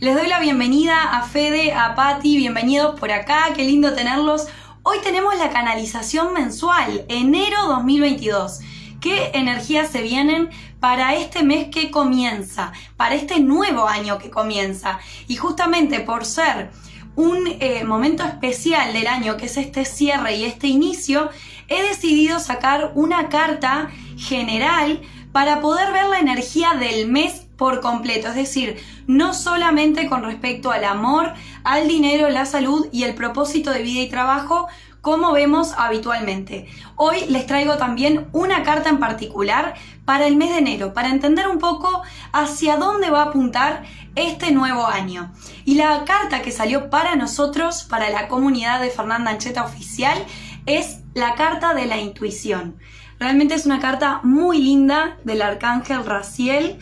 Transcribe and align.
Les 0.00 0.14
doy 0.14 0.28
la 0.28 0.40
bienvenida 0.40 1.18
a 1.18 1.24
Fede, 1.24 1.74
a 1.74 1.94
Patti, 1.94 2.38
bienvenidos 2.38 2.98
por 2.98 3.12
acá, 3.12 3.50
qué 3.54 3.64
lindo 3.64 3.92
tenerlos. 3.92 4.46
Hoy 4.82 4.96
tenemos 5.04 5.36
la 5.36 5.50
canalización 5.50 6.32
mensual, 6.32 7.04
enero 7.08 7.66
2022. 7.66 8.60
¿Qué 8.98 9.30
energías 9.34 9.90
se 9.90 10.00
vienen 10.00 10.48
para 10.80 11.16
este 11.16 11.42
mes 11.42 11.68
que 11.68 11.90
comienza, 11.90 12.72
para 12.96 13.14
este 13.14 13.40
nuevo 13.40 13.86
año 13.86 14.16
que 14.16 14.30
comienza? 14.30 15.00
Y 15.28 15.36
justamente 15.36 16.00
por 16.00 16.24
ser 16.24 16.70
un 17.14 17.46
eh, 17.46 17.84
momento 17.84 18.24
especial 18.24 18.94
del 18.94 19.06
año, 19.06 19.36
que 19.36 19.44
es 19.44 19.58
este 19.58 19.84
cierre 19.84 20.34
y 20.34 20.44
este 20.44 20.66
inicio, 20.66 21.28
he 21.68 21.82
decidido 21.82 22.40
sacar 22.40 22.92
una 22.94 23.28
carta 23.28 23.90
general 24.16 25.02
para 25.30 25.60
poder 25.60 25.92
ver 25.92 26.06
la 26.06 26.20
energía 26.20 26.72
del 26.72 27.06
mes 27.06 27.49
por 27.60 27.82
completo, 27.82 28.28
es 28.28 28.36
decir, 28.36 28.82
no 29.06 29.34
solamente 29.34 30.08
con 30.08 30.22
respecto 30.22 30.70
al 30.70 30.82
amor, 30.82 31.34
al 31.62 31.88
dinero, 31.88 32.30
la 32.30 32.46
salud 32.46 32.86
y 32.90 33.02
el 33.02 33.14
propósito 33.14 33.70
de 33.70 33.82
vida 33.82 34.00
y 34.00 34.08
trabajo, 34.08 34.66
como 35.02 35.32
vemos 35.32 35.74
habitualmente. 35.76 36.68
Hoy 36.96 37.26
les 37.28 37.46
traigo 37.46 37.76
también 37.76 38.28
una 38.32 38.62
carta 38.62 38.88
en 38.88 38.98
particular 38.98 39.74
para 40.06 40.26
el 40.26 40.36
mes 40.36 40.48
de 40.48 40.60
enero, 40.60 40.94
para 40.94 41.10
entender 41.10 41.48
un 41.48 41.58
poco 41.58 42.02
hacia 42.32 42.78
dónde 42.78 43.10
va 43.10 43.24
a 43.24 43.26
apuntar 43.26 43.82
este 44.14 44.52
nuevo 44.52 44.86
año. 44.86 45.30
Y 45.66 45.74
la 45.74 46.06
carta 46.06 46.40
que 46.40 46.52
salió 46.52 46.88
para 46.88 47.14
nosotros, 47.14 47.84
para 47.84 48.08
la 48.08 48.28
comunidad 48.28 48.80
de 48.80 48.88
Fernanda 48.88 49.32
Ancheta 49.32 49.64
Oficial, 49.64 50.16
es 50.64 51.00
la 51.12 51.34
carta 51.34 51.74
de 51.74 51.84
la 51.84 51.98
intuición. 51.98 52.78
Realmente 53.18 53.52
es 53.52 53.66
una 53.66 53.80
carta 53.80 54.20
muy 54.22 54.62
linda 54.62 55.18
del 55.24 55.42
arcángel 55.42 56.06
Raciel 56.06 56.78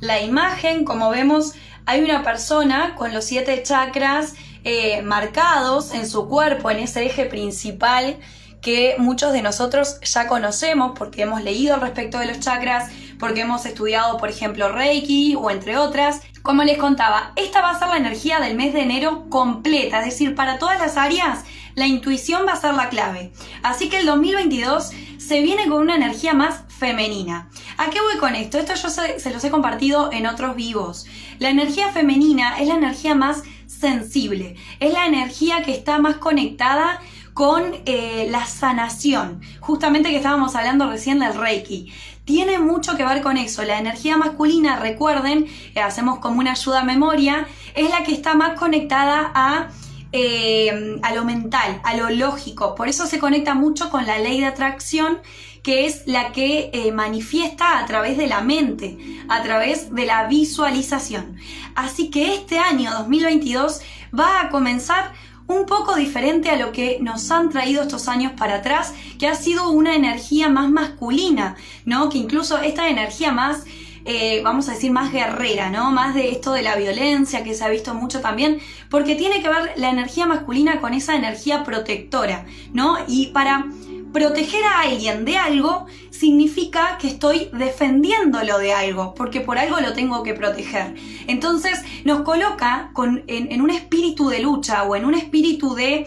la 0.00 0.20
imagen, 0.20 0.84
como 0.84 1.10
vemos, 1.10 1.54
hay 1.86 2.02
una 2.02 2.22
persona 2.22 2.94
con 2.96 3.12
los 3.12 3.24
siete 3.24 3.62
chakras 3.62 4.34
eh, 4.64 5.02
marcados 5.02 5.92
en 5.92 6.08
su 6.08 6.28
cuerpo, 6.28 6.70
en 6.70 6.78
ese 6.78 7.06
eje 7.06 7.26
principal 7.26 8.18
que 8.60 8.96
muchos 8.98 9.32
de 9.32 9.42
nosotros 9.42 9.98
ya 10.02 10.26
conocemos 10.26 10.92
porque 10.96 11.22
hemos 11.22 11.42
leído 11.42 11.74
al 11.74 11.80
respecto 11.80 12.18
de 12.18 12.26
los 12.26 12.40
chakras, 12.40 12.90
porque 13.18 13.40
hemos 13.40 13.64
estudiado, 13.64 14.18
por 14.18 14.28
ejemplo, 14.28 14.70
Reiki 14.70 15.34
o 15.34 15.50
entre 15.50 15.78
otras. 15.78 16.20
Como 16.42 16.62
les 16.64 16.78
contaba, 16.78 17.32
esta 17.36 17.60
va 17.60 17.70
a 17.70 17.78
ser 17.78 17.88
la 17.88 17.96
energía 17.96 18.40
del 18.40 18.56
mes 18.56 18.72
de 18.72 18.82
enero 18.82 19.26
completa, 19.28 20.00
es 20.00 20.06
decir, 20.06 20.34
para 20.34 20.58
todas 20.58 20.78
las 20.78 20.96
áreas, 20.96 21.44
la 21.74 21.86
intuición 21.86 22.46
va 22.46 22.52
a 22.52 22.60
ser 22.60 22.74
la 22.74 22.88
clave. 22.88 23.32
Así 23.62 23.88
que 23.88 23.98
el 24.00 24.06
2022 24.06 24.90
se 25.18 25.40
viene 25.40 25.68
con 25.68 25.80
una 25.80 25.96
energía 25.96 26.34
más 26.34 26.64
femenina. 26.80 27.48
¿A 27.76 27.90
qué 27.90 28.00
voy 28.00 28.16
con 28.18 28.34
esto? 28.34 28.58
Esto 28.58 28.74
yo 28.74 28.88
se, 28.88 29.30
los 29.30 29.44
he 29.44 29.50
compartido 29.50 30.10
en 30.12 30.26
otros 30.26 30.56
vivos. 30.56 31.06
La 31.38 31.50
energía 31.50 31.92
femenina 31.92 32.58
es 32.58 32.68
la 32.68 32.74
energía 32.74 33.14
más 33.14 33.42
sensible, 33.66 34.56
es 34.80 34.92
la 34.92 35.06
energía 35.06 35.62
que 35.62 35.72
está 35.72 35.98
más 35.98 36.16
conectada 36.16 37.00
con 37.34 37.62
eh, 37.86 38.26
la 38.30 38.46
sanación, 38.46 39.40
justamente 39.60 40.10
que 40.10 40.16
estábamos 40.16 40.56
hablando 40.56 40.90
recién 40.90 41.20
del 41.20 41.34
Reiki. 41.34 41.92
Tiene 42.24 42.58
mucho 42.58 42.96
que 42.96 43.04
ver 43.04 43.22
con 43.22 43.36
eso. 43.36 43.62
La 43.62 43.78
energía 43.78 44.16
masculina, 44.16 44.76
recuerden, 44.76 45.46
eh, 45.74 45.80
hacemos 45.80 46.18
como 46.18 46.40
una 46.40 46.52
ayuda 46.52 46.80
a 46.80 46.84
memoria, 46.84 47.46
es 47.74 47.90
la 47.90 48.02
que 48.04 48.12
está 48.12 48.34
más 48.34 48.58
conectada 48.58 49.30
a 49.34 49.68
eh, 50.12 50.98
a 51.02 51.14
lo 51.14 51.24
mental, 51.24 51.80
a 51.84 51.94
lo 51.94 52.10
lógico. 52.10 52.74
Por 52.74 52.88
eso 52.88 53.06
se 53.06 53.20
conecta 53.20 53.54
mucho 53.54 53.90
con 53.90 54.06
la 54.06 54.18
ley 54.18 54.40
de 54.40 54.46
atracción, 54.46 55.20
que 55.62 55.86
es 55.86 56.02
la 56.06 56.32
que 56.32 56.70
eh, 56.72 56.92
manifiesta 56.92 57.78
a 57.78 57.86
través 57.86 58.16
de 58.16 58.26
la 58.26 58.40
mente, 58.40 58.98
a 59.28 59.42
través 59.42 59.94
de 59.94 60.06
la 60.06 60.26
visualización. 60.26 61.36
Así 61.74 62.10
que 62.10 62.34
este 62.34 62.58
año 62.58 62.90
2022 62.92 63.80
va 64.18 64.40
a 64.40 64.48
comenzar 64.50 65.12
un 65.46 65.66
poco 65.66 65.96
diferente 65.96 66.48
a 66.48 66.56
lo 66.56 66.70
que 66.72 66.98
nos 67.00 67.30
han 67.30 67.50
traído 67.50 67.82
estos 67.82 68.08
años 68.08 68.32
para 68.36 68.56
atrás, 68.56 68.94
que 69.18 69.26
ha 69.26 69.34
sido 69.34 69.70
una 69.70 69.96
energía 69.96 70.48
más 70.48 70.70
masculina, 70.70 71.56
¿no? 71.84 72.08
Que 72.08 72.18
incluso 72.18 72.58
esta 72.58 72.88
energía 72.88 73.32
más 73.32 73.64
eh, 74.04 74.40
vamos 74.42 74.68
a 74.68 74.72
decir, 74.72 74.90
más 74.90 75.12
guerrera, 75.12 75.70
¿no? 75.70 75.90
Más 75.90 76.14
de 76.14 76.30
esto 76.30 76.52
de 76.52 76.62
la 76.62 76.76
violencia 76.76 77.44
que 77.44 77.54
se 77.54 77.64
ha 77.64 77.68
visto 77.68 77.94
mucho 77.94 78.20
también, 78.20 78.58
porque 78.88 79.14
tiene 79.14 79.42
que 79.42 79.48
ver 79.48 79.72
la 79.76 79.90
energía 79.90 80.26
masculina 80.26 80.80
con 80.80 80.94
esa 80.94 81.16
energía 81.16 81.64
protectora, 81.64 82.46
¿no? 82.72 82.96
Y 83.06 83.28
para 83.28 83.66
proteger 84.12 84.64
a 84.64 84.80
alguien 84.80 85.24
de 85.24 85.36
algo 85.36 85.86
significa 86.10 86.98
que 86.98 87.08
estoy 87.08 87.48
defendiéndolo 87.52 88.58
de 88.58 88.72
algo, 88.72 89.14
porque 89.14 89.40
por 89.40 89.58
algo 89.58 89.80
lo 89.80 89.92
tengo 89.92 90.22
que 90.22 90.34
proteger. 90.34 90.94
Entonces 91.26 91.80
nos 92.04 92.22
coloca 92.22 92.92
en, 93.26 93.62
un 93.62 93.70
espíritu 93.70 94.28
de 94.28 94.40
lucha 94.40 94.82
o 94.84 94.96
en 94.96 95.04
un 95.04 95.14
espíritu 95.14 95.74
de, 95.74 96.06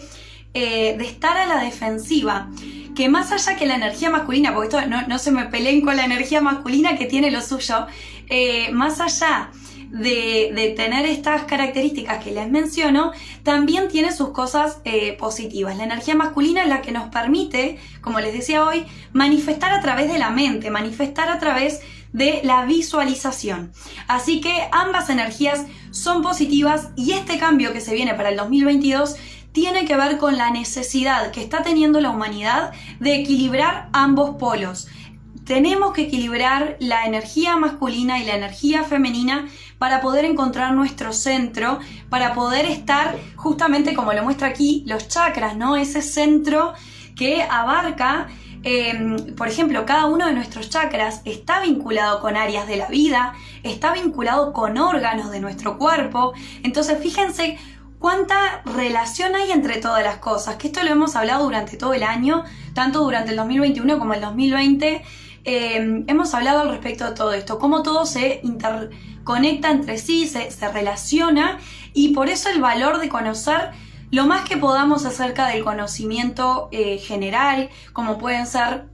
eh, 0.54 0.96
de 0.96 1.04
estar 1.04 1.36
a 1.36 1.46
la 1.46 1.62
defensiva 1.62 2.48
que 2.94 3.08
más 3.08 3.32
allá 3.32 3.56
que 3.56 3.66
la 3.66 3.74
energía 3.74 4.08
masculina, 4.08 4.54
porque 4.54 4.76
esto 4.76 4.88
no, 5.08 5.18
se 5.18 5.32
me 5.32 5.46
peleen 5.46 5.80
con 5.80 5.96
la 5.96 6.04
energía 6.04 6.40
masculina 6.40 6.96
que 6.96 7.06
tiene 7.06 7.32
lo 7.32 7.40
suyo, 7.42 7.86
eh, 8.28 8.70
más 8.70 9.00
allá 9.00 9.50
de, 9.94 10.74
tener 10.76 11.06
estas 11.06 11.44
características 11.44 12.22
que 12.22 12.32
les 12.32 12.50
menciono, 12.50 13.12
también 13.42 13.88
tiene 13.88 14.12
sus 14.12 14.30
cosas 14.30 14.78
eh, 14.84 15.12
positivas. 15.12 15.76
La 15.76 15.84
energía 15.84 16.14
masculina 16.14 16.62
es 16.62 16.68
la 16.68 16.82
que 16.82 16.92
nos 16.92 17.08
permite, 17.10 17.78
como 18.00 18.20
les 18.20 18.32
decía 18.32 18.64
hoy, 18.64 18.84
manifestar 19.12 19.72
a 19.72 19.80
través 19.80 20.12
de 20.12 20.18
la 20.18 20.30
mente, 20.30 20.70
manifestar 20.70 21.28
a 21.28 21.38
través 21.38 21.80
de 22.12 22.40
la 22.44 22.64
visualización. 22.64 23.72
Así 24.08 24.40
que 24.40 24.68
ambas 24.72 25.10
energías 25.10 25.64
son 25.90 26.22
positivas 26.22 26.90
y 26.96 27.12
este 27.12 27.38
cambio 27.38 27.72
que 27.72 27.80
se 27.80 27.94
viene 27.94 28.14
para 28.14 28.30
el 28.30 28.36
2022 28.36 29.16
tiene 29.52 29.84
que 29.84 29.96
ver 29.96 30.18
con 30.18 30.36
la 30.36 30.50
necesidad 30.50 31.30
que 31.30 31.40
está 31.40 31.62
teniendo 31.62 32.00
la 32.00 32.10
humanidad 32.10 32.72
de 32.98 33.14
equilibrar 33.14 33.88
ambos 33.92 34.36
polos. 34.36 34.88
Tenemos 35.44 35.92
que 35.92 36.02
equilibrar 36.02 36.76
la 36.80 37.04
energía 37.04 37.56
masculina 37.56 38.18
y 38.18 38.24
la 38.24 38.34
energía 38.34 38.82
femenina 38.82 39.46
para 39.78 40.00
poder 40.00 40.24
encontrar 40.24 40.72
nuestro 40.72 41.12
centro, 41.12 41.78
para 42.08 42.34
poder 42.34 42.66
estar 42.66 43.16
justamente 43.36 43.94
como 43.94 44.12
lo 44.12 44.22
muestra 44.22 44.48
aquí 44.48 44.84
los 44.86 45.08
chakras, 45.08 45.56
¿no? 45.56 45.76
Ese 45.76 46.02
centro 46.02 46.74
que 47.16 47.42
abarca 47.42 48.28
em, 48.62 49.34
por 49.36 49.46
ejemplo, 49.46 49.84
cada 49.84 50.06
uno 50.06 50.26
de 50.26 50.32
nuestros 50.32 50.70
chakras 50.70 51.20
está 51.24 51.60
vinculado 51.60 52.20
con 52.20 52.36
áreas 52.36 52.66
de 52.66 52.76
la 52.76 52.88
vida, 52.88 53.34
está 53.62 53.92
vinculado 53.92 54.52
con 54.52 54.78
órganos 54.78 55.30
de 55.30 55.40
nuestro 55.40 55.76
cuerpo. 55.76 56.32
Entonces, 56.62 56.98
fíjense 56.98 57.58
cuánta 57.98 58.62
relación 58.64 59.34
hay 59.34 59.50
entre 59.50 59.78
todas 59.78 60.02
las 60.02 60.18
cosas, 60.18 60.56
que 60.56 60.66
esto 60.66 60.82
lo 60.82 60.90
hemos 60.90 61.16
hablado 61.16 61.44
durante 61.44 61.76
todo 61.76 61.94
el 61.94 62.02
año, 62.02 62.44
tanto 62.74 63.00
durante 63.00 63.30
el 63.30 63.36
2021 63.36 63.98
como 63.98 64.14
el 64.14 64.20
2020. 64.20 65.02
Eh, 65.44 66.04
hemos 66.06 66.32
hablado 66.32 66.60
al 66.60 66.70
respecto 66.70 67.04
de 67.04 67.12
todo 67.12 67.32
esto, 67.34 67.58
cómo 67.58 67.82
todo 67.82 68.06
se 68.06 68.40
interconecta 68.42 69.70
entre 69.70 69.98
sí, 69.98 70.26
se, 70.26 70.48
relaciona 70.72 71.58
y 71.92 72.14
por 72.14 72.30
eso 72.30 72.48
el 72.48 72.62
valor 72.62 72.98
de 72.98 73.10
conocer 73.10 73.72
lo 74.10 74.26
más 74.26 74.48
que 74.48 74.56
podamos 74.56 75.04
acerca 75.04 75.48
del 75.48 75.62
conocimiento 75.62 76.68
eh, 76.72 76.98
general, 76.98 77.68
como 77.92 78.16
pueden 78.16 78.46
ser 78.46 78.86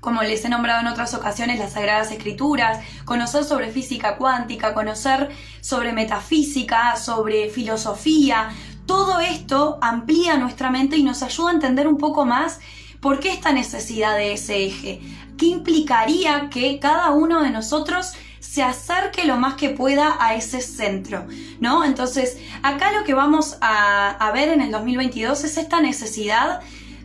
como 0.00 0.22
les 0.22 0.44
he 0.44 0.48
nombrado 0.48 0.82
en 0.82 0.86
otras 0.86 1.14
ocasiones, 1.14 1.58
las 1.58 1.72
Sagradas 1.72 2.12
Escrituras, 2.12 2.78
conocer 3.04 3.42
sobre 3.42 3.72
física 3.72 4.16
cuántica, 4.16 4.72
conocer 4.72 5.30
sobre 5.60 5.92
metafísica, 5.92 6.94
sobre 6.96 7.48
filosofía. 7.48 8.50
Todo 8.86 9.18
esto 9.18 9.78
amplía 9.82 10.36
nuestra 10.36 10.70
mente 10.70 10.96
y 10.96 11.02
nos 11.02 11.24
ayuda 11.24 11.50
a 11.50 11.54
entender 11.54 11.88
un 11.88 11.98
poco 11.98 12.24
más 12.24 12.60
por 13.00 13.18
qué 13.18 13.32
esta 13.32 13.52
necesidad 13.52 14.16
de 14.16 14.32
ese 14.32 14.66
eje. 14.66 15.00
¿Qué 15.36 15.46
implicaría 15.46 16.48
que 16.50 16.78
cada 16.78 17.10
uno 17.10 17.42
de 17.42 17.50
nosotros 17.50 18.12
se 18.40 18.62
acerque 18.62 19.24
lo 19.24 19.36
más 19.36 19.54
que 19.54 19.70
pueda 19.70 20.16
a 20.20 20.34
ese 20.34 20.60
centro, 20.60 21.26
¿no? 21.60 21.84
Entonces, 21.84 22.38
acá 22.62 22.92
lo 22.92 23.04
que 23.04 23.14
vamos 23.14 23.58
a, 23.60 24.10
a 24.10 24.32
ver 24.32 24.48
en 24.48 24.60
el 24.60 24.70
2022 24.70 25.44
es 25.44 25.56
esta 25.56 25.80
necesidad 25.80 26.60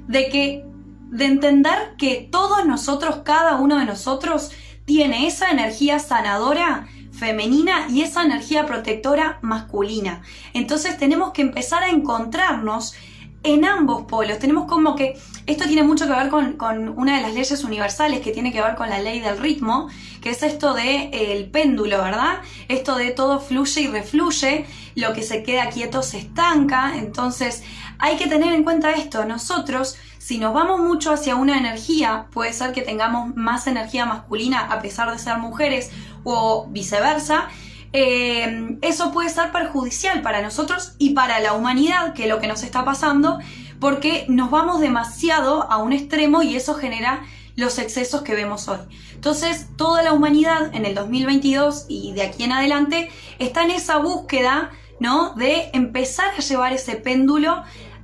de 0.08 0.30
que 0.30 0.66
de 1.12 1.26
entender 1.26 1.96
que 1.98 2.30
todos 2.32 2.66
nosotros, 2.66 3.22
cada 3.26 3.58
uno 3.58 3.80
de 3.80 3.86
nosotros, 3.86 4.52
tiene 4.86 5.28
esa 5.28 5.52
energía 5.52 6.00
sanadora 6.00 6.88
femenina 7.12 7.88
y 7.90 8.02
esa 8.02 8.24
energía 8.24 8.66
protectora 8.66 9.38
masculina. 9.42 10.22
Entonces 10.54 10.98
tenemos 10.98 11.32
que 11.32 11.42
empezar 11.42 11.84
a 11.84 11.90
encontrarnos 11.90 12.96
en 13.44 13.66
ambos 13.66 14.04
polos. 14.04 14.40
Tenemos 14.40 14.68
como 14.68 14.96
que 14.96 15.18
esto 15.48 15.66
tiene 15.66 15.84
mucho 15.84 16.08
que 16.08 16.14
ver 16.14 16.30
con, 16.30 16.94
una 16.96 17.18
de 17.18 17.22
las 17.22 17.34
leyes 17.34 17.64
universales 17.64 18.22
que 18.22 18.32
tiene 18.32 18.52
que 18.52 18.62
ver 18.62 18.76
con 18.76 18.90
la 18.90 19.00
ley 19.00 19.20
del 19.20 19.38
ritmo, 19.40 19.90
que 20.22 20.30
es 20.30 20.44
esto 20.44 20.74
de 20.74 21.06
eh, 21.06 21.34
el 21.34 21.50
péndulo, 21.50 21.98
¿verdad? 22.04 22.42
Esto 22.68 22.96
de 22.96 23.12
todo 23.12 23.40
fluye 23.40 23.82
y 23.82 23.88
refluye, 23.88 24.66
lo 24.96 25.14
que 25.14 25.24
se 25.24 25.44
queda 25.44 25.70
quieto 25.70 26.04
se 26.04 26.20
estanca. 26.20 26.94
Entonces 26.98 27.64
hay 27.98 28.18
que 28.18 28.28
tener 28.28 28.54
en 28.54 28.64
cuenta 28.64 28.92
esto. 28.92 29.26
Nosotros 29.26 29.98
si 30.22 30.38
nos 30.38 30.54
vamos 30.54 30.80
mucho 30.80 31.12
hacia 31.12 31.36
una 31.36 31.58
energía, 31.58 32.28
puede 32.32 32.54
ser 32.54 32.74
que 32.74 32.84
tengamos 32.84 33.36
más 33.36 33.66
energía 33.66 34.06
masculina 34.06 34.60
a 34.60 34.80
pesar 34.80 35.12
de 35.12 35.18
ser 35.18 35.40
mujeres 35.40 35.90
o 36.24 36.68
viceversa, 36.70 37.50
eh, 37.94 38.78
eso 38.82 39.12
puede 39.12 39.30
ser 39.30 39.52
perjudicial 39.52 40.22
para 40.22 40.42
nosotros 40.42 40.94
y 40.98 41.12
para 41.12 41.40
la 41.40 41.54
humanidad, 41.54 42.14
que 42.14 42.24
es 42.24 42.30
lo 42.30 42.40
que 42.40 42.48
nos 42.48 42.64
está 42.64 42.86
pasando, 42.86 43.40
porque 43.80 44.26
nos 44.30 44.52
vamos 44.52 44.80
demasiado 44.80 45.70
a 45.70 45.78
un 45.78 45.92
extremo 45.92 46.44
y 46.44 46.56
eso 46.56 46.76
genera 46.76 47.24
los 47.56 47.80
excesos 47.80 48.22
que 48.22 48.36
vemos 48.36 48.68
hoy. 48.68 48.80
Entonces, 49.14 49.68
toda 49.76 50.04
la 50.04 50.14
humanidad 50.14 50.74
en 50.74 50.86
el 50.86 50.96
2022 50.96 51.86
y 51.90 52.14
de 52.14 52.24
aquí 52.24 52.44
en 52.44 52.54
adelante 52.54 53.10
está 53.40 53.64
en 53.64 53.72
esa 53.72 53.98
búsqueda, 53.98 54.72
¿no? 55.00 55.34
De 55.36 55.70
empezar 55.74 56.32
a 56.38 56.42
llevar 56.42 56.74
ese 56.74 56.96
péndulo 56.96 57.64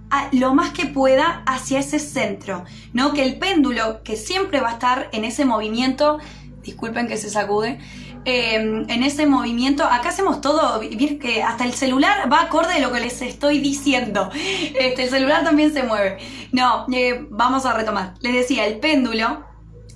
a 0.10 0.30
lo 0.32 0.54
más 0.54 0.72
que 0.72 0.86
pueda 0.86 1.44
hacia 1.46 1.80
ese 1.80 2.00
centro, 2.00 2.66
¿no? 2.94 3.14
Que 3.14 3.24
el 3.24 3.38
péndulo, 3.38 4.04
que 4.04 4.16
siempre 4.16 4.62
va 4.62 4.70
a 4.70 4.74
estar 4.74 5.10
en 5.12 5.26
ese 5.26 5.46
movimiento, 5.46 6.20
disculpen 6.62 7.08
que 7.08 7.18
se 7.18 7.30
sacude, 7.30 7.80
em, 8.28 8.90
en 8.90 9.04
ese 9.04 9.26
movimiento, 9.26 9.86
acá 9.86 10.10
hacemos 10.10 10.42
todo, 10.42 10.82
que 10.82 11.42
hasta 11.42 11.64
el 11.64 11.74
celular 11.74 12.30
va 12.32 12.42
acorde 12.42 12.74
de 12.74 12.82
lo 12.82 12.92
que 12.92 13.00
les 13.00 13.22
estoy 13.22 13.60
diciendo. 13.60 14.30
Este, 14.78 15.04
el 15.04 15.10
celular 15.10 15.44
también 15.44 15.74
se 15.74 15.84
mueve. 15.84 16.18
No, 16.52 16.86
eh, 16.94 17.26
vamos 17.30 17.66
a 17.66 17.74
retomar. 17.74 18.16
Les 18.20 18.34
decía, 18.34 18.66
el 18.66 18.80
péndulo 18.80 19.46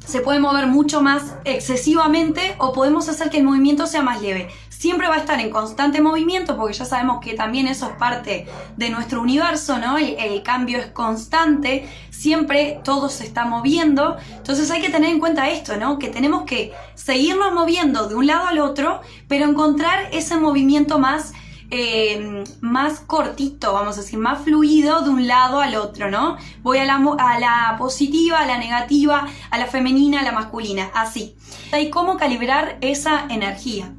se 0.05 0.21
puede 0.21 0.39
mover 0.39 0.67
mucho 0.67 1.01
más 1.01 1.35
excesivamente 1.45 2.55
o 2.57 2.73
podemos 2.73 3.09
hacer 3.09 3.29
que 3.29 3.37
el 3.37 3.43
movimiento 3.43 3.85
sea 3.85 4.01
más 4.01 4.21
leve. 4.21 4.49
Siempre 4.81 5.07
va 5.07 5.13
a 5.13 5.19
estar 5.19 5.39
en 5.39 5.51
constante 5.51 6.01
movimiento 6.01 6.57
porque 6.57 6.73
ya 6.73 6.85
sabemos 6.85 7.23
que 7.23 7.35
también 7.35 7.67
eso 7.67 7.85
es 7.85 7.95
parte 7.97 8.47
de 8.77 8.89
nuestro 8.89 9.21
universo, 9.21 9.77
¿no? 9.77 9.99
El, 9.99 10.41
cambio 10.41 10.79
es 10.79 10.87
constante, 10.87 11.87
siempre 12.09 12.81
todo 12.83 13.07
se 13.07 13.23
está 13.23 13.45
moviendo. 13.45 14.17
Entonces 14.37 14.71
hay 14.71 14.81
que 14.81 14.89
tener 14.89 15.11
en 15.11 15.19
cuenta 15.19 15.51
esto, 15.51 15.77
¿no? 15.77 15.99
Que 15.99 16.07
tenemos 16.07 16.45
que 16.45 16.73
seguirnos 16.95 17.53
moviendo 17.53 18.07
de 18.09 18.15
un 18.15 18.25
lado 18.25 18.47
al 18.47 18.57
otro, 18.57 19.01
pero 19.27 19.45
encontrar 19.45 20.09
ese 20.13 20.35
movimiento 20.37 20.97
más 20.97 21.31
eh, 21.69 22.43
más 22.59 23.01
cortito, 23.01 23.73
vamos 23.73 23.99
a 23.99 24.01
decir, 24.01 24.17
más 24.17 24.41
fluido 24.41 25.03
de 25.03 25.11
un 25.11 25.27
lado 25.27 25.61
al 25.61 25.75
otro, 25.75 26.09
¿no? 26.09 26.37
Voy 26.63 26.79
a 26.79 26.85
la, 26.85 26.95
a 26.95 27.39
la 27.39 27.75
positiva, 27.77 28.39
a 28.39 28.47
la 28.47 28.57
negativa, 28.57 29.27
a 29.51 29.57
la 29.59 29.67
femenina, 29.67 30.21
a 30.21 30.23
la 30.23 30.31
masculina, 30.31 30.89
así. 30.95 31.35
¿Y 31.79 31.91
cómo 31.91 32.17
calibrar 32.17 32.79
esa 32.81 33.27
energía? 33.29 33.93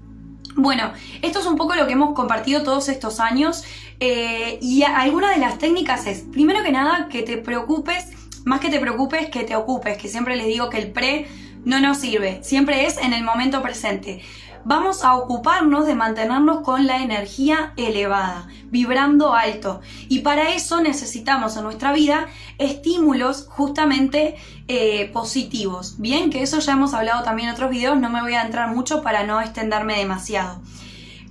Bueno, 0.54 0.92
esto 1.22 1.38
es 1.40 1.46
un 1.46 1.56
poco 1.56 1.74
lo 1.74 1.86
que 1.86 1.94
hemos 1.94 2.14
compartido 2.14 2.62
todos 2.62 2.88
estos 2.88 3.20
años 3.20 3.64
eh, 4.00 4.58
y 4.60 4.82
alguna 4.82 5.30
de 5.30 5.38
las 5.38 5.58
técnicas 5.58 6.06
es, 6.06 6.24
primero 6.30 6.62
que 6.62 6.72
nada, 6.72 7.08
que 7.08 7.22
te 7.22 7.38
preocupes, 7.38 8.08
más 8.44 8.60
que 8.60 8.68
te 8.68 8.78
preocupes, 8.78 9.30
que 9.30 9.44
te 9.44 9.56
ocupes, 9.56 9.96
que 9.96 10.08
siempre 10.08 10.36
les 10.36 10.46
digo 10.46 10.68
que 10.68 10.78
el 10.78 10.90
pre 10.90 11.26
no 11.64 11.80
nos 11.80 11.98
sirve, 11.98 12.40
siempre 12.42 12.86
es 12.86 12.98
en 12.98 13.12
el 13.12 13.22
momento 13.22 13.62
presente 13.62 14.20
vamos 14.64 15.04
a 15.04 15.14
ocuparnos 15.16 15.86
de 15.86 15.94
mantenernos 15.94 16.60
con 16.60 16.86
la 16.86 17.02
energía 17.02 17.72
elevada, 17.76 18.48
vibrando 18.70 19.34
alto. 19.34 19.80
Y 20.08 20.20
para 20.20 20.54
eso 20.54 20.80
necesitamos 20.80 21.56
en 21.56 21.64
nuestra 21.64 21.92
vida 21.92 22.26
estímulos 22.58 23.46
justamente 23.48 24.36
eh, 24.68 25.10
positivos. 25.12 25.96
Bien, 25.98 26.30
que 26.30 26.42
eso 26.42 26.58
ya 26.58 26.72
hemos 26.72 26.94
hablado 26.94 27.22
también 27.22 27.48
en 27.48 27.54
otros 27.54 27.70
videos, 27.70 27.98
no 27.98 28.10
me 28.10 28.22
voy 28.22 28.34
a 28.34 28.42
entrar 28.42 28.74
mucho 28.74 29.02
para 29.02 29.24
no 29.24 29.40
extenderme 29.40 29.98
demasiado. 29.98 30.60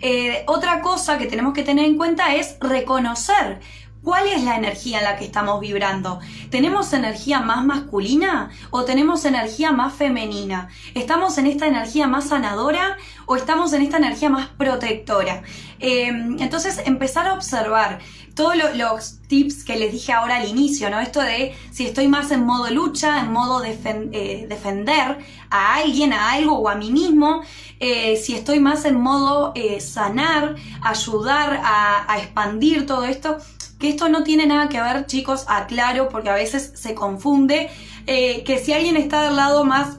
Eh, 0.04 0.44
otra 0.48 0.82
cosa 0.82 1.20
que 1.20 1.28
tenemos 1.28 1.54
que 1.54 1.64
tener 1.64 1.86
en 1.86 1.96
cuenta 1.96 2.34
es 2.34 2.58
reconocer 2.60 3.60
¿Cuál 4.04 4.28
es 4.28 4.44
la 4.44 4.56
energía 4.56 4.98
en 4.98 5.04
la 5.04 5.16
que 5.16 5.26
estamos 5.26 5.60
vibrando? 5.60 6.20
¿Tenemos 6.50 6.92
energía 6.92 7.40
más 7.40 7.64
masculina 7.64 8.50
o 8.72 8.84
tenemos 8.84 9.26
energía 9.26 9.72
más 9.72 9.94
femenina? 9.94 10.70
¿Estamos 10.96 11.38
en 11.38 11.46
esta 11.46 11.68
energía 11.68 12.08
más 12.08 12.30
sanadora 12.30 12.98
o 13.28 13.36
estamos 13.36 13.74
en 13.74 13.84
esta 13.84 13.98
energía 13.98 14.32
más 14.32 14.48
protectora? 14.48 15.44
Em, 15.78 16.36
entonces, 16.40 16.82
empezar 16.86 17.28
a 17.28 17.34
observar 17.36 18.00
todos 18.34 18.56
los 18.74 19.20
tips 19.28 19.64
que 19.64 19.76
les 19.78 19.92
dije 19.92 20.14
ahora 20.14 20.38
al 20.38 20.48
inicio, 20.48 20.90
¿no? 20.90 21.00
Esto 21.00 21.22
de 21.22 21.56
si 21.72 21.86
estoy 21.86 22.08
más 22.08 22.32
en 22.32 22.44
modo 22.44 22.72
lucha, 22.72 23.20
en 23.20 23.32
modo 23.32 23.64
eh, 23.64 24.46
defender 24.50 25.20
a 25.52 25.76
alguien, 25.76 26.12
a 26.12 26.32
algo 26.32 26.58
o 26.58 26.70
a 26.70 26.76
mí 26.76 26.92
mismo, 26.92 27.44
eh, 27.80 28.18
si 28.18 28.34
estoy 28.34 28.60
más 28.60 28.86
en 28.86 29.00
modo 29.00 29.52
eh, 29.54 29.80
sanar, 29.80 30.56
ayudar 30.82 31.62
a 31.64 32.18
expandir 32.18 32.88
todo 32.88 33.04
esto 33.04 33.38
que 33.82 33.90
esto 33.90 34.08
no 34.08 34.24
tiene 34.24 34.46
nada 34.46 34.70
que 34.70 34.80
ver, 34.80 35.08
chicos, 35.08 35.44
aclaro, 35.48 36.08
porque 36.08 36.30
a 36.30 36.36
veces 36.36 36.72
se 36.76 36.94
confunde, 36.94 37.70
eh, 38.06 38.44
que 38.44 38.60
si 38.60 38.72
alguien 38.72 38.96
está 38.96 39.24
del 39.24 39.36
lado 39.36 39.66
más 39.66 39.98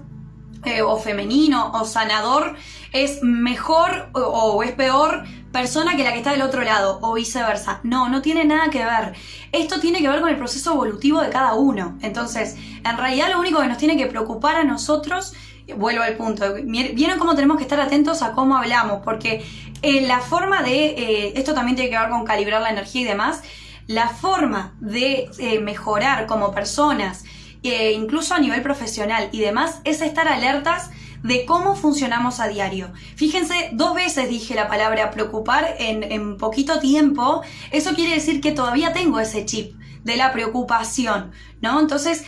eh, 0.64 0.82
o 0.82 0.96
femenino 0.96 1.72
o 1.74 1.84
sanador, 1.84 2.54
es 2.92 3.22
mejor 3.22 4.10
o, 4.12 4.62
es 4.62 4.72
peor 4.72 5.24
persona 5.50 5.96
que 5.96 6.04
la 6.04 6.12
que 6.12 6.18
está 6.18 6.30
del 6.30 6.42
otro 6.42 6.62
lado 6.62 7.00
o 7.02 7.14
viceversa. 7.14 7.80
No, 7.82 8.08
no 8.08 8.22
tiene 8.22 8.44
nada 8.44 8.70
que 8.70 8.84
ver. 8.84 9.14
Esto 9.50 9.80
tiene 9.80 9.98
que 9.98 10.08
ver 10.08 10.20
con 10.20 10.30
el 10.30 10.36
proceso 10.36 10.72
evolutivo 10.72 11.20
de 11.20 11.30
cada 11.30 11.54
uno. 11.54 11.98
Entonces, 12.02 12.56
en 12.84 12.96
realidad 12.96 13.30
lo 13.30 13.40
único 13.40 13.60
que 13.60 13.66
nos 13.66 13.78
tiene 13.78 13.96
que 13.96 14.06
preocupar 14.06 14.56
a 14.56 14.64
nosotros, 14.64 15.34
vuelvo 15.76 16.02
al 16.02 16.14
punto, 16.14 16.54
vieron 16.54 17.18
cómo 17.18 17.34
tenemos 17.34 17.56
que 17.56 17.64
estar 17.64 17.80
atentos 17.80 18.22
a 18.22 18.32
cómo 18.32 18.56
hablamos, 18.56 19.02
porque 19.02 19.44
eh, 19.82 20.06
la 20.06 20.20
forma 20.20 20.62
de, 20.62 21.32
esto 21.34 21.54
también 21.54 21.76
tiene 21.76 21.90
que 21.90 21.98
ver 21.98 22.08
con 22.08 22.24
calibrar 22.24 22.62
la 22.62 22.70
energía 22.70 23.02
y 23.02 23.04
demás, 23.04 23.42
la 23.86 24.08
forma 24.08 24.74
de 24.80 25.28
eh, 25.38 25.60
mejorar 25.60 26.26
como 26.26 26.52
personas, 26.52 27.24
eh, 27.62 27.92
incluso 27.92 28.34
a 28.34 28.38
nivel 28.38 28.62
profesional 28.62 29.28
y 29.32 29.40
demás, 29.40 29.80
es 29.84 30.00
estar 30.00 30.28
alertas 30.28 30.90
de 31.22 31.44
cómo 31.44 31.76
funcionamos 31.76 32.40
a 32.40 32.48
diario. 32.48 32.92
Fíjense, 33.16 33.70
dos 33.72 33.94
veces 33.94 34.28
dije 34.28 34.54
la 34.54 34.68
palabra 34.68 35.10
preocupar 35.10 35.76
en, 35.78 36.02
en 36.02 36.36
poquito 36.36 36.80
tiempo. 36.80 37.42
Eso 37.70 37.94
quiere 37.94 38.14
decir 38.14 38.40
que 38.40 38.52
todavía 38.52 38.92
tengo 38.92 39.20
ese 39.20 39.44
chip 39.46 39.76
de 40.02 40.16
la 40.16 40.32
preocupación, 40.32 41.30
¿no? 41.60 41.78
Entonces, 41.78 42.24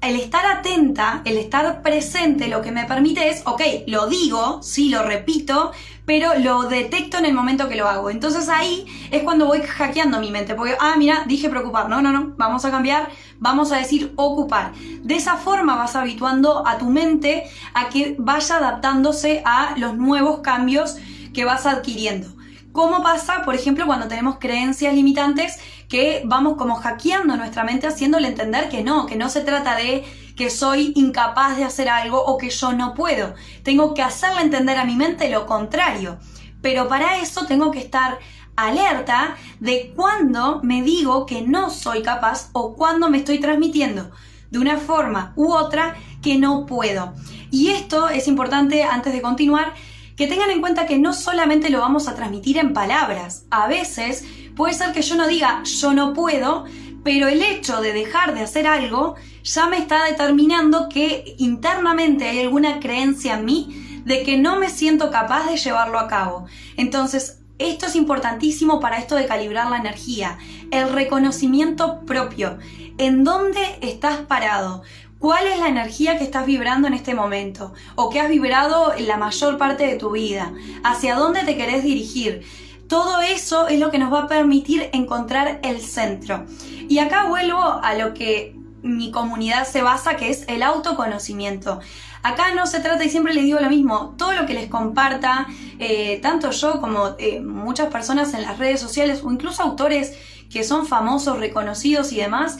el 0.00 0.16
estar 0.16 0.46
atenta, 0.46 1.22
el 1.24 1.38
estar 1.38 1.82
presente, 1.82 2.48
lo 2.48 2.62
que 2.62 2.70
me 2.70 2.84
permite 2.84 3.30
es, 3.30 3.42
ok, 3.44 3.62
lo 3.88 4.06
digo, 4.06 4.62
sí, 4.62 4.90
lo 4.90 5.02
repito, 5.02 5.72
pero 6.04 6.38
lo 6.38 6.62
detecto 6.62 7.18
en 7.18 7.26
el 7.26 7.34
momento 7.34 7.68
que 7.68 7.76
lo 7.76 7.88
hago. 7.88 8.08
Entonces 8.08 8.48
ahí 8.48 8.86
es 9.10 9.24
cuando 9.24 9.46
voy 9.46 9.60
hackeando 9.60 10.20
mi 10.20 10.30
mente, 10.30 10.54
porque, 10.54 10.76
ah, 10.80 10.94
mira, 10.96 11.24
dije 11.26 11.50
preocupar, 11.50 11.88
no, 11.88 12.00
no, 12.00 12.12
no, 12.12 12.34
vamos 12.36 12.64
a 12.64 12.70
cambiar, 12.70 13.08
vamos 13.40 13.72
a 13.72 13.78
decir 13.78 14.12
ocupar. 14.16 14.72
De 14.74 15.16
esa 15.16 15.36
forma 15.36 15.74
vas 15.74 15.96
habituando 15.96 16.66
a 16.66 16.78
tu 16.78 16.86
mente 16.86 17.44
a 17.74 17.88
que 17.88 18.14
vaya 18.18 18.56
adaptándose 18.56 19.42
a 19.44 19.74
los 19.76 19.96
nuevos 19.96 20.40
cambios 20.40 20.96
que 21.34 21.44
vas 21.44 21.66
adquiriendo. 21.66 22.38
¿Cómo 22.72 23.02
pasa, 23.02 23.42
por 23.44 23.56
ejemplo, 23.56 23.86
cuando 23.86 24.06
tenemos 24.06 24.36
creencias 24.38 24.94
limitantes 24.94 25.56
que 25.88 26.22
vamos 26.24 26.56
como 26.56 26.76
hackeando 26.76 27.36
nuestra 27.36 27.64
mente 27.64 27.86
haciéndole 27.86 28.28
entender 28.28 28.68
que 28.68 28.82
no, 28.82 29.06
que 29.06 29.16
no 29.16 29.28
se 29.28 29.40
trata 29.40 29.74
de 29.74 30.04
que 30.36 30.50
soy 30.50 30.92
incapaz 30.94 31.56
de 31.56 31.64
hacer 31.64 31.88
algo 31.88 32.22
o 32.22 32.38
que 32.38 32.50
yo 32.50 32.72
no 32.72 32.94
puedo. 32.94 33.34
Tengo 33.62 33.94
que 33.94 34.02
hacerle 34.02 34.42
entender 34.42 34.78
a 34.78 34.84
mi 34.84 34.94
mente 34.94 35.30
lo 35.30 35.46
contrario. 35.46 36.18
Pero 36.62 36.88
para 36.88 37.20
eso 37.20 37.46
tengo 37.46 37.70
que 37.70 37.80
estar 37.80 38.18
alerta 38.54 39.36
de 39.60 39.92
cuando 39.94 40.60
me 40.62 40.82
digo 40.82 41.26
que 41.26 41.42
no 41.42 41.70
soy 41.70 42.02
capaz 42.02 42.50
o 42.52 42.74
cuando 42.74 43.08
me 43.08 43.18
estoy 43.18 43.38
transmitiendo 43.38 44.10
de 44.50 44.58
una 44.58 44.76
forma 44.78 45.32
u 45.36 45.52
otra 45.52 45.96
que 46.22 46.38
no 46.38 46.66
puedo. 46.66 47.14
Y 47.50 47.68
esto 47.70 48.08
es 48.08 48.28
importante 48.28 48.82
antes 48.82 49.12
de 49.12 49.22
continuar 49.22 49.74
que 50.16 50.26
tengan 50.26 50.50
en 50.50 50.60
cuenta 50.60 50.86
que 50.86 50.98
no 50.98 51.12
solamente 51.12 51.70
lo 51.70 51.80
vamos 51.80 52.08
a 52.08 52.14
transmitir 52.16 52.58
en 52.58 52.72
palabras, 52.72 53.44
a 53.50 53.68
veces 53.68 54.24
puede 54.58 54.74
ser 54.74 54.92
que 54.92 55.02
yo 55.02 55.14
no 55.14 55.28
diga 55.28 55.62
yo 55.62 55.94
no 55.94 56.12
puedo, 56.12 56.64
pero 57.04 57.28
el 57.28 57.42
hecho 57.42 57.80
de 57.80 57.92
dejar 57.92 58.34
de 58.34 58.40
hacer 58.40 58.66
algo 58.66 59.14
ya 59.44 59.68
me 59.68 59.78
está 59.78 60.04
determinando 60.04 60.88
que 60.88 61.36
internamente 61.38 62.28
hay 62.28 62.40
alguna 62.40 62.80
creencia 62.80 63.34
en 63.38 63.44
mí 63.44 64.02
de 64.04 64.24
que 64.24 64.36
no 64.36 64.58
me 64.58 64.68
siento 64.68 65.12
capaz 65.12 65.48
de 65.48 65.56
llevarlo 65.56 66.00
a 66.00 66.08
cabo. 66.08 66.46
Entonces, 66.76 67.38
esto 67.58 67.86
es 67.86 67.94
importantísimo 67.94 68.80
para 68.80 68.98
esto 68.98 69.14
de 69.14 69.26
calibrar 69.26 69.70
la 69.70 69.78
energía, 69.78 70.38
el 70.72 70.92
reconocimiento 70.92 72.00
propio, 72.00 72.58
en 72.98 73.22
dónde 73.22 73.78
estás 73.80 74.18
parado, 74.18 74.82
¿Cuál 75.18 75.48
es 75.48 75.58
la 75.58 75.66
energía 75.66 76.16
que 76.16 76.22
estás 76.22 76.46
vibrando 76.46 76.86
en 76.86 76.94
este 76.94 77.12
momento? 77.12 77.74
¿O 77.96 78.08
que 78.08 78.20
has 78.20 78.28
vibrado 78.28 78.94
en 78.94 79.08
la 79.08 79.16
mayor 79.16 79.58
parte 79.58 79.84
de 79.84 79.96
tu 79.96 80.12
vida? 80.12 80.52
¿Hacia 80.84 81.16
dónde 81.16 81.42
te 81.42 81.56
querés 81.56 81.82
dirigir? 81.82 82.44
Todo 82.88 83.20
eso 83.20 83.68
es 83.68 83.78
lo 83.78 83.90
que 83.90 83.98
nos 83.98 84.12
va 84.12 84.22
a 84.22 84.28
permitir 84.28 84.88
encontrar 84.92 85.60
el 85.62 85.80
centro. 85.80 86.46
Y 86.88 86.98
acá 87.00 87.26
vuelvo 87.26 87.60
a 87.60 87.94
lo 87.94 88.14
que 88.14 88.56
mi 88.82 89.10
comunidad 89.10 89.66
se 89.66 89.82
basa, 89.82 90.16
que 90.16 90.30
es 90.30 90.44
el 90.48 90.62
autoconocimiento. 90.62 91.80
Acá 92.22 92.54
no 92.54 92.66
se 92.66 92.80
trata, 92.80 93.04
y 93.04 93.10
siempre 93.10 93.34
les 93.34 93.44
digo 93.44 93.60
lo 93.60 93.68
mismo, 93.68 94.14
todo 94.16 94.32
lo 94.32 94.46
que 94.46 94.54
les 94.54 94.68
comparta, 94.68 95.46
eh, 95.78 96.18
tanto 96.22 96.50
yo 96.50 96.80
como 96.80 97.14
eh, 97.18 97.40
muchas 97.40 97.88
personas 97.88 98.34
en 98.34 98.42
las 98.42 98.58
redes 98.58 98.80
sociales 98.80 99.20
o 99.22 99.30
incluso 99.30 99.62
autores 99.62 100.16
que 100.50 100.64
son 100.64 100.86
famosos, 100.86 101.38
reconocidos 101.38 102.12
y 102.12 102.16
demás, 102.16 102.58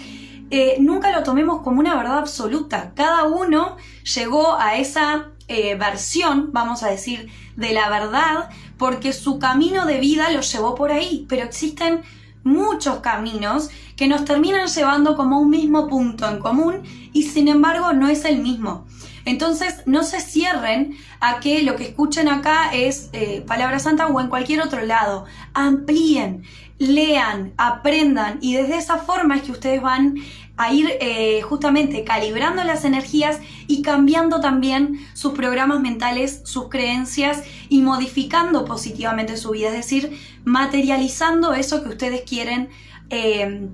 eh, 0.51 0.77
nunca 0.79 1.11
lo 1.11 1.23
tomemos 1.23 1.63
como 1.63 1.81
una 1.81 1.97
verdad 1.97 2.19
absoluta. 2.19 2.93
Cada 2.95 3.25
uno 3.25 3.77
llegó 4.15 4.59
a 4.59 4.77
esa 4.77 5.31
versión, 5.79 6.51
vamos 6.53 6.83
a 6.83 6.89
decir, 6.89 7.31
de 7.57 7.73
la 7.73 7.89
verdad, 7.89 8.51
porque 8.79 9.13
su 9.13 9.39
camino 9.39 9.87
de 9.87 10.01
vida 10.01 10.31
lo 10.31 10.41
llevó 10.41 10.75
por 10.75 10.93
ahí, 10.93 11.27
pero 11.29 11.43
existen 11.43 12.03
muchos 12.45 13.01
caminos 13.01 13.71
que 13.97 14.07
nos 14.07 14.25
terminan 14.25 14.69
llevando 14.69 15.17
como 15.17 15.41
un 15.41 15.51
mismo 15.51 15.89
punto 15.89 16.29
en 16.29 16.39
común 16.39 16.83
y 17.13 17.25
sin 17.25 17.49
embargo 17.49 17.93
no 17.93 18.09
es 18.09 18.25
el 18.25 18.39
mismo. 18.39 18.87
Entonces 19.25 19.83
no 19.85 20.05
se 20.05 20.21
cierren 20.21 20.97
a 21.21 21.41
que 21.41 21.63
lo 21.63 21.77
que 21.77 21.85
escuchen 21.85 22.29
acá 22.29 22.71
es 22.73 23.11
eh, 23.13 23.45
Palabra 23.47 23.79
Santa 23.79 24.07
o 24.07 24.21
en 24.21 24.29
cualquier 24.29 24.63
otro 24.63 24.83
lado. 24.83 25.27
Amplíen, 25.53 26.45
lean, 26.79 27.53
aprendan 27.59 28.39
y 28.41 28.55
desde 28.55 28.79
esa 28.79 28.99
forma 28.99 29.37
es 29.37 29.43
que 29.43 29.53
ustedes 29.53 29.83
van 29.83 30.15
a 30.59 30.73
ir 30.73 30.99
eh, 31.01 31.41
justamente 31.43 32.05
calibrando 32.05 32.65
las 32.65 32.85
energías 32.85 33.39
y 33.69 33.81
cambiando 33.81 34.41
también 34.41 34.99
sus 35.15 35.33
programas 35.33 35.81
mentales, 35.81 36.43
sus 36.45 36.69
creencias 36.69 37.45
y 37.69 37.81
modificando 37.81 38.65
positivamente 38.65 39.37
su 39.37 39.53
vida, 39.53 39.69
es 39.69 39.75
decir, 39.75 40.19
materializando 40.45 41.55
eso 41.55 41.85
que 41.85 41.91
ustedes 41.91 42.23
quieren 42.23 42.71
eh, 43.09 43.69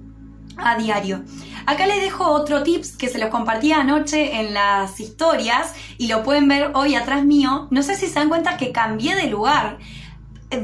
a 0.59 0.77
diario. 0.77 1.23
Acá 1.65 1.87
les 1.87 2.03
dejo 2.03 2.31
otro 2.31 2.63
tips 2.63 2.99
que 2.99 3.09
se 3.09 3.19
los 3.19 3.31
compartí 3.31 3.73
anoche 3.73 4.39
en 4.41 4.53
las 4.53 5.01
historias 5.01 5.73
y 5.97 6.09
lo 6.09 6.23
pueden 6.23 6.49
ver 6.49 6.73
hoy 6.75 6.97
atrás 6.97 7.25
mío. 7.25 7.67
No 7.71 7.83
sé 7.83 7.97
si 7.97 8.09
se 8.09 8.15
dan 8.15 8.29
cuenta 8.29 8.59
que 8.59 8.73
cambié 8.73 9.17
de 9.17 9.29
lugar 9.29 9.79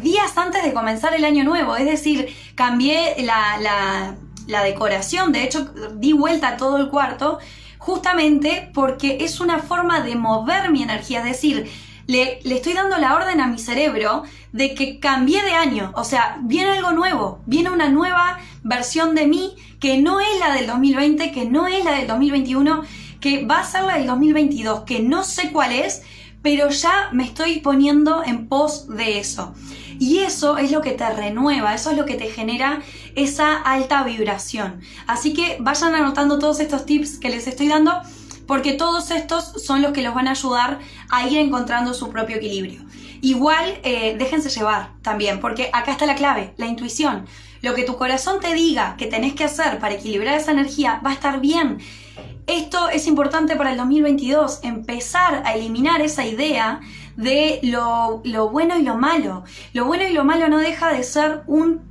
días 0.03 0.37
antes 0.37 0.62
de 0.62 0.75
comenzar 0.75 1.15
el 1.15 1.25
año 1.25 1.43
nuevo, 1.45 1.75
es 1.77 1.87
decir, 1.87 2.29
cambié 2.55 3.17
la 3.25 4.17
decoración, 4.47 5.33
de 5.33 5.45
hecho 5.45 5.73
di 5.95 6.13
vuelta 6.13 6.49
a 6.49 6.57
todo 6.57 6.79
el 6.79 6.89
cuarto, 6.89 7.39
justamente 7.79 8.71
porque 8.75 9.19
es 9.21 9.41
una 9.41 9.59
forma 9.59 10.01
de 10.01 10.17
mover 10.17 10.71
mi 10.71 10.83
energía, 10.83 11.21
es 11.21 11.25
decir, 11.25 11.71
le, 12.07 12.41
le, 12.43 12.57
estoy 12.57 12.73
dando 12.73 12.99
la 12.99 13.15
orden 13.15 13.41
a 13.41 13.47
mi 13.47 13.59
cerebro 13.59 14.25
de 14.53 14.75
que 14.75 14.99
cambie 14.99 15.43
de 15.43 15.53
año, 15.53 15.93
o 15.95 16.05
sea, 16.05 16.39
viene 16.43 16.73
algo 16.73 16.93
nuevo, 16.93 17.41
viene 17.47 17.71
una 17.71 17.89
nueva 17.89 18.39
versión 18.63 19.15
de 19.15 19.27
mí 19.27 19.55
que 19.79 19.99
no 19.99 20.21
es 20.21 20.39
la 20.39 20.55
del 20.55 20.67
2020, 20.67 21.33
que 21.33 21.47
no 21.47 21.67
es 21.67 21.85
la 21.85 21.93
del 21.93 22.07
2021, 22.07 22.83
que 23.21 23.45
va 23.47 23.61
a 23.61 23.65
ser 23.65 23.85
la 23.85 23.97
del 23.97 24.07
2022, 24.07 24.81
que 24.81 25.01
no 25.01 25.25
sé 25.25 25.53
cuál 25.53 25.73
es, 25.73 26.03
pero 26.43 26.69
ya 26.71 27.11
me 27.13 27.25
estoy 27.25 27.61
poniendo 27.61 28.23
en 28.25 28.49
pos 28.49 28.89
de 28.89 29.19
eso. 29.19 29.55
Y 29.99 30.19
eso 30.19 30.59
es 30.59 30.71
lo 30.71 30.81
que 30.81 30.93
te 30.93 31.09
renueva, 31.11 31.75
eso 31.75 31.91
es 31.91 31.97
lo 31.97 32.05
que 32.05 32.15
te 32.15 32.27
genera 32.27 32.81
esa 33.15 33.57
alta 33.57 34.03
vibración. 34.05 34.81
Así 35.07 35.33
que 35.33 35.57
vayan 35.61 35.95
anotando 35.95 36.39
todos 36.39 36.61
estos 36.61 36.87
tips 36.87 37.19
que 37.19 37.31
les 37.31 37.47
estoy 37.47 37.69
dando 37.69 38.01
porque 38.47 38.73
todos 38.73 39.13
estos 39.13 39.63
son 39.63 39.81
los 39.81 39.93
que 39.93 40.03
los 40.03 40.13
van 40.13 40.27
a 40.27 40.33
ayudar 40.33 40.81
a 41.09 41.29
ir 41.29 41.39
encontrando 41.39 41.95
su 41.95 42.11
propio 42.11 42.37
equilibrio. 42.37 42.81
Igual 43.23 43.79
eh, 43.85 44.17
déjense 44.19 44.49
llevar 44.49 44.91
también, 45.03 45.41
porque 45.41 45.71
acá 45.73 45.93
está 45.93 46.05
la 46.05 46.15
clave, 46.15 46.53
la 46.57 46.67
intuición. 46.67 47.27
Lo 47.63 47.75
que 47.75 47.85
tu 47.85 47.97
corazón 47.97 48.41
te 48.41 48.55
diga 48.55 48.97
que 48.97 49.07
tenés 49.07 49.35
que 49.35 49.45
hacer 49.45 49.79
para 49.79 49.95
equilibrar 49.95 50.35
esa 50.35 50.53
energía 50.53 51.01
va 51.05 51.11
a 51.11 51.15
estar 51.15 51.41
bien. 51.41 51.79
Esto 52.47 52.89
es 52.89 53.07
importante 53.07 53.55
para 53.55 53.71
el 53.71 53.77
2022, 53.77 54.61
empezar 54.65 55.43
a 55.45 55.55
eliminar 55.55 56.01
esa 56.01 56.27
idea 56.27 56.81
de 57.21 57.61
lo, 57.62 58.23
bueno 58.50 58.79
y 58.79 58.83
lo 58.83 58.97
malo. 58.97 59.45
Lo 59.73 59.85
bueno 59.85 60.05
y 60.09 60.12
lo 60.12 60.25
malo 60.25 60.49
no 60.49 60.59
deja 60.59 60.93
de 60.93 61.05
ser 61.05 61.43
un, 61.47 61.83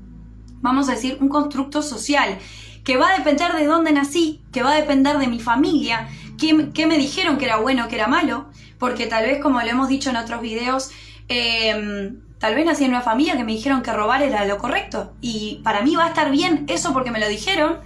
vamos 0.62 0.90
a 0.90 0.94
decir, 0.94 1.18
un 1.22 1.30
constructo 1.30 1.82
social 1.82 2.38
que 2.84 2.98
va 2.98 3.10
a 3.10 3.18
depender 3.18 3.54
de 3.54 3.66
dónde 3.66 3.92
nací, 3.92 4.42
que 4.52 4.64
va 4.64 4.72
a 4.72 4.76
depender 4.76 5.20
de 5.20 5.28
mi 5.28 5.40
familia, 5.40 6.10
qué, 6.38 6.88
me 6.88 6.98
dijeron 6.98 7.38
que 7.38 7.46
era 7.46 7.58
bueno, 7.58 7.88
que 7.88 7.96
era 7.96 8.08
malo, 8.08 8.48
porque 8.80 9.06
tal 9.06 9.26
vez, 9.26 9.40
como 9.42 9.62
lo 9.62 9.68
hemos 9.68 9.90
dicho 9.90 10.10
en 10.10 10.16
otros 10.16 10.42
videos, 10.42 10.90
em, 11.28 12.22
tal 12.40 12.56
vez 12.56 12.66
nací 12.66 12.86
en 12.86 12.92
una 12.92 13.02
familia 13.02 13.38
que 13.38 13.44
me 13.44 13.52
dijeron 13.52 13.84
que 13.84 13.94
robar 13.94 14.24
era 14.24 14.46
lo 14.46 14.58
correcto 14.58 15.14
y 15.22 15.60
para 15.64 15.82
mí 15.82 15.96
va 15.96 16.06
a 16.06 16.10
estar 16.10 16.32
bien 16.32 16.66
eso 16.68 16.94
porque 16.94 17.12
me 17.12 17.20
lo 17.20 17.28
dijeron 17.28 17.80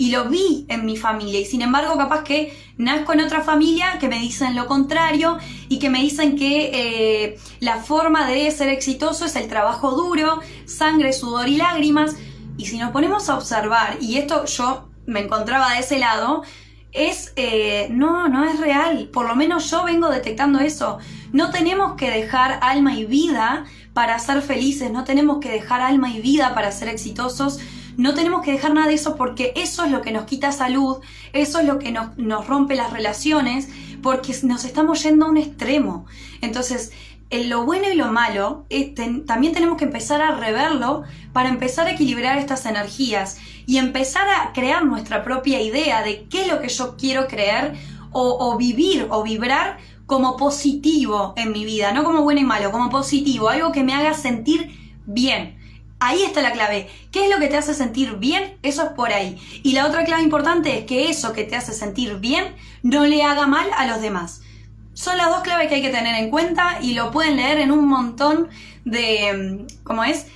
y 0.00 0.10
lo 0.12 0.30
vi 0.30 0.64
en 0.68 0.86
mi 0.86 0.96
familia. 0.96 1.40
Y 1.40 1.44
sin 1.44 1.60
embargo 1.60 1.94
capaz 1.98 2.24
que 2.24 2.56
nazco 2.78 3.12
en 3.12 3.20
otra 3.20 3.42
familia 3.42 3.98
que 4.00 4.08
me 4.08 4.18
dicen 4.18 4.56
lo 4.56 4.66
contrario 4.66 5.36
y 5.68 5.78
que 5.78 5.90
me 5.90 6.00
dicen 6.00 6.36
que 6.36 6.70
eh, 6.72 7.38
la 7.60 7.76
forma 7.76 8.26
de 8.26 8.50
ser 8.50 8.70
exitoso 8.70 9.26
es 9.26 9.36
el 9.36 9.46
trabajo 9.46 9.90
duro, 9.90 10.40
sangre, 10.64 11.12
sudor 11.12 11.50
y 11.50 11.58
lágrimas. 11.58 12.16
Y 12.56 12.64
si 12.64 12.78
nos 12.78 12.92
ponemos 12.92 13.28
a 13.28 13.36
observar 13.36 13.98
y 14.00 14.16
esto 14.16 14.46
yo 14.46 14.88
me 15.04 15.20
encontraba 15.20 15.74
de 15.74 15.80
ese 15.80 15.98
lado 15.98 16.44
es 16.92 17.34
eh, 17.36 17.88
no, 17.90 18.30
no 18.30 18.44
es 18.44 18.58
real, 18.58 19.10
por 19.12 19.28
lo 19.28 19.36
menos 19.36 19.70
yo 19.70 19.84
vengo 19.84 20.08
detectando 20.08 20.60
eso. 20.60 20.98
No 21.30 21.50
tenemos 21.50 21.96
que 21.96 22.10
dejar 22.10 22.58
alma 22.62 22.94
y 22.94 23.04
vida 23.04 23.66
para 23.92 24.18
ser 24.18 24.40
felices, 24.40 24.90
no 24.90 25.04
tenemos 25.04 25.40
que 25.40 25.50
dejar 25.50 25.82
alma 25.82 26.08
y 26.08 26.22
vida 26.22 26.54
para 26.54 26.72
ser 26.72 26.88
exitosos, 26.88 27.60
no 28.00 28.14
tenemos 28.14 28.42
que 28.42 28.52
dejar 28.52 28.72
nada 28.72 28.88
de 28.88 28.94
eso 28.94 29.14
porque 29.14 29.52
eso 29.56 29.84
es 29.84 29.90
lo 29.90 30.00
que 30.00 30.10
nos 30.10 30.24
quita 30.24 30.52
salud, 30.52 30.98
eso 31.34 31.58
es 31.58 31.66
lo 31.66 31.78
que 31.78 31.92
nos, 31.92 32.46
rompe 32.46 32.74
las 32.74 32.92
relaciones, 32.94 33.68
porque 34.02 34.34
nos 34.42 34.64
estamos 34.64 35.02
yendo 35.02 35.26
a 35.26 35.28
un 35.28 35.36
extremo. 35.36 36.06
Entonces, 36.40 36.92
en 37.28 37.50
lo 37.50 37.66
bueno 37.66 37.90
y 37.92 37.96
lo 37.96 38.10
malo, 38.10 38.64
eh, 38.70 38.94
también 39.26 39.52
tenemos 39.52 39.76
que 39.76 39.84
empezar 39.84 40.22
a 40.22 40.34
reverlo 40.34 41.02
para 41.34 41.50
empezar 41.50 41.88
a 41.88 41.90
equilibrar 41.90 42.38
estas 42.38 42.64
energías 42.64 43.36
y 43.66 43.76
empezar 43.76 44.26
a 44.28 44.54
crear 44.54 44.82
nuestra 44.86 45.22
propia 45.22 45.60
idea 45.60 46.02
de 46.02 46.24
qué 46.30 46.42
es 46.42 46.48
lo 46.48 46.62
que 46.62 46.70
yo 46.70 46.96
quiero 46.96 47.28
creer 47.28 47.74
o 48.12 48.56
vivir 48.56 49.06
o 49.10 49.22
vibrar 49.22 49.78
como 50.06 50.36
positivo 50.38 51.34
en 51.36 51.52
mi 51.52 51.64
vida, 51.64 51.92
no 51.92 52.02
como 52.02 52.22
bueno 52.22 52.40
y 52.40 52.44
malo, 52.44 52.72
como 52.72 52.90
positivo, 52.90 53.50
algo 53.50 53.70
que 53.70 53.84
me 53.84 53.94
haga 53.94 54.14
sentir 54.14 54.96
bien. 55.06 55.59
Ahí 56.02 56.22
está 56.22 56.40
la 56.40 56.52
clave. 56.52 56.88
¿Qué 57.12 57.24
es 57.24 57.30
lo 57.30 57.38
que 57.38 57.48
te 57.48 57.58
hace 57.58 57.74
sentir 57.74 58.16
bien? 58.16 58.56
Eso 58.62 58.84
es 58.84 58.88
por 58.92 59.12
ahí. 59.12 59.38
Y 59.62 59.72
la 59.72 59.86
otra 59.86 60.04
clave 60.04 60.22
importante 60.22 60.78
es 60.78 60.86
que 60.86 61.10
eso 61.10 61.34
que 61.34 61.44
te 61.44 61.56
hace 61.56 61.74
sentir 61.74 62.16
bien 62.16 62.54
no 62.82 63.04
le 63.04 63.22
haga 63.22 63.46
mal 63.46 63.68
a 63.76 63.86
los 63.86 64.00
demás. 64.00 64.40
Son 64.94 65.18
las 65.18 65.28
dos 65.28 65.42
claves 65.42 65.68
que 65.68 65.74
hay 65.74 65.82
que 65.82 65.90
tener 65.90 66.14
en 66.14 66.30
cuenta 66.30 66.78
y 66.80 66.94
lo 66.94 67.10
pueden 67.10 67.36
leer 67.36 67.58
en 67.58 67.70
un 67.70 67.86
montón 67.86 68.48
de, 68.86 69.66
mm, 69.68 69.82
¿cómo 69.84 70.02
es? 70.02 70.26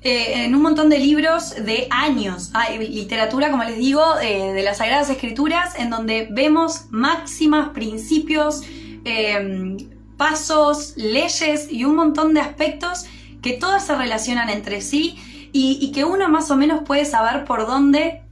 Eh, 0.00 0.44
en 0.44 0.54
un 0.54 0.62
montón 0.62 0.88
de 0.88 0.98
libros 0.98 1.54
de 1.56 1.86
años. 1.90 2.50
Hay 2.54 2.78
literatura, 2.88 3.50
como 3.50 3.64
les 3.64 3.76
digo, 3.76 4.02
eh, 4.22 4.52
de 4.54 4.62
las 4.62 4.78
Sagradas 4.78 5.10
Escrituras, 5.10 5.74
en 5.78 5.90
donde 5.90 6.28
vemos 6.30 6.86
máximas, 6.88 7.70
principios, 7.70 8.62
eh, 9.04 9.76
pasos, 10.16 10.94
leyes 10.96 11.70
y 11.70 11.84
un 11.84 11.94
montón 11.94 12.32
de 12.32 12.40
aspectos 12.40 13.06
que 13.42 13.52
todas 13.52 13.86
se 13.86 13.94
relacionan 13.94 14.48
entre 14.48 14.80
sí 14.80 15.18
y, 15.52 15.92
que 15.92 16.04
uno 16.04 16.28
más 16.28 16.50
o 16.50 16.56
menos 16.56 16.82
puede 16.84 17.04
saber 17.04 17.44
por 17.44 17.66
dónde 17.66 18.22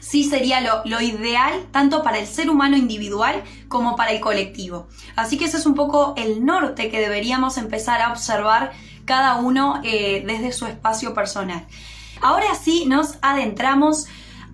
sí 0.00 0.24
sería 0.24 0.60
lo, 0.60 1.00
ideal 1.00 1.66
tanto 1.70 2.02
para 2.02 2.18
el 2.18 2.26
ser 2.26 2.50
humano 2.50 2.76
individual 2.76 3.42
como 3.68 3.96
para 3.96 4.12
el 4.12 4.20
colectivo. 4.20 4.88
Así 5.16 5.38
que 5.38 5.46
ese 5.46 5.56
es 5.56 5.66
un 5.66 5.74
poco 5.74 6.14
el 6.16 6.44
norte 6.44 6.90
que 6.90 7.00
deberíamos 7.00 7.58
empezar 7.58 8.00
a 8.00 8.10
observar 8.10 8.72
cada 9.04 9.36
uno 9.36 9.80
eh, 9.84 10.22
desde 10.26 10.52
su 10.52 10.66
espacio 10.66 11.14
personal. 11.14 11.66
Ahora 12.20 12.54
sí 12.54 12.84
nos 12.86 13.18
adentramos 13.20 14.06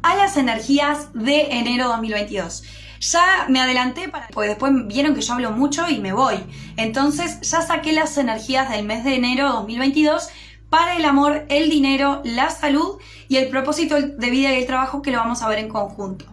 a 0.03 0.17
las 0.17 0.37
energías 0.37 1.13
de 1.13 1.49
enero 1.51 1.89
2022. 1.89 2.63
Ya 3.01 3.47
me 3.49 3.61
adelanté 3.61 4.09
para, 4.09 4.29
pues 4.29 4.49
después 4.49 4.73
vieron 4.87 5.15
que 5.15 5.21
yo 5.21 5.35
hablo 5.35 5.51
mucho 5.53 5.89
y 5.89 5.99
me 5.99 6.13
voy. 6.13 6.37
Entonces 6.77 7.41
ya 7.43 7.63
saqué 7.63 7.93
las 7.93 8.17
energías 8.19 8.71
del 8.71 8.85
mes 8.85 9.05
de 9.05 9.15
enero 9.15 9.51
2022 9.53 10.29
para 10.71 10.97
el 10.97 11.05
amor, 11.05 11.47
el 11.49 11.71
dinero, 11.71 12.21
la 12.25 12.51
salud 12.51 12.99
y 13.29 13.37
el 13.37 13.49
propósito 13.49 14.01
de 14.01 14.31
vida 14.31 14.53
y 14.53 14.61
el 14.61 14.67
trabajo 14.67 15.03
que 15.03 15.11
lo 15.11 15.19
vamos 15.19 15.43
a 15.43 15.49
ver 15.49 15.59
en 15.59 15.69
conjunto. 15.69 16.27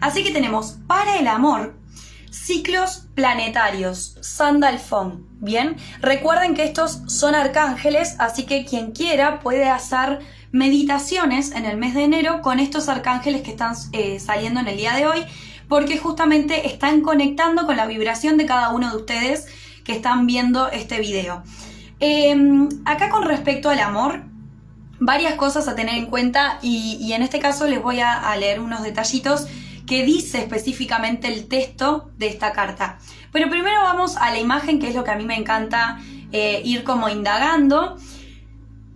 Así 0.00 0.24
que 0.24 0.32
tenemos 0.32 0.78
para 0.86 1.18
el 1.18 1.26
amor 1.26 1.74
ciclos 2.30 3.04
planetarios, 3.14 4.16
Sandalfon. 4.20 5.26
Bien, 5.40 5.76
recuerden 6.00 6.54
que 6.54 6.64
estos 6.64 7.02
son 7.06 7.34
arcángeles, 7.34 8.16
así 8.18 8.44
que 8.44 8.64
quien 8.64 8.92
quiera 8.92 9.40
puede 9.40 9.68
hacer 9.68 10.20
meditaciones 10.50 11.52
en 11.52 11.66
el 11.66 11.76
mes 11.76 11.94
de 11.94 12.04
enero 12.04 12.40
con 12.42 12.58
estos 12.58 12.88
arcángeles 12.88 13.42
que 13.42 13.50
están 13.50 13.74
eh, 13.92 14.18
saliendo 14.18 14.60
en 14.60 14.68
el 14.68 14.76
día 14.76 14.94
de 14.94 15.06
hoy 15.06 15.24
porque 15.68 15.98
justamente 15.98 16.66
están 16.66 17.00
conectando 17.02 17.66
con 17.66 17.76
la 17.76 17.86
vibración 17.86 18.36
de 18.36 18.46
cada 18.46 18.70
uno 18.70 18.90
de 18.90 18.96
ustedes 18.96 19.46
que 19.84 19.92
están 19.92 20.26
viendo 20.26 20.68
este 20.68 21.00
video. 21.00 21.42
Em, 22.00 22.68
acá 22.84 23.10
con 23.10 23.24
respecto 23.24 23.70
al 23.70 23.80
amor, 23.80 24.24
varias 24.98 25.34
cosas 25.34 25.68
a 25.68 25.74
tener 25.74 25.96
en 25.96 26.06
cuenta 26.06 26.58
y, 26.62 27.12
en 27.12 27.22
este 27.22 27.38
caso 27.38 27.66
les 27.66 27.82
voy 27.82 28.00
a, 28.00 28.34
leer 28.36 28.60
unos 28.60 28.82
detallitos 28.82 29.46
que 29.86 30.04
dice 30.04 30.38
específicamente 30.38 31.28
el 31.28 31.48
texto 31.48 32.10
de 32.16 32.28
esta 32.28 32.52
carta. 32.52 32.98
Pero 33.32 33.50
primero 33.50 33.82
vamos 33.82 34.16
a 34.16 34.30
la 34.30 34.38
imagen, 34.38 34.78
que 34.78 34.88
es 34.88 34.94
lo 34.94 35.04
que 35.04 35.10
a 35.10 35.16
mí 35.16 35.24
me 35.24 35.36
encanta 35.36 35.98
eh, 36.30 36.62
ir 36.64 36.84
como 36.84 37.08
indagando. 37.08 37.96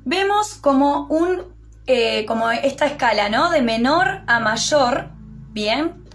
Vemos 0.04 0.54
como 0.54 1.06
un, 1.08 1.42
eh, 1.86 2.24
como 2.26 2.50
esta 2.50 2.86
escala, 2.86 3.28
¿no? 3.28 3.50
De 3.50 3.62
menor 3.62 4.22
a 4.26 4.40
mayor, 4.40 5.10
Bien. 5.56 6.05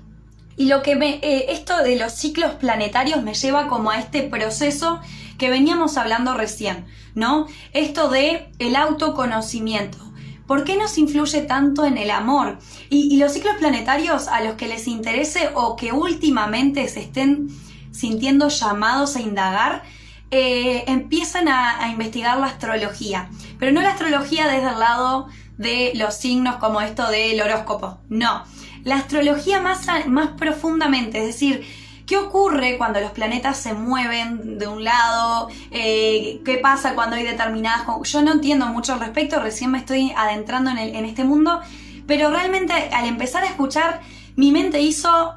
Y 0.62 0.66
lo 0.68 0.84
que 0.84 0.96
me, 0.96 1.16
eh, 1.24 1.54
esto 1.54 1.82
de 1.82 1.96
los 1.96 2.14
ciclos 2.14 2.52
planetarios 2.52 3.24
me 3.24 3.34
lleva 3.34 3.68
como 3.68 3.90
a 3.90 3.98
este 3.98 4.22
proceso 4.22 5.00
que 5.40 5.50
veníamos 5.50 5.98
hablando 5.98 6.36
recién, 6.36 6.86
¿no? 7.16 7.48
Esto 7.74 8.10
de 8.10 8.52
el 8.60 8.76
autoconocimiento. 8.76 9.98
¿Por 10.46 10.64
qué 10.64 10.78
nos 10.78 11.00
influye 11.00 11.42
tanto 11.42 11.84
en 11.84 11.98
el 11.98 12.12
amor? 12.12 12.60
Y, 12.92 13.18
los 13.18 13.34
ciclos 13.34 13.56
planetarios 13.58 14.28
a 14.28 14.44
los 14.44 14.54
que 14.54 14.68
les 14.68 14.88
interese 14.88 15.50
o 15.56 15.76
que 15.76 15.94
últimamente 15.94 16.88
se 16.90 17.00
estén 17.00 17.48
sintiendo 17.92 18.50
llamados 18.50 19.16
a 19.16 19.22
indagar, 19.22 19.82
eh, 20.30 20.84
empiezan 20.86 21.48
a, 21.48 21.90
investigar 21.90 22.38
la 22.38 22.46
astrología. 22.46 23.32
Pero 23.58 23.72
no 23.72 23.82
la 23.82 23.94
astrología 23.94 24.46
desde 24.46 24.70
el 24.70 24.80
lado 24.80 25.28
de 25.58 25.94
los 25.96 26.14
signos 26.14 26.58
como 26.58 26.82
esto 26.82 27.08
del 27.10 27.42
horóscopo, 27.42 27.98
no. 28.10 28.44
La 28.84 28.98
astrología 28.98 29.62
más, 29.62 29.88
más 30.08 30.30
profundamente, 30.32 31.20
es 31.20 31.26
decir, 31.26 31.66
¿Qué 32.12 32.18
ocurre 32.18 32.78
cuando 32.78 33.00
los 33.00 33.12
planetas 33.12 33.56
se 33.58 33.74
mueven 33.74 34.58
de 34.58 34.68
un 34.68 34.84
lado? 34.84 35.48
Eh, 35.72 36.42
¿Qué 36.44 36.58
pasa 36.58 36.94
cuando 36.94 37.16
hay 37.16 37.24
determinadas... 37.24 37.86
Yo 38.04 38.22
no 38.22 38.34
entiendo 38.34 38.66
mucho 38.66 38.92
al 38.92 39.00
respecto, 39.00 39.40
recién 39.40 39.72
me 39.72 39.78
estoy 39.78 40.12
adentrando 40.18 40.72
en, 40.72 41.06
este 41.06 41.24
mundo, 41.24 41.62
pero 42.08 42.30
realmente 42.30 42.74
al 42.74 43.06
empezar 43.06 43.44
a 43.44 43.48
escuchar, 43.48 44.02
mi 44.36 44.52
mente 44.52 44.82
hizo... 44.82 45.36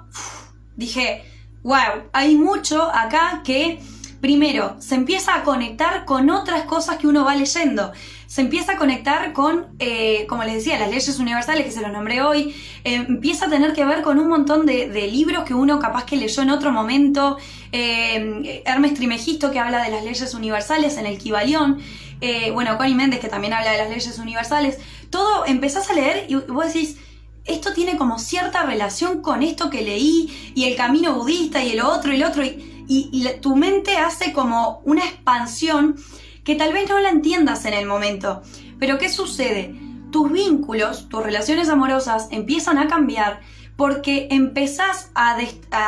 dije, 0.74 1.22
wow, 1.62 2.08
hay 2.12 2.34
mucho 2.34 2.90
acá 2.92 3.42
que 3.44 3.80
primero 4.20 4.74
se 4.80 4.96
empieza 4.96 5.36
a 5.36 5.44
conectar 5.44 6.04
con 6.04 6.28
otras 6.28 6.64
cosas 6.64 6.96
que 6.96 7.06
uno 7.06 7.24
va 7.24 7.36
leyendo 7.36 7.92
se 8.34 8.40
empieza 8.40 8.72
a 8.72 8.76
conectar 8.76 9.32
con, 9.32 9.76
eh, 9.78 10.26
como 10.28 10.42
les 10.42 10.54
decía, 10.54 10.76
las 10.76 10.90
leyes 10.90 11.20
universales 11.20 11.64
que 11.64 11.70
se 11.70 11.80
los 11.80 11.92
nombré 11.92 12.20
hoy, 12.20 12.52
eh, 12.82 12.94
empieza 12.94 13.46
a 13.46 13.48
tener 13.48 13.72
que 13.72 13.84
ver 13.84 14.02
con 14.02 14.18
un 14.18 14.26
montón 14.26 14.66
de, 14.66 14.88
libros 15.06 15.44
que 15.44 15.54
uno 15.54 15.78
capaz 15.78 16.04
que 16.04 16.16
leyó 16.16 16.42
en 16.42 16.50
otro 16.50 16.72
momento, 16.72 17.36
eh, 17.70 18.64
Hermes 18.66 18.94
Trimegisto 18.94 19.52
que 19.52 19.60
habla 19.60 19.84
de 19.84 19.92
las 19.92 20.02
leyes 20.02 20.34
universales 20.34 20.96
en 20.96 21.06
el 21.06 21.16
Kibalión, 21.18 21.78
bueno, 22.54 22.76
Connie 22.76 22.96
Méndez 22.96 23.20
que 23.20 23.28
también 23.28 23.52
habla 23.52 23.70
de 23.70 23.78
las 23.78 23.88
leyes 23.88 24.18
universales, 24.18 24.80
todo 25.10 25.46
empezás 25.46 25.88
a 25.88 25.92
leer 25.94 26.26
y 26.28 26.34
vos 26.34 26.74
decís, 26.74 26.96
esto 27.44 27.72
tiene 27.72 27.96
como 27.96 28.18
cierta 28.18 28.64
relación 28.64 29.22
con 29.22 29.44
esto 29.44 29.70
que 29.70 29.82
leí 29.82 30.52
y 30.56 30.64
el 30.64 30.74
camino 30.74 31.14
budista 31.14 31.62
y 31.62 31.70
el 31.70 31.82
otro 31.82 32.12
y 32.12 32.16
el 32.16 32.24
otro 32.24 32.42
y 32.44 33.28
tu 33.40 33.54
mente 33.54 33.96
hace 33.96 34.32
como 34.32 34.80
una 34.84 35.04
expansión 35.04 35.94
que 36.44 36.54
tal 36.54 36.72
vez 36.72 36.88
no 36.88 37.00
la 37.00 37.10
entiendas 37.10 37.64
en 37.64 37.74
el 37.74 37.86
momento. 37.86 38.42
Pero 38.78 38.98
¿qué 38.98 39.08
sucede? 39.08 39.74
Tus 40.10 40.30
vínculos, 40.30 41.08
tus 41.08 41.22
relaciones 41.22 41.68
amorosas 41.68 42.28
empiezan 42.30 42.78
a 42.78 42.86
cambiar 42.86 43.40
porque 43.76 44.28
empezás 44.30 45.10
a, 45.14 45.36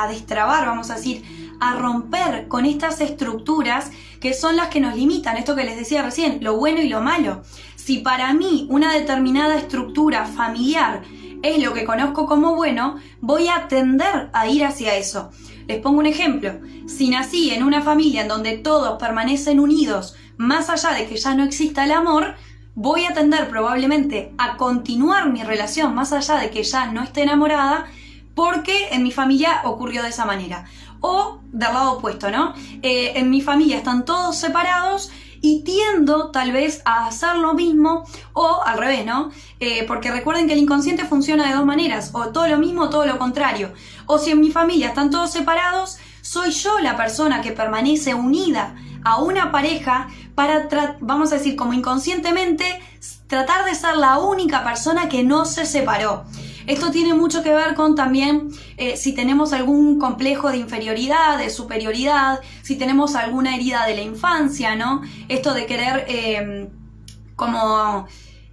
destrabar, 0.09 0.67
vamos 0.67 0.91
a 0.91 0.97
decir, 0.97 1.23
a 1.61 1.77
romper 1.77 2.49
con 2.49 2.67
estas 2.67 3.01
estructuras 3.01 3.91
que 4.21 4.35
son 4.35 4.57
las 4.57 4.69
que 4.69 4.81
nos 4.81 4.97
limitan, 4.97 5.37
esto 5.37 5.55
que 5.55 5.65
les 5.65 5.77
decía 5.77 6.03
recién, 6.03 6.39
lo 6.43 6.57
bueno 6.57 6.81
y 6.81 6.89
lo 6.89 7.01
malo. 7.01 7.43
Si 7.77 7.99
para 7.99 8.33
mí 8.35 8.67
una 8.71 8.93
determinada 8.93 9.57
estructura 9.57 10.25
familiar 10.25 11.03
es 11.43 11.63
lo 11.63 11.73
que 11.73 11.85
conozco 11.85 12.27
como 12.27 12.57
bueno, 12.57 12.97
voy 13.21 13.49
a 13.49 13.69
tender 13.69 14.31
a 14.33 14.49
ir 14.49 14.65
hacia 14.65 14.97
eso. 14.97 15.31
Les 15.69 15.81
pongo 15.81 15.99
un 15.99 16.07
ejemplo. 16.07 16.55
Si 16.87 17.11
nací 17.11 17.51
en 17.51 17.63
una 17.63 17.83
familia 17.83 18.23
en 18.23 18.29
donde 18.29 18.59
todos 18.59 18.99
permanecen 18.99 19.61
unidos, 19.61 20.17
más 20.37 20.71
allá 20.71 20.91
de 20.91 21.07
que 21.07 21.17
ya 21.17 21.35
no 21.35 21.45
exista 21.45 21.85
el 21.85 21.93
amor, 21.93 22.35
voy 22.75 23.05
a 23.07 23.15
tender 23.15 23.49
probablemente 23.49 24.35
a 24.39 24.57
continuar 24.57 25.31
mi 25.31 25.43
relación 25.43 25.95
más 25.95 26.13
allá 26.13 26.37
de 26.37 26.51
que 26.51 26.63
ya 26.63 26.93
no 26.93 27.03
esté 27.03 27.23
enamorada, 27.23 27.87
porque 28.35 28.89
en 28.91 29.03
mi 29.03 29.13
familia 29.13 29.63
ocurrió 29.65 30.03
de 30.03 30.11
esa 30.11 30.27
manera. 30.27 30.67
O 31.01 31.41
del 31.53 31.73
lado 31.73 31.93
opuesto, 31.93 32.31
¿no? 32.31 32.55
Eh, 32.83 33.13
en 33.17 33.31
mi 33.31 33.41
familia 33.41 33.79
están 33.79 34.05
todos 34.05 34.37
separados 34.37 35.11
y 35.41 35.63
tiendo 35.63 36.31
tal 36.31 36.53
vez 36.53 36.83
a 36.85 37.07
hacer 37.07 37.37
lo 37.37 37.55
mismo 37.55 38.05
o 38.33 38.63
al 38.65 38.79
revés, 38.79 39.07
¿no? 39.07 39.31
Eh, 39.61 39.85
porque 39.87 40.11
recuerden 40.11 40.47
que 40.47 40.53
el 40.53 40.59
inconsciente 40.59 41.05
funciona 41.05 41.49
de 41.49 41.55
dos 41.55 41.65
maneras, 41.65 42.11
o 42.13 42.29
todo 42.29 42.47
lo 42.49 42.59
mismo 42.59 42.83
o 42.83 42.91
todo 42.91 43.07
lo 43.07 43.19
contrario. 43.19 43.73
O 44.07 44.19
si 44.19 44.33
en 44.33 44.41
mi 44.41 44.51
familia 44.51 44.89
están 44.89 45.11
todos 45.11 45.31
separados, 45.31 45.99
soy 46.21 46.51
yo 46.51 46.79
la 46.81 46.97
persona 46.97 47.41
que 47.41 47.53
permanece 47.53 48.15
unida 48.15 48.75
a 49.07 49.19
una 49.19 49.53
pareja 49.53 50.09
para, 50.35 50.69
vamos 51.01 51.33
a 51.33 51.37
decir, 51.37 51.55
como 51.55 51.73
inconscientemente, 51.73 52.65
tratar 53.29 53.65
de 53.65 53.75
ser 53.77 53.97
la 53.97 54.19
única 54.19 54.65
persona 54.65 55.09
que 55.09 55.23
no 55.23 55.45
se 55.45 55.65
separó. 55.65 56.25
Esto 56.67 56.91
tiene 56.91 57.15
mucho 57.15 57.45
que 57.45 57.55
ver 57.55 57.77
con 57.77 57.95
también 57.95 58.51
eh, 58.77 58.97
si 58.97 59.15
tenemos 59.15 59.53
algún 59.53 60.01
complejo 60.01 60.51
de 60.51 60.59
inferioridad, 60.59 61.39
de 61.39 61.51
superioridad, 61.51 62.41
si 62.63 62.77
tenemos 62.77 63.15
alguna 63.15 63.55
herida 63.55 63.87
de 63.87 63.95
la 63.95 64.03
infancia, 64.03 64.75
¿no? 64.75 65.03
Esto 65.29 65.55
de 65.55 65.67
querer 65.67 66.05
em, 66.09 66.69
como... 67.37 68.09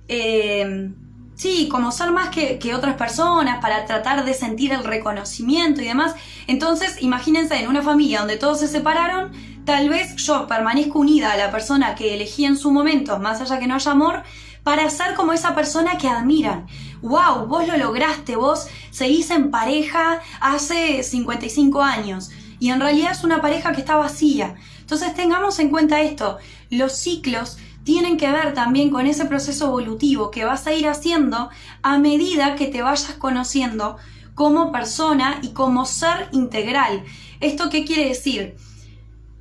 Em, 0.08 1.03
sí, 1.36 1.68
como 1.70 1.92
ser 1.92 2.12
más 2.12 2.30
que, 2.30 2.60
que, 2.60 2.76
otras 2.76 2.96
personas 2.96 3.60
para 3.60 3.86
tratar 3.86 4.26
de 4.26 4.34
sentir 4.34 4.72
el 4.72 4.84
reconocimiento 4.84 5.82
y 5.82 5.86
demás. 5.86 6.16
Entonces, 6.48 7.02
imagínense 7.02 7.56
en 7.56 7.68
una 7.68 7.82
familia 7.82 8.20
donde 8.20 8.38
todos 8.38 8.60
se 8.60 8.68
separaron, 8.68 9.32
Tal 9.66 9.88
vez 9.88 10.18
yo 10.18 10.46
permanezco 10.46 11.00
unida 11.00 11.32
a 11.32 11.38
la 11.38 11.50
persona 11.50 11.96
que 11.96 12.14
elegí 12.14 12.44
en 12.44 12.58
su 12.58 12.70
momento, 12.72 13.18
más 13.20 13.40
allá 13.40 13.60
que 13.60 13.68
no 13.68 13.76
haya 13.76 13.92
amor, 13.92 14.24
para 14.62 14.90
ser 14.90 15.16
como 15.16 15.32
esa 15.32 15.56
persona 15.56 15.98
que 15.98 16.10
admiran. 16.10 16.68
¡Wow! 17.02 17.48
Vos 17.48 17.66
lo 17.68 17.78
lograste, 17.78 18.36
vos 18.36 18.68
seguís 18.92 19.30
en 19.32 19.52
pareja 19.52 20.20
hace 20.42 21.02
55 21.02 21.82
años 21.82 22.32
y 22.60 22.72
en 22.72 22.82
realidad 22.82 23.12
es 23.12 23.24
una 23.24 23.42
pareja 23.42 23.72
que 23.72 23.80
está 23.80 23.96
vacía. 23.96 24.56
Entonces 24.82 25.14
tengamos 25.16 25.60
en 25.60 25.70
cuenta 25.70 26.02
esto, 26.02 26.40
los 26.70 26.94
ciclos 26.98 27.58
tienen 27.84 28.18
que 28.18 28.32
ver 28.32 28.54
también 28.54 28.90
con 28.90 29.08
ese 29.08 29.26
proceso 29.26 29.66
evolutivo 29.66 30.32
que 30.32 30.46
vas 30.46 30.66
a 30.68 30.74
ir 30.74 30.88
haciendo 30.88 31.50
a 31.82 31.98
medida 32.00 32.56
que 32.56 32.68
te 32.68 32.82
vayas 32.82 33.14
conociendo 33.14 33.98
como 34.36 34.72
persona 34.72 35.40
y 35.42 35.50
como 35.50 35.86
ser 35.86 36.30
integral. 36.32 37.04
¿Esto 37.40 37.70
qué 37.70 37.86
quiere 37.86 38.08
decir? 38.08 38.56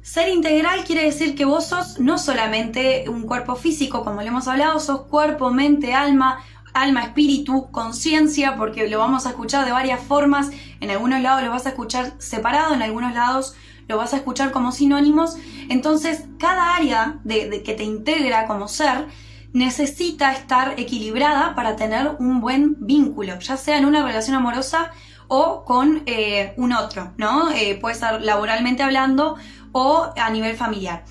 Ser 0.03 0.29
integral 0.29 0.85
quiere 0.85 1.05
decir 1.05 1.37
que 1.37 1.45
vos 1.45 1.67
sos 1.67 2.01
no 2.01 2.19
solamente 2.19 3.09
un 3.09 3.23
cuerpo 3.23 3.55
físico, 3.55 4.05
como 4.05 4.21
le 4.21 4.29
hemos 4.29 4.49
hablado, 4.49 4.81
sos 4.81 5.03
cuerpo, 5.03 5.51
mente, 5.51 5.95
alma, 5.95 6.41
alma, 6.75 7.05
espíritu, 7.05 7.71
conciencia, 7.71 8.57
porque 8.57 8.89
lo 8.89 8.99
vamos 8.99 9.27
a 9.27 9.31
escuchar 9.31 9.65
de 9.65 9.73
varias 9.73 10.01
formas. 10.01 10.51
En 10.81 10.91
algunos 10.91 11.21
lados 11.21 11.45
lo 11.45 11.51
vas 11.51 11.67
a 11.67 11.71
escuchar 11.71 12.15
separado, 12.19 12.75
en 12.75 12.83
algunos 12.83 13.15
lados 13.15 13.55
lo 13.89 13.97
vas 13.97 14.15
a 14.15 14.17
escuchar 14.17 14.53
como 14.53 14.73
sinónimos. 14.73 15.37
Entonces, 15.69 16.25
cada 16.39 16.75
área 16.75 17.21
de, 17.25 17.63
que 17.63 17.75
te 17.75 17.85
integra 17.85 18.47
como 18.47 18.69
ser 18.69 19.07
necesita 19.53 20.33
estar 20.33 20.79
equilibrada 20.79 21.55
para 21.55 21.77
tener 21.77 22.17
un 22.19 22.41
buen 22.41 22.77
vínculo, 22.81 23.39
ya 23.39 23.57
sea 23.57 23.77
en 23.77 23.85
una 23.85 24.03
relación 24.03 24.35
amorosa 24.35 24.91
o 25.29 25.65
con 25.65 26.03
eh, 26.07 26.55
un 26.57 26.73
otro, 26.73 27.13
¿no? 27.17 27.51
Eh, 27.53 27.79
puede 27.81 27.95
ser 27.95 28.23
laboralmente 28.23 28.83
hablando 28.83 29.37
o 29.73 30.11
a 30.17 30.31
nivel 30.31 30.57
familiar. 30.57 31.05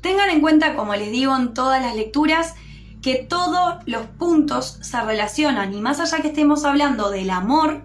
Tengan 0.00 0.30
en 0.30 0.40
cuenta, 0.40 0.74
como 0.74 0.94
les 0.94 1.10
digo 1.10 1.34
en 1.36 1.54
todas 1.54 1.80
las 1.80 1.96
lecturas, 1.96 2.54
que 3.00 3.16
todos 3.16 3.76
los 3.86 4.06
puntos 4.06 4.78
se 4.80 5.00
relacionan 5.02 5.74
y 5.74 5.80
más 5.80 6.00
allá 6.00 6.22
que 6.22 6.28
estemos 6.28 6.64
hablando 6.64 7.10
del 7.10 7.30
amor, 7.30 7.82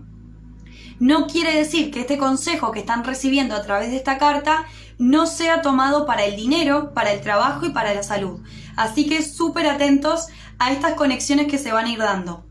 no 0.99 1.27
quiere 1.27 1.55
decir 1.55 1.91
que 1.91 2.01
este 2.01 2.17
consejo 2.17 2.71
que 2.71 2.79
están 2.79 3.03
recibiendo 3.03 3.55
a 3.55 3.62
través 3.62 3.89
de 3.89 3.97
esta 3.97 4.17
carta 4.17 4.65
no 4.97 5.27
sea 5.27 5.62
tomado 5.62 6.05
para 6.05 6.25
el 6.25 6.35
dinero, 6.35 6.93
para 6.93 7.12
el 7.12 7.21
trabajo 7.21 7.65
y 7.65 7.69
para 7.69 7.93
la 7.93 8.03
salud. 8.03 8.39
Así 8.75 9.07
que 9.07 9.23
súper 9.23 9.67
atentos 9.67 10.27
a 10.57 10.71
estas 10.71 10.93
conexiones 10.93 11.47
que 11.47 11.57
se 11.57 11.71
van 11.71 11.85
a 11.85 11.91
ir 11.91 11.99
dando. 11.99 12.43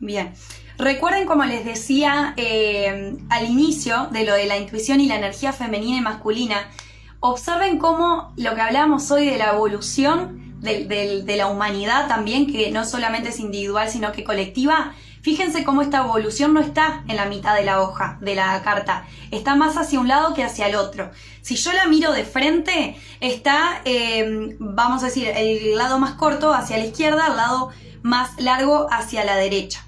Bien, 0.00 0.34
Recuerden, 0.78 1.26
como 1.26 1.44
les 1.44 1.64
decía 1.64 2.34
eh, 2.36 3.16
al 3.30 3.46
inicio 3.46 4.08
de 4.12 4.24
lo 4.24 4.34
de 4.34 4.46
la 4.46 4.58
intuición 4.58 5.00
y 5.00 5.08
la 5.08 5.16
energía 5.16 5.52
femenina 5.52 5.96
y 5.96 6.00
masculina, 6.00 6.70
observen 7.18 7.78
cómo 7.78 8.32
lo 8.36 8.54
que 8.54 8.60
hablamos 8.60 9.10
hoy 9.10 9.26
de 9.26 9.38
la 9.38 9.50
evolución 9.54 10.56
de, 10.60 11.34
la 11.36 11.48
humanidad 11.48 12.06
también, 12.06 12.46
que 12.46 12.70
no 12.70 12.84
solamente 12.84 13.30
es 13.30 13.40
individual, 13.40 13.90
sino 13.90 14.12
que 14.12 14.22
colectiva, 14.22 14.94
Fíjense 15.22 15.64
cómo 15.64 15.82
esta 15.82 15.98
evolución 15.98 16.54
no 16.54 16.60
está 16.60 17.02
en 17.08 17.16
la 17.16 17.26
mitad 17.26 17.54
de 17.54 17.64
la 17.64 17.80
hoja, 17.80 18.18
de 18.20 18.34
la 18.34 18.62
carta, 18.62 19.04
está 19.30 19.56
más 19.56 19.76
hacia 19.76 20.00
un 20.00 20.08
lado 20.08 20.34
que 20.34 20.44
hacia 20.44 20.66
el 20.68 20.76
otro. 20.76 21.10
Si 21.42 21.56
yo 21.56 21.72
la 21.72 21.86
miro 21.86 22.12
de 22.12 22.24
frente, 22.24 22.96
está, 23.20 23.80
eh, 23.84 24.56
vamos 24.58 25.02
a 25.02 25.06
decir, 25.06 25.28
el 25.34 25.76
lado 25.76 25.98
más 25.98 26.14
corto 26.14 26.52
hacia 26.52 26.78
la 26.78 26.86
izquierda, 26.86 27.26
el 27.28 27.36
lado 27.36 27.70
más 28.02 28.40
largo 28.40 28.86
hacia 28.90 29.24
la 29.24 29.36
derecha. 29.36 29.84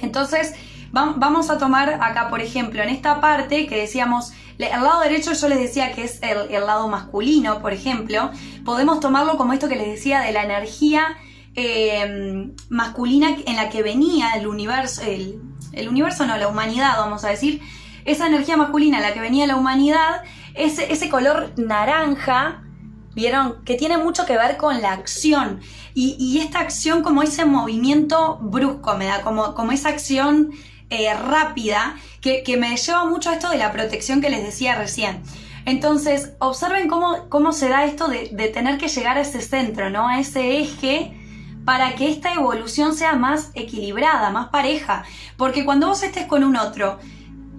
Entonces, 0.00 0.54
vamos 0.90 1.50
a 1.50 1.58
tomar 1.58 1.98
acá, 2.02 2.28
por 2.28 2.40
ejemplo, 2.40 2.82
en 2.82 2.88
esta 2.88 3.20
parte 3.20 3.66
que 3.66 3.76
decíamos, 3.76 4.32
el 4.58 4.70
lado 4.70 5.00
derecho 5.00 5.32
yo 5.32 5.48
les 5.48 5.60
decía 5.60 5.92
que 5.92 6.04
es 6.04 6.20
el, 6.22 6.66
lado 6.66 6.88
masculino, 6.88 7.60
por 7.60 7.72
ejemplo, 7.72 8.30
podemos 8.64 9.00
tomarlo 9.00 9.36
como 9.36 9.52
esto 9.52 9.68
que 9.68 9.76
les 9.76 9.86
decía 9.86 10.20
de 10.20 10.32
la 10.32 10.42
energía 10.42 11.16
eh, 11.54 12.52
masculina 12.68 13.36
en 13.46 13.56
la 13.56 13.68
que 13.68 13.82
venía 13.82 14.30
el 14.34 14.46
universo, 14.46 15.02
el, 15.02 15.40
el, 15.72 15.88
universo 15.88 16.26
no, 16.26 16.36
la 16.36 16.48
humanidad, 16.48 16.96
vamos 16.98 17.24
a 17.24 17.28
decir, 17.28 17.60
esa 18.04 18.26
energía 18.26 18.56
masculina 18.56 18.98
en 18.98 19.02
la 19.02 19.12
que 19.12 19.20
venía 19.20 19.46
la 19.46 19.56
humanidad, 19.56 20.22
ese, 20.54 20.92
ese 20.92 21.08
color 21.08 21.52
naranja, 21.56 22.62
vieron, 23.14 23.64
que 23.64 23.74
tiene 23.74 23.98
mucho 23.98 24.24
que 24.26 24.36
ver 24.36 24.56
con 24.56 24.80
la 24.80 24.92
acción. 24.92 25.60
Y, 25.94 26.38
esta 26.38 26.60
acción 26.60 27.02
como 27.02 27.24
ese 27.24 27.44
movimiento 27.44 28.38
brusco, 28.40 28.96
me 28.96 29.06
da 29.06 29.22
como, 29.22 29.54
como 29.54 29.72
esa 29.72 29.88
acción 29.88 30.52
eh, 30.90 31.12
rápida, 31.12 31.96
que, 32.20 32.56
me 32.56 32.76
lleva 32.76 33.04
mucho 33.04 33.30
a 33.30 33.34
esto 33.34 33.50
de 33.50 33.58
la 33.58 33.72
protección 33.72 34.20
que 34.20 34.30
les 34.30 34.44
decía 34.44 34.76
recién. 34.76 35.22
Entonces, 35.64 36.34
observen 36.38 36.88
cómo, 36.88 37.28
cómo 37.28 37.52
se 37.52 37.68
da 37.68 37.84
esto 37.84 38.06
de, 38.06 38.28
de, 38.32 38.48
tener 38.48 38.78
que 38.78 38.86
llegar 38.86 39.18
a 39.18 39.22
ese 39.22 39.40
centro, 39.40 39.90
¿no? 39.90 40.06
A 40.06 40.20
ese 40.20 40.60
eje 40.60 41.17
para 41.68 41.96
que 41.96 42.08
esta 42.08 42.32
evolución 42.32 42.94
sea 42.94 43.16
más 43.16 43.50
equilibrada, 43.52 44.30
más 44.30 44.48
pareja. 44.48 45.04
Porque 45.36 45.66
cuando 45.66 45.88
vos 45.88 46.02
estés 46.02 46.24
con 46.24 46.42
un 46.42 46.56
otro, 46.56 46.98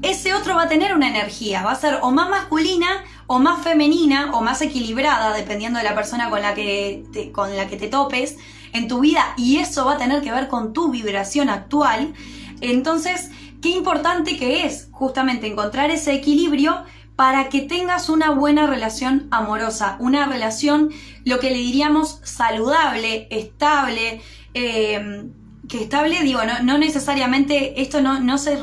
ese 0.02 0.34
otro 0.34 0.56
va 0.56 0.64
a 0.64 0.68
tener 0.68 0.96
una 0.96 1.08
energía, 1.08 1.62
va 1.62 1.74
a 1.74 1.76
ser 1.76 2.00
o 2.02 2.10
más 2.10 2.28
masculina 2.28 2.88
o 3.28 3.38
más 3.38 3.64
femenina 3.64 4.32
o 4.34 4.42
más 4.42 4.64
equilibrada, 4.64 5.32
dependiendo 5.36 5.78
de 5.78 5.86
la 5.86 5.94
persona 5.94 6.32
con 6.32 6.42
la 6.42 6.56
que 6.56 7.04
con 7.32 7.56
la 7.56 7.68
que 7.68 7.78
te 7.78 7.88
topes 7.88 8.38
en 8.74 8.88
tu 8.88 9.02
vida 9.02 9.24
y 9.38 9.58
eso 9.58 9.86
va 9.86 9.94
a 9.94 9.98
tener 10.00 10.24
que 10.24 10.32
ver 10.32 10.48
con 10.48 10.74
tu 10.74 10.90
vibración 10.90 11.48
actual. 11.48 12.16
Entonces, 12.62 13.30
qué 13.62 13.70
importante 13.70 14.38
que 14.40 14.66
es 14.66 14.88
justamente 14.92 15.46
encontrar 15.46 15.92
ese 15.92 16.16
equilibrio 16.16 16.84
para 17.20 17.50
que 17.50 17.60
tengas 17.60 18.08
una 18.08 18.30
buena 18.30 18.66
relación 18.66 19.28
amorosa, 19.30 19.98
una 20.00 20.26
relación, 20.26 20.90
lo 21.26 21.42
que 21.42 21.50
le 21.50 21.58
diríamos, 21.58 22.22
saludable, 22.24 23.28
estable, 23.30 24.22
eh, 24.54 25.26
que 25.68 25.84
estable, 25.84 26.24
digo, 26.24 26.40
no, 26.64 26.78
necesariamente, 26.78 27.82
esto 27.82 28.02
no, 28.02 28.22
no, 28.22 28.38
se, 28.38 28.58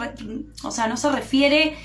o 0.63 0.71
sea, 0.71 0.87
no 0.87 0.97
se 0.97 1.13
refiere 1.13 1.77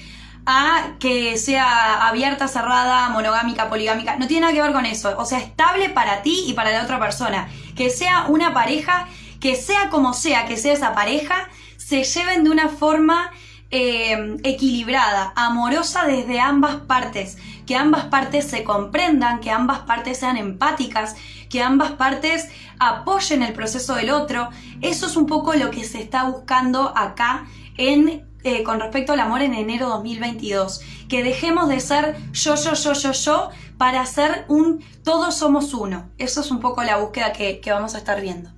a 0.45 0.93
que 0.97 1.35
sea 1.35 2.07
abierta, 2.07 2.47
cerrada, 2.47 3.09
monogámica, 3.09 3.67
poligámica, 3.67 4.15
no 4.15 4.27
tiene 4.27 4.43
nada 4.43 4.53
que 4.53 4.61
ver 4.61 4.71
con 4.71 4.85
eso, 4.85 5.13
o 5.17 5.25
sea, 5.25 5.39
estable 5.39 5.89
para 5.89 6.21
ti 6.21 6.45
y 6.47 6.53
para 6.53 6.71
la 6.71 6.83
otra 6.83 7.01
persona, 7.01 7.49
que 7.75 7.89
sea 7.89 8.27
una 8.29 8.53
pareja, 8.53 9.09
que 9.41 9.57
sea 9.57 9.89
como 9.89 10.13
sea 10.13 10.45
que 10.45 10.55
sea 10.55 10.71
esa 10.71 10.93
pareja, 10.93 11.49
se 11.75 12.05
lleven 12.05 12.45
de 12.45 12.49
una 12.49 12.69
forma 12.69 13.29
eh, 13.71 14.37
equilibrada, 14.43 15.31
amorosa 15.35 16.05
desde 16.05 16.41
ambas 16.41 16.75
partes, 16.75 17.37
que 17.65 17.75
ambas 17.77 18.05
partes 18.05 18.45
se 18.45 18.65
comprendan, 18.65 19.39
que 19.39 19.49
ambas 19.49 19.79
partes 19.79 20.19
sean 20.19 20.35
empáticas, 20.35 21.15
que 21.49 21.61
ambas 21.61 21.91
partes 21.91 22.49
apoyen 22.79 23.43
el 23.43 23.53
proceso 23.53 23.95
del 23.95 24.09
otro. 24.09 24.49
Eso 24.81 25.05
es 25.05 25.15
un 25.15 25.25
poco 25.25 25.53
lo 25.53 25.71
que 25.71 25.85
se 25.85 26.01
está 26.01 26.25
buscando 26.25 26.91
acá 26.97 27.45
en 27.77 28.29
eh, 28.43 28.63
con 28.63 28.79
respecto 28.79 29.13
al 29.13 29.19
amor 29.19 29.41
en 29.41 29.53
enero 29.53 29.87
2022. 29.87 30.81
Que 31.07 31.23
dejemos 31.23 31.69
de 31.69 31.79
ser 31.79 32.17
yo, 32.33 32.55
yo, 32.55 32.73
yo, 32.73 32.93
yo, 32.93 33.11
yo 33.13 33.49
para 33.77 34.05
ser 34.05 34.45
un 34.49 34.83
todos 35.03 35.35
somos 35.35 35.73
uno. 35.73 36.09
Eso 36.17 36.41
es 36.41 36.51
un 36.51 36.59
poco 36.59 36.83
la 36.83 36.97
búsqueda 36.97 37.31
que 37.31 37.61
vamos 37.67 37.95
a 37.95 37.99
estar 37.99 38.19
viendo. 38.19 38.49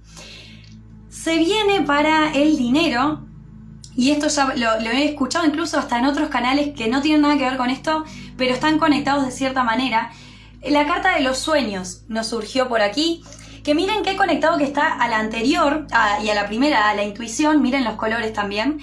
Se 1.10 1.38
viene 1.38 1.82
para 1.82 2.34
el 2.34 2.58
dinero 2.58 3.22
y 3.96 4.12
esto 4.12 4.28
ya 4.28 4.54
lo, 4.56 4.90
he 4.92 5.06
escuchado 5.06 5.46
incluso 5.46 5.78
hasta 5.78 6.00
en 6.00 6.06
otros 6.06 6.30
canales 6.30 6.74
que 6.76 6.88
no 6.88 7.02
tienen 7.02 7.22
nada 7.22 7.38
que 7.38 7.44
ver 7.44 7.58
con 7.58 7.70
esto, 7.70 8.04
pero 8.38 8.54
están 8.54 8.80
conectados 8.80 9.26
de 9.26 9.32
cierta 9.32 9.64
manera. 9.64 10.12
La 10.64 10.88
carta 10.88 11.16
de 11.16 11.22
los 11.22 11.38
sueños 11.38 12.04
nos 12.08 12.28
surgió 12.28 12.68
por 12.70 12.82
aquí. 12.82 13.24
Que 13.64 13.76
miren 13.76 14.04
qué 14.04 14.18
conectado 14.18 14.58
que 14.58 14.66
está 14.66 14.94
a 14.94 15.08
la 15.08 15.20
anterior 15.20 15.88
y 16.22 16.30
a 16.30 16.36
la 16.36 16.48
primera, 16.48 16.90
a 16.90 16.96
la 16.96 17.04
intuición. 17.04 17.62
Miren 17.62 17.86
los 17.86 17.96
colores 17.96 18.34
también. 18.34 18.80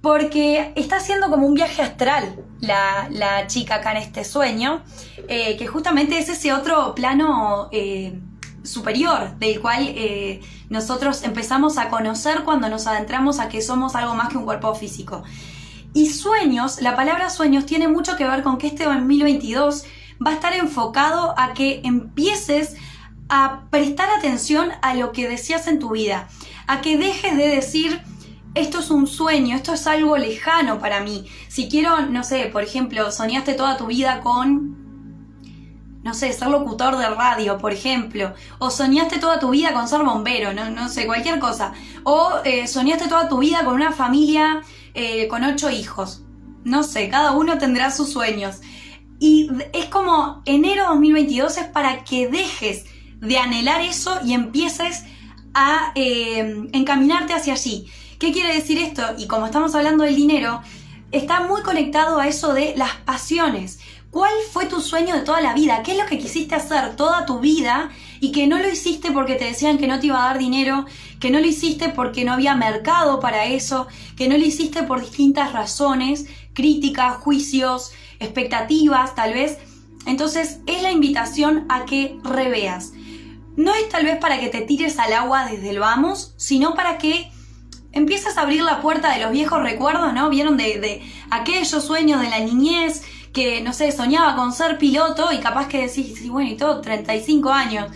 Porque 0.00 0.72
está 0.74 0.96
haciendo 0.96 1.30
como 1.30 1.46
un 1.46 1.54
viaje 1.54 1.82
astral 1.82 2.34
la, 2.60 3.46
chica 3.46 3.76
acá 3.76 3.92
en 3.92 3.98
este 3.98 4.24
sueño. 4.24 4.82
Eh, 5.28 5.56
que 5.56 5.66
justamente 5.68 6.18
es 6.18 6.28
ese 6.28 6.52
otro 6.52 6.94
plano 6.96 7.68
eh, 7.70 8.18
superior 8.64 9.36
del 9.38 9.60
cual 9.60 9.84
eh, 9.88 10.40
nosotros 10.68 11.22
empezamos 11.22 11.78
a 11.78 11.88
conocer 11.88 12.44
cuando 12.44 12.68
nos 12.68 12.86
adentramos 12.86 13.38
a 13.38 13.48
que 13.48 13.62
somos 13.62 13.94
algo 13.94 14.14
más 14.14 14.28
que 14.28 14.38
un 14.38 14.44
cuerpo 14.44 14.74
físico. 14.74 15.22
Y 15.94 16.10
sueños, 16.10 16.80
la 16.80 16.96
palabra 16.96 17.28
sueños 17.28 17.66
tiene 17.66 17.88
mucho 17.88 18.16
que 18.16 18.24
ver 18.24 18.42
con 18.42 18.58
que 18.58 18.68
este 18.68 18.84
2022 18.84 19.84
va 20.24 20.30
a 20.30 20.34
estar 20.34 20.54
enfocado 20.54 21.34
a 21.36 21.52
que 21.52 21.80
empieces 21.84 22.76
a 23.28 23.64
prestar 23.70 24.08
atención 24.10 24.70
a 24.82 24.94
lo 24.94 25.12
que 25.12 25.28
deseas 25.28 25.66
en 25.66 25.78
tu 25.78 25.90
vida, 25.90 26.28
a 26.66 26.80
que 26.80 26.96
dejes 26.96 27.36
de 27.36 27.48
decir 27.48 28.02
esto 28.54 28.80
es 28.80 28.90
un 28.90 29.06
sueño, 29.06 29.56
esto 29.56 29.72
es 29.72 29.86
algo 29.86 30.16
lejano 30.18 30.78
para 30.78 31.00
mí. 31.00 31.26
Si 31.48 31.68
quiero, 31.68 32.02
no 32.06 32.22
sé, 32.24 32.50
por 32.52 32.62
ejemplo, 32.62 33.10
soñaste 33.10 33.54
toda 33.54 33.76
tu 33.76 33.86
vida 33.86 34.20
con 34.20 34.81
no 36.02 36.14
sé, 36.14 36.32
ser 36.32 36.48
locutor 36.48 36.96
de 36.96 37.08
radio, 37.08 37.58
por 37.58 37.72
ejemplo, 37.72 38.34
o 38.58 38.70
soñaste 38.70 39.18
toda 39.18 39.38
tu 39.38 39.50
vida 39.50 39.72
con 39.72 39.88
ser 39.88 40.02
bombero, 40.02 40.52
no, 40.52 40.70
no 40.70 40.88
sé, 40.88 41.06
cualquier 41.06 41.38
cosa, 41.38 41.72
o 42.02 42.30
eh, 42.44 42.66
soñaste 42.66 43.08
toda 43.08 43.28
tu 43.28 43.38
vida 43.38 43.64
con 43.64 43.74
una 43.74 43.92
familia 43.92 44.62
eh, 44.94 45.28
con 45.28 45.44
ocho 45.44 45.70
hijos, 45.70 46.22
no 46.64 46.82
sé, 46.82 47.08
cada 47.08 47.32
uno 47.32 47.58
tendrá 47.58 47.90
sus 47.90 48.12
sueños. 48.12 48.60
Y 49.18 49.48
es 49.72 49.86
como 49.86 50.42
enero 50.46 50.86
2022 50.88 51.56
es 51.58 51.66
para 51.66 52.02
que 52.02 52.26
dejes 52.26 52.86
de 53.20 53.38
anhelar 53.38 53.80
eso 53.80 54.18
y 54.24 54.32
empieces 54.32 55.04
a 55.54 55.92
eh, 55.94 56.66
encaminarte 56.72 57.32
hacia 57.32 57.52
allí. 57.52 57.86
¿Qué 58.18 58.32
quiere 58.32 58.52
decir 58.52 58.78
esto? 58.78 59.02
Y 59.18 59.28
como 59.28 59.46
estamos 59.46 59.74
hablando 59.76 60.04
del 60.04 60.16
dinero, 60.16 60.60
está 61.12 61.40
muy 61.40 61.62
conectado 61.62 62.18
a 62.18 62.26
eso 62.26 62.52
de 62.52 62.74
las 62.76 62.94
pasiones. 63.04 63.78
¿Cuál 64.12 64.30
fue 64.52 64.66
tu 64.66 64.82
sueño 64.82 65.14
de 65.14 65.22
toda 65.22 65.40
la 65.40 65.54
vida? 65.54 65.82
¿Qué 65.82 65.92
es 65.92 65.96
lo 65.98 66.04
que 66.04 66.18
quisiste 66.18 66.54
hacer 66.54 66.96
toda 66.96 67.24
tu 67.24 67.38
vida 67.38 67.88
y 68.20 68.30
que 68.30 68.46
no 68.46 68.58
lo 68.58 68.68
hiciste 68.68 69.10
porque 69.10 69.36
te 69.36 69.46
decían 69.46 69.78
que 69.78 69.86
no 69.86 69.98
te 69.98 70.08
iba 70.08 70.22
a 70.22 70.26
dar 70.26 70.38
dinero, 70.38 70.84
que 71.18 71.30
no 71.30 71.40
lo 71.40 71.46
hiciste 71.46 71.88
porque 71.88 72.22
no 72.22 72.34
había 72.34 72.54
mercado 72.54 73.20
para 73.20 73.46
eso, 73.46 73.86
que 74.14 74.28
no 74.28 74.36
lo 74.36 74.44
hiciste 74.44 74.82
por 74.82 75.00
distintas 75.00 75.54
razones, 75.54 76.26
críticas, 76.52 77.16
juicios, 77.16 77.92
expectativas, 78.20 79.14
tal 79.14 79.32
vez? 79.32 79.56
Entonces 80.04 80.58
es 80.66 80.82
la 80.82 80.92
invitación 80.92 81.64
a 81.70 81.86
que 81.86 82.18
reveas. 82.22 82.92
No 83.56 83.74
es 83.74 83.88
tal 83.88 84.04
vez 84.04 84.18
para 84.18 84.38
que 84.38 84.48
te 84.48 84.60
tires 84.60 84.98
al 84.98 85.14
agua 85.14 85.46
desde 85.46 85.70
el 85.70 85.78
vamos, 85.78 86.34
sino 86.36 86.74
para 86.74 86.98
que 86.98 87.32
empieces 87.92 88.36
a 88.36 88.42
abrir 88.42 88.62
la 88.62 88.82
puerta 88.82 89.10
de 89.14 89.22
los 89.22 89.32
viejos 89.32 89.62
recuerdos, 89.62 90.12
¿no? 90.12 90.28
Vieron 90.28 90.58
de, 90.58 90.78
de 90.80 91.02
aquellos 91.30 91.82
sueños 91.82 92.20
de 92.20 92.28
la 92.28 92.40
niñez 92.40 93.02
que, 93.32 93.60
no 93.62 93.72
sé, 93.72 93.90
soñaba 93.92 94.36
con 94.36 94.52
ser 94.52 94.78
piloto 94.78 95.32
y 95.32 95.38
capaz 95.38 95.68
que 95.68 95.86
decís, 95.86 96.18
sí, 96.18 96.28
bueno, 96.28 96.50
y 96.50 96.56
todo, 96.56 96.80
35 96.80 97.50
años. 97.50 97.86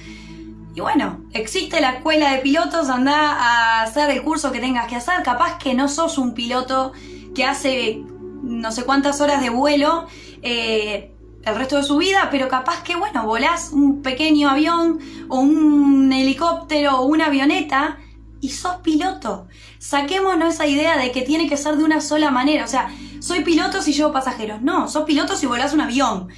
Y 0.75 0.81
bueno, 0.81 1.21
existe 1.33 1.81
la 1.81 1.93
escuela 1.93 2.33
de 2.33 2.39
pilotos, 2.39 2.89
anda 2.89 3.33
a 3.33 3.83
hacer 3.83 4.11
el 4.11 4.23
curso 4.23 4.53
que 4.53 4.61
tengas 4.61 4.87
que 4.87 4.97
hacer. 4.97 5.23
Capaz 5.23 5.59
que 5.59 5.75
no 5.75 5.89
sos 5.89 6.19
un 6.19 6.35
piloto 6.35 6.93
que 7.35 7.45
hace 7.45 8.03
no 8.43 8.71
sé 8.71 8.85
cuántas 8.85 9.21
horas 9.21 9.41
de 9.43 9.51
vuelo 9.51 10.07
eh, 10.43 11.13
el 11.45 11.55
resto 11.55 11.77
de 11.77 11.83
su 11.83 11.97
vida, 11.97 12.29
pero 12.31 12.49
capaz 12.49 12.83
que, 12.83 12.97
bueno, 12.97 13.25
volás 13.25 13.71
un 13.73 14.03
pequeño 14.03 14.51
avión 14.51 14.99
o 15.29 15.41
un 15.41 16.13
helicóptero 16.13 16.99
o 16.99 17.07
una 17.07 17.27
avioneta 17.27 17.99
y 18.41 18.51
sos 18.51 18.77
piloto. 18.77 19.47
Saquémonos 19.79 20.55
esa 20.55 20.67
idea 20.67 20.99
de 20.99 21.13
que 21.13 21.23
tiene 21.23 21.49
que 21.49 21.57
ser 21.57 21.77
de 21.77 21.85
una 21.85 22.01
sola 22.01 22.31
manera. 22.31 22.65
O 22.65 22.69
sea, 22.69 22.91
soy 23.27 23.43
piloto 23.43 23.83
si 23.83 23.93
llevo 23.93 24.13
pasajeros. 24.13 24.63
No, 24.63 24.89
sos 24.89 25.05
piloto 25.05 25.37
si 25.37 25.47
volás 25.47 25.73
un 25.73 25.81
avión. 25.81 26.29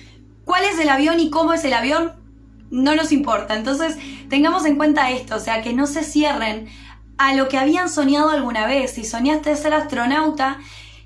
¿Cuál 0.44 0.64
es 0.64 0.78
el 0.78 0.88
avión 0.88 1.20
y 1.20 1.28
cómo 1.28 1.52
es 1.52 1.62
el 1.64 1.74
avión? 1.74 2.14
No 2.70 2.94
nos 2.94 3.12
importa. 3.12 3.54
Entonces, 3.54 3.98
tengamos 4.30 4.64
en 4.64 4.76
cuenta 4.76 5.10
esto, 5.10 5.36
o 5.36 5.40
sea, 5.40 5.60
que 5.60 5.74
no 5.74 5.86
se 5.86 6.02
cierren 6.02 6.66
a 7.18 7.34
lo 7.34 7.48
que 7.48 7.58
habían 7.58 7.90
soñado 7.90 8.30
alguna 8.30 8.66
vez. 8.66 8.92
Si 8.92 9.04
soñaste 9.04 9.54
ser 9.54 9.74
astronauta, 9.74 10.58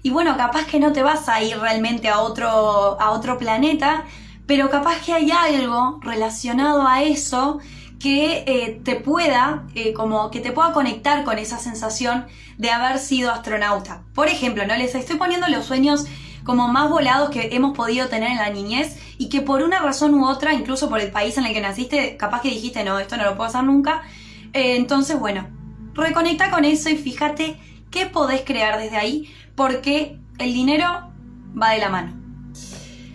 y 0.05 0.11
bueno, 0.11 0.37
capaz 0.37 0.67
que 0.67 0.79
no 0.79 0.93
te 0.93 1.03
vas 1.03 1.29
a 1.29 1.43
ir 1.43 1.59
realmente 1.59 2.09
a 2.09 2.21
otro, 2.21 3.01
a 3.01 3.11
otro 3.11 3.37
planeta, 3.37 4.05
pero 4.47 4.71
capaz 4.71 5.01
que 5.05 5.13
hay 5.13 5.33
algo 5.33 5.99
relacionado 6.03 6.87
a 6.87 7.03
eso 7.03 7.59
que 8.03 8.43
eh, 8.49 8.81
te 8.83 8.97
pueda, 8.97 9.63
eh, 9.77 9.93
como 9.93 10.33
que 10.33 10.41
te 10.41 10.51
pueda 10.51 10.73
conectar 10.73 11.23
con 11.23 11.39
esa 11.39 11.59
sensación 11.59 12.27
de 12.59 12.71
haber 12.71 12.99
sido 12.99 13.31
astronauta. 13.31 14.03
Por 14.13 14.27
ejemplo, 14.27 14.67
¿no? 14.67 14.75
Les 14.75 14.97
estoy 14.97 15.17
poniendo 15.17 15.47
los 15.47 15.67
sueños 15.67 16.07
como 16.43 16.67
más 16.67 16.91
volados 16.91 17.31
que 17.31 17.51
hemos 17.53 17.77
podido 17.77 18.09
tener 18.09 18.33
en 18.33 18.39
la 18.39 18.51
niñez 18.51 18.99
y 19.19 19.29
que 19.29 19.41
por 19.41 19.63
una 19.63 19.79
razón 19.79 20.15
u 20.15 20.27
otra, 20.27 20.53
incluso 20.53 20.89
por 20.89 20.99
el 20.99 21.13
país 21.13 21.39
en 21.39 21.47
el 21.47 21.53
que 21.53 21.61
naciste, 21.61 22.17
capaz 22.17 22.41
que 22.41 22.49
dijiste, 22.49 22.83
no, 22.83 22.99
esto 22.99 23.17
no 23.17 23.25
lo 23.25 23.37
puedo 23.37 23.49
hacer 23.49 23.63
nunca. 23.63 24.03
Eh, 24.53 24.75
entonces, 24.75 25.17
bueno, 25.17 25.47
reconecta 25.95 26.51
con 26.51 26.65
eso 26.65 26.91
y 26.91 26.97
fíjate 26.97 27.57
qué 27.93 28.07
podés 28.07 28.43
crear 28.45 28.81
desde 28.81 28.97
ahí, 28.97 29.33
porque 29.55 30.19
el 30.39 30.53
dinero 30.53 31.13
va 31.57 31.71
de 31.71 31.79
la 31.79 31.89
mano. 31.89 32.15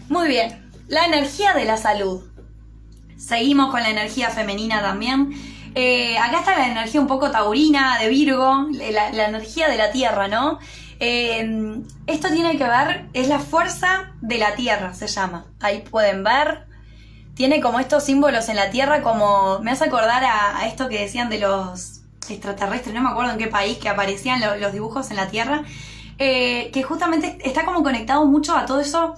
Muy 0.08 0.30
bien, 0.30 0.72
la 0.88 1.06
energía 1.06 1.54
de 1.54 1.66
la 1.66 1.76
salud. 1.76 2.24
Seguimos 3.18 3.72
con 3.72 3.82
la 3.82 3.90
energía 3.90 4.30
femenina 4.30 4.82
también. 4.82 5.34
Eh, 5.76 6.18
acá 6.18 6.40
está 6.40 6.58
la 6.58 6.68
energía 6.68 7.02
un 7.02 7.08
poco 7.08 7.30
taurina, 7.30 8.00
de 8.00 8.10
Virgo, 8.10 8.68
la, 8.72 9.12
la 9.12 9.28
energía 9.28 9.68
de 9.70 9.78
la 9.78 9.92
Tierra, 9.92 10.28
¿no? 10.28 10.60
Eh, 11.00 11.82
esto 12.08 12.30
tiene 12.30 12.58
que 12.58 12.64
ver, 12.64 13.06
es 13.14 13.28
la 13.28 13.40
fuerza 13.40 14.12
de 14.22 14.38
la 14.38 14.56
Tierra, 14.56 14.94
se 14.94 15.08
llama. 15.08 15.46
Ahí 15.60 15.82
pueden 15.82 16.24
ver. 16.24 16.66
Tiene 17.36 17.62
como 17.62 17.80
estos 17.80 18.04
símbolos 18.04 18.50
en 18.50 18.56
la 18.56 18.72
Tierra, 18.72 19.02
como 19.02 19.60
me 19.60 19.72
hace 19.72 19.86
acordar 19.86 20.24
a, 20.26 20.68
esto 20.68 20.90
que 20.90 21.00
decían 21.00 21.30
de 21.30 21.40
los 21.40 22.02
extraterrestres, 22.30 22.96
no 22.96 23.02
me 23.02 23.10
acuerdo 23.10 23.32
en 23.32 23.38
qué 23.38 23.48
país, 23.48 23.78
que 23.78 23.90
aparecían 23.90 24.42
los 24.60 24.74
dibujos 24.74 25.12
en 25.12 25.18
la 25.18 25.28
Tierra, 25.28 25.64
eh, 26.18 26.72
que 26.74 26.82
justamente 26.82 27.38
está 27.44 27.64
como 27.64 27.84
conectado 27.84 28.26
mucho 28.26 28.58
a 28.58 28.66
todo 28.66 28.80
eso 28.80 29.16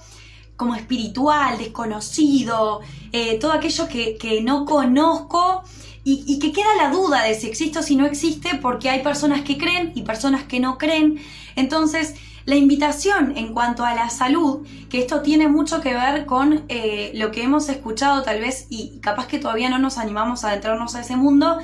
como 0.60 0.74
espiritual, 0.74 1.56
desconocido, 1.56 2.82
eh, 3.12 3.38
todo 3.38 3.52
aquello 3.52 3.88
que, 3.88 4.42
no 4.44 4.66
conozco 4.66 5.62
y, 6.04 6.38
que 6.38 6.52
queda 6.52 6.76
la 6.76 6.90
duda 6.90 7.22
de 7.22 7.34
si 7.34 7.46
existe 7.46 7.78
o 7.78 7.82
si 7.82 7.96
no 7.96 8.04
existe 8.04 8.58
porque 8.60 8.90
hay 8.90 9.02
personas 9.02 9.40
que 9.40 9.56
creen 9.56 9.92
y 9.94 10.02
personas 10.02 10.42
que 10.42 10.60
no 10.60 10.76
creen. 10.76 11.18
Entonces, 11.56 12.14
la 12.44 12.56
invitación 12.56 13.38
en 13.38 13.54
cuanto 13.54 13.86
a 13.86 13.94
la 13.94 14.10
salud, 14.10 14.66
que 14.90 14.98
esto 14.98 15.22
tiene 15.22 15.48
mucho 15.48 15.80
que 15.80 15.94
ver 15.94 16.26
con 16.26 16.64
eh, 16.68 17.10
lo 17.14 17.30
que 17.30 17.42
hemos 17.42 17.70
escuchado 17.70 18.22
tal 18.22 18.40
vez 18.40 18.66
y 18.68 18.98
capaz 19.00 19.28
que 19.28 19.38
todavía 19.38 19.70
no 19.70 19.78
nos 19.78 19.96
animamos 19.96 20.44
a 20.44 20.48
adentrarnos 20.48 20.94
a 20.94 21.00
ese 21.00 21.16
mundo, 21.16 21.56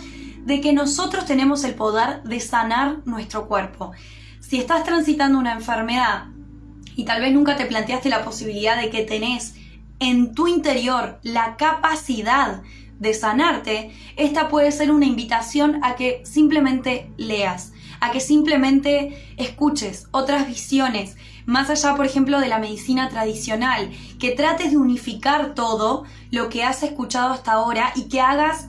de 0.47 0.63
que 0.63 0.73
nosotros 0.73 1.27
tenemos 1.27 1.65
el 1.65 1.75
poder 1.75 2.23
de 2.23 2.41
sanar 2.41 3.01
nuestro 3.05 3.47
cuerpo. 3.47 3.93
Si 4.41 4.59
estás 4.59 4.85
transitando 4.85 5.39
una 5.39 5.53
enfermedad 5.53 6.29
y 6.97 7.05
tal 7.05 7.21
vez 7.21 7.33
nunca 7.33 7.57
te 7.57 7.67
planteaste 7.67 8.09
la 8.09 8.25
posibilidad 8.25 8.81
de 8.81 8.91
que 8.91 9.03
tenés 9.03 9.55
en 10.01 10.35
tu 10.35 10.49
interior 10.49 11.21
la 11.23 11.57
capacidad 11.57 12.63
de 12.99 13.15
sanarte, 13.15 13.93
esta 14.17 14.49
puede 14.49 14.73
ser 14.73 14.91
una 14.91 15.07
invitación 15.07 15.79
a 15.85 15.95
que 15.95 16.23
simplemente 16.25 17.11
leas 17.17 17.73
a 18.01 18.11
que 18.11 18.21
simplemente 18.21 19.35
escuches 19.37 20.07
otras 20.11 20.47
visiones, 20.47 21.17
más 21.45 21.71
allá, 21.71 21.95
por 21.95 22.07
ejemplo, 22.07 22.41
de 22.41 22.49
la 22.49 22.59
medicina 22.59 23.09
tradicional, 23.09 23.91
que 24.19 24.33
trates 24.33 24.71
de 24.71 24.77
unificar 24.77 25.55
todo 25.55 26.05
lo 26.31 26.49
que 26.49 26.65
has 26.65 26.83
escuchado 26.83 27.33
hasta 27.33 27.53
ahora 27.53 27.93
y 27.95 28.05
que 28.05 28.21
hagas 28.21 28.67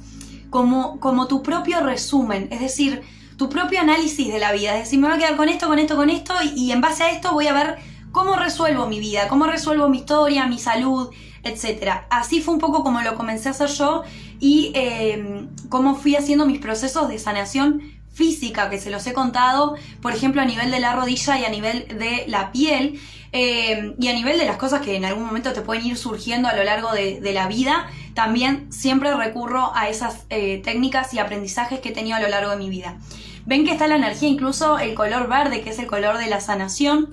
como, 0.49 0.99
como 0.99 1.27
tu 1.27 1.43
propio 1.43 1.81
resumen, 1.81 2.47
es 2.51 2.59
decir, 2.59 3.01
tu 3.37 3.49
propio 3.49 3.79
análisis 3.79 4.27
de 4.31 4.39
la 4.39 4.51
vida, 4.51 4.75
es 4.75 4.85
decir, 4.85 4.99
me 4.99 5.07
voy 5.07 5.17
a 5.17 5.19
quedar 5.19 5.37
con 5.37 5.49
esto, 5.49 5.67
con 5.67 5.79
esto, 5.79 5.95
con 5.95 6.09
esto, 6.09 6.33
y, 6.55 6.71
en 6.71 6.81
base 6.81 7.03
a 7.03 7.11
esto 7.11 7.33
voy 7.33 7.47
a 7.47 7.53
ver 7.53 7.77
cómo 8.11 8.35
resuelvo 8.35 8.87
mi 8.87 8.99
vida, 8.99 9.27
cómo 9.27 9.45
resuelvo 9.45 9.89
mi 9.89 9.97
historia, 9.97 10.47
mi 10.47 10.59
salud, 10.59 11.09
etc. 11.43 12.03
Así 12.09 12.41
fue 12.41 12.53
un 12.53 12.59
poco 12.59 12.83
como 12.83 13.01
lo 13.01 13.15
comencé 13.15 13.49
a 13.49 13.51
hacer 13.51 13.69
yo 13.69 14.03
y 14.39 14.71
eh, 14.75 15.47
cómo 15.69 15.95
fui 15.95 16.15
haciendo 16.15 16.45
mis 16.45 16.59
procesos 16.59 17.07
de 17.09 17.19
sanación 17.19 17.81
física 18.13 18.69
que 18.69 18.79
se 18.79 18.89
los 18.89 19.05
he 19.05 19.13
contado, 19.13 19.75
por 20.01 20.11
ejemplo, 20.11 20.41
a 20.41 20.45
nivel 20.45 20.71
de 20.71 20.79
la 20.79 20.95
rodilla 20.95 21.39
y 21.39 21.45
a 21.45 21.49
nivel 21.49 21.87
de 21.87 22.25
la 22.27 22.51
piel, 22.51 22.99
eh, 23.31 23.93
y 23.99 24.07
a 24.07 24.13
nivel 24.13 24.39
de 24.39 24.45
las 24.45 24.57
cosas 24.57 24.81
que 24.81 24.95
en 24.95 25.05
algún 25.05 25.25
momento 25.25 25.53
te 25.53 25.61
pueden 25.61 25.85
ir 25.85 25.97
surgiendo 25.97 26.47
a 26.47 26.55
lo 26.55 26.63
largo 26.63 26.91
de, 26.93 27.19
la 27.33 27.47
vida, 27.47 27.87
también 28.15 28.71
siempre 28.71 29.13
recurro 29.13 29.71
a 29.75 29.89
esas 29.89 30.25
eh, 30.29 30.61
técnicas 30.63 31.13
y 31.13 31.19
aprendizajes 31.19 31.79
que 31.79 31.89
he 31.89 31.91
tenido 31.91 32.15
a 32.15 32.19
lo 32.19 32.29
largo 32.29 32.49
de 32.49 32.57
mi 32.57 32.69
vida. 32.69 32.97
Ven 33.45 33.65
que 33.65 33.71
está 33.71 33.87
la 33.87 33.97
energía, 33.97 34.29
incluso 34.29 34.79
el 34.79 34.95
color 34.95 35.27
verde, 35.27 35.61
que 35.61 35.69
es 35.69 35.79
el 35.79 35.85
color 35.87 36.17
de 36.17 36.27
la 36.27 36.41
sanación. 36.41 37.09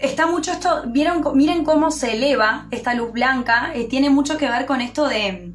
Está 0.00 0.26
mucho 0.26 0.52
esto, 0.52 0.84
¿vieron, 0.86 1.22
miren 1.34 1.62
cómo 1.62 1.90
se 1.90 2.14
eleva 2.14 2.66
esta 2.70 2.94
luz 2.94 3.12
blanca, 3.12 3.72
eh, 3.74 3.84
tiene 3.84 4.08
mucho 4.08 4.38
que 4.38 4.48
ver 4.48 4.64
con 4.64 4.80
esto 4.80 5.06
de, 5.06 5.52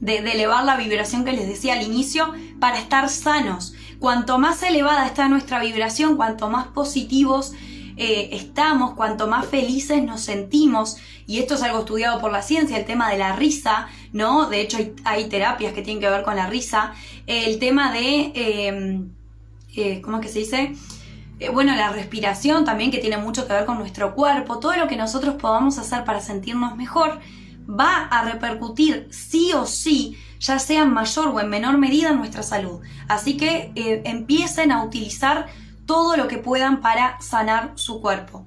de, 0.00 0.16
elevar 0.16 0.64
la 0.64 0.78
vibración 0.78 1.22
que 1.22 1.32
les 1.32 1.46
decía 1.46 1.74
al 1.74 1.82
inicio 1.82 2.32
para 2.60 2.78
estar 2.78 3.10
sanos. 3.10 3.74
Cuanto 3.98 4.38
más 4.38 4.62
elevada 4.62 5.06
está 5.06 5.28
nuestra 5.28 5.60
vibración, 5.60 6.16
cuanto 6.16 6.48
más 6.48 6.68
positivos 6.68 7.52
eh, 7.98 8.30
estamos, 8.32 8.94
cuanto 8.94 9.26
más 9.26 9.44
felices 9.44 10.02
nos 10.02 10.22
sentimos, 10.22 10.96
y 11.26 11.38
esto 11.38 11.56
es 11.56 11.62
algo 11.62 11.80
estudiado 11.80 12.22
por 12.22 12.32
la 12.32 12.40
ciencia, 12.40 12.78
el 12.78 12.86
tema 12.86 13.10
de 13.10 13.18
la 13.18 13.36
risa, 13.36 13.88
¿no? 14.14 14.48
De 14.48 14.62
hecho 14.62 14.78
hay, 15.04 15.28
terapias 15.28 15.74
que 15.74 15.82
tienen 15.82 16.00
que 16.00 16.08
ver 16.08 16.22
con 16.22 16.36
la 16.36 16.46
risa, 16.46 16.94
el 17.26 17.58
tema 17.58 17.92
de, 17.92 18.32
eh, 19.76 20.00
¿cómo 20.00 20.16
es 20.16 20.22
que 20.22 20.32
se 20.32 20.38
dice? 20.38 20.74
Eh, 21.40 21.50
bueno, 21.50 21.74
la 21.76 21.90
respiración 21.90 22.64
también 22.64 22.90
que 22.90 22.98
tiene 22.98 23.16
mucho 23.18 23.46
que 23.46 23.52
ver 23.52 23.64
con 23.64 23.78
nuestro 23.78 24.14
cuerpo, 24.14 24.58
todo 24.58 24.76
lo 24.76 24.88
que 24.88 24.96
nosotros 24.96 25.36
podamos 25.36 25.78
hacer 25.78 26.04
para 26.04 26.20
sentirnos 26.20 26.76
mejor 26.76 27.20
va 27.68 28.06
a 28.06 28.24
repercutir 28.24 29.08
sí 29.10 29.52
o 29.52 29.66
sí, 29.66 30.16
ya 30.40 30.58
sea 30.58 30.82
en 30.82 30.92
mayor 30.92 31.28
o 31.28 31.40
en 31.40 31.48
menor 31.48 31.78
medida, 31.78 32.10
en 32.10 32.18
nuestra 32.18 32.42
salud. 32.42 32.80
Así 33.08 33.36
que 33.36 33.72
eh, 33.74 34.02
empiecen 34.04 34.72
a 34.72 34.82
utilizar 34.82 35.46
todo 35.86 36.16
lo 36.16 36.28
que 36.28 36.38
puedan 36.38 36.80
para 36.80 37.20
sanar 37.20 37.72
su 37.76 38.00
cuerpo. 38.00 38.46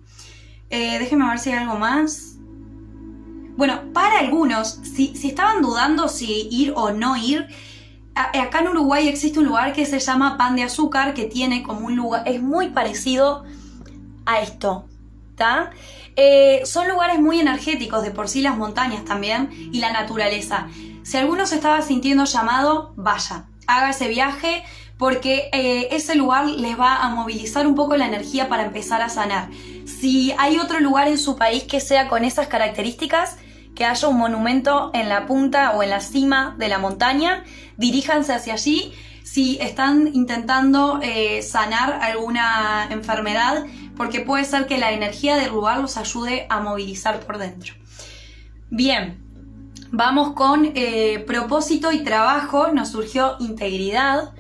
Eh, 0.70 1.00
déjenme 1.00 1.28
ver 1.28 1.40
si 1.40 1.52
hay 1.52 1.60
algo 1.60 1.78
más. 1.78 2.36
Bueno, 3.58 3.82
para 3.94 4.20
algunos, 4.20 4.80
si, 4.84 5.16
si 5.16 5.30
estaban 5.30 5.62
dudando 5.62 6.08
si 6.08 6.48
ir 6.50 6.74
o 6.76 6.92
no 6.92 7.16
ir, 7.16 7.48
acá 8.16 8.60
en 8.60 8.68
Uruguay 8.70 9.08
existe 9.08 9.40
un 9.40 9.46
lugar 9.46 9.74
que 9.74 9.86
se 9.86 10.00
llama 10.00 10.38
Pan 10.38 10.56
de 10.56 10.64
Azúcar, 10.64 11.14
que 11.14 11.26
tiene 11.26 11.64
como 11.64 11.88
un 11.88 11.96
lugar, 11.96 12.24
es 12.28 12.42
muy 12.42 12.70
parecido 12.70 13.44
a 14.26 14.42
esto, 14.42 14.86
¿está? 15.32 15.72
Eh, 16.16 16.62
son 16.66 16.88
lugares 16.90 17.20
muy 17.20 17.40
energéticos, 17.40 18.04
de 18.04 18.12
por 18.12 18.28
sí 18.28 18.42
las 18.42 18.58
montañas 18.58 19.06
también 19.06 19.50
y 19.52 19.80
la 19.80 19.92
naturaleza. 19.92 20.68
Si 21.04 21.18
alguno 21.18 21.46
se 21.46 21.56
estaba 21.56 21.82
sintiendo 21.82 22.26
llamado, 22.26 22.94
vaya, 22.96 23.46
haga 23.68 23.90
ese 23.92 24.08
viaje 24.08 24.64
porque 24.98 25.50
eh, 25.52 25.88
ese 25.92 26.16
lugar 26.16 26.46
les 26.46 26.80
va 26.80 26.98
a 26.98 27.10
movilizar 27.10 27.66
un 27.66 27.74
poco 27.74 27.98
la 27.98 28.06
energía 28.06 28.50
para 28.50 28.66
empezar 28.66 29.02
a 29.02 29.10
sanar. 29.10 29.50
Si 29.86 30.32
hay 30.38 30.60
otro 30.60 30.80
lugar 30.80 31.08
en 31.08 31.18
su 31.18 31.38
país 31.38 31.64
que 31.64 31.80
sea 31.80 32.08
con 32.08 32.24
esas 32.24 32.48
características, 32.48 33.38
que 33.74 33.86
haya 33.86 34.08
un 34.08 34.18
monumento 34.18 34.92
en 34.94 35.10
la 35.10 35.26
punta 35.26 35.72
o 35.72 35.82
en 35.82 35.90
la 35.90 36.02
cima 36.02 36.56
de 36.60 36.68
la 36.68 36.78
montaña, 36.78 37.44
diríjanse 37.82 38.34
hacia 38.34 38.54
allí. 38.54 38.94
Si 39.24 39.58
están 39.60 40.10
intentando 40.14 41.00
eh, 41.02 41.42
sanar 41.42 42.00
alguna 42.02 42.88
enfermedad, 42.90 43.66
porque 43.98 44.22
puede 44.22 44.46
ser 44.46 44.66
que 44.68 44.78
la 44.78 44.92
energía 44.92 45.36
del 45.36 45.52
lugar 45.52 45.80
los 45.80 45.98
ayude 45.98 46.48
a 46.50 46.60
movilizar 46.60 47.20
por 47.20 47.38
dentro. 47.38 47.74
Bien, 48.70 49.20
vamos 49.92 50.34
con 50.34 50.72
eh, 50.76 51.24
propósito 51.28 51.92
y 51.92 52.04
trabajo, 52.04 52.72
nos 52.72 52.90
surgió 52.90 53.36
integridad, 53.40 54.32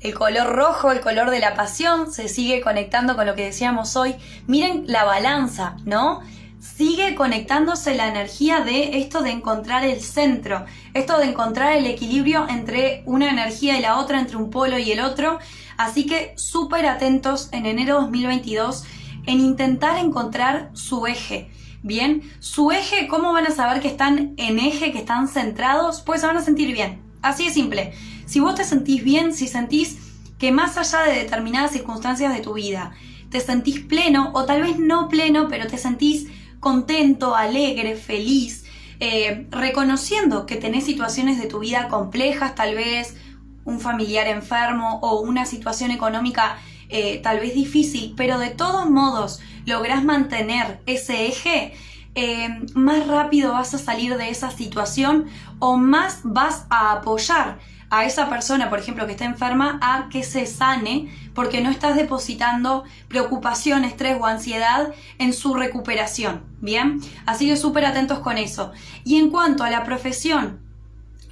el 0.00 0.14
color 0.14 0.54
rojo, 0.54 0.92
el 0.92 1.00
color 1.00 1.30
de 1.30 1.40
la 1.40 1.54
pasión, 1.54 2.12
se 2.12 2.28
sigue 2.28 2.60
conectando 2.60 3.16
con 3.16 3.26
lo 3.26 3.34
que 3.34 3.46
decíamos 3.46 3.96
hoy. 3.96 4.14
Miren 4.46 4.84
la 4.86 5.04
balanza, 5.04 5.76
¿no? 5.84 6.20
Sigue 6.60 7.14
conectándose 7.14 7.94
la 7.94 8.08
energía 8.08 8.60
de 8.60 8.98
esto 8.98 9.22
de 9.22 9.30
encontrar 9.30 9.84
el 9.84 10.00
centro, 10.00 10.64
esto 10.94 11.18
de 11.18 11.26
encontrar 11.26 11.76
el 11.76 11.86
equilibrio 11.86 12.46
entre 12.48 13.02
una 13.06 13.30
energía 13.30 13.78
y 13.78 13.82
la 13.82 13.98
otra, 13.98 14.18
entre 14.18 14.36
un 14.36 14.50
polo 14.50 14.78
y 14.78 14.90
el 14.90 15.00
otro, 15.00 15.38
Así 15.78 16.06
que 16.06 16.34
súper 16.36 16.86
atentos 16.86 17.48
en 17.52 17.64
enero 17.64 18.00
2022 18.00 18.82
en 19.26 19.40
intentar 19.40 20.04
encontrar 20.04 20.70
su 20.74 21.06
eje. 21.06 21.50
Bien, 21.84 22.22
su 22.40 22.72
eje, 22.72 23.06
¿cómo 23.06 23.32
van 23.32 23.46
a 23.46 23.52
saber 23.52 23.80
que 23.80 23.86
están 23.86 24.34
en 24.36 24.58
eje, 24.58 24.90
que 24.90 24.98
están 24.98 25.28
centrados? 25.28 26.00
Pues 26.00 26.20
se 26.20 26.26
van 26.26 26.36
a 26.36 26.42
sentir 26.42 26.72
bien. 26.72 27.00
Así 27.22 27.44
de 27.44 27.52
simple. 27.52 27.92
Si 28.26 28.40
vos 28.40 28.56
te 28.56 28.64
sentís 28.64 29.04
bien, 29.04 29.32
si 29.32 29.46
sentís 29.46 29.98
que 30.36 30.50
más 30.50 30.76
allá 30.76 31.04
de 31.04 31.20
determinadas 31.20 31.70
circunstancias 31.70 32.34
de 32.34 32.40
tu 32.40 32.54
vida, 32.54 32.92
te 33.30 33.38
sentís 33.38 33.78
pleno 33.78 34.32
o 34.34 34.46
tal 34.46 34.62
vez 34.62 34.80
no 34.80 35.08
pleno, 35.08 35.46
pero 35.48 35.68
te 35.68 35.78
sentís 35.78 36.26
contento, 36.60 37.34
alegre, 37.34 37.96
feliz, 37.96 38.64
eh, 39.00 39.46
reconociendo 39.50 40.46
que 40.46 40.56
tenés 40.56 40.84
situaciones 40.84 41.38
de 41.38 41.46
tu 41.46 41.60
vida 41.60 41.88
complejas 41.88 42.54
tal 42.54 42.74
vez, 42.74 43.16
un 43.64 43.80
familiar 43.80 44.26
enfermo 44.26 44.98
o 45.02 45.20
una 45.20 45.44
situación 45.44 45.90
económica 45.90 46.58
eh, 46.88 47.20
tal 47.22 47.38
vez 47.38 47.54
difícil, 47.54 48.14
pero 48.16 48.38
de 48.38 48.50
todos 48.50 48.88
modos 48.88 49.40
logras 49.66 50.02
mantener 50.02 50.80
ese 50.86 51.26
eje, 51.26 51.74
eh, 52.14 52.48
más 52.74 53.06
rápido 53.06 53.52
vas 53.52 53.74
a 53.74 53.78
salir 53.78 54.16
de 54.16 54.30
esa 54.30 54.50
situación 54.50 55.26
o 55.58 55.76
más 55.76 56.20
vas 56.24 56.66
a 56.70 56.92
apoyar 56.92 57.58
a 57.90 58.04
esa 58.04 58.28
persona, 58.28 58.68
por 58.68 58.78
ejemplo, 58.78 59.06
que 59.06 59.12
está 59.12 59.24
enferma, 59.24 59.78
a 59.82 60.08
que 60.10 60.22
se 60.22 60.46
sane 60.46 61.08
porque 61.34 61.60
no 61.60 61.70
estás 61.70 61.96
depositando 61.96 62.84
preocupación, 63.08 63.84
estrés 63.84 64.16
o 64.20 64.26
ansiedad 64.26 64.92
en 65.18 65.32
su 65.32 65.54
recuperación. 65.54 66.42
Bien, 66.60 67.00
así 67.24 67.48
que 67.48 67.56
súper 67.56 67.86
atentos 67.86 68.18
con 68.18 68.36
eso. 68.36 68.72
Y 69.04 69.16
en 69.16 69.30
cuanto 69.30 69.64
a 69.64 69.70
la 69.70 69.84
profesión 69.84 70.60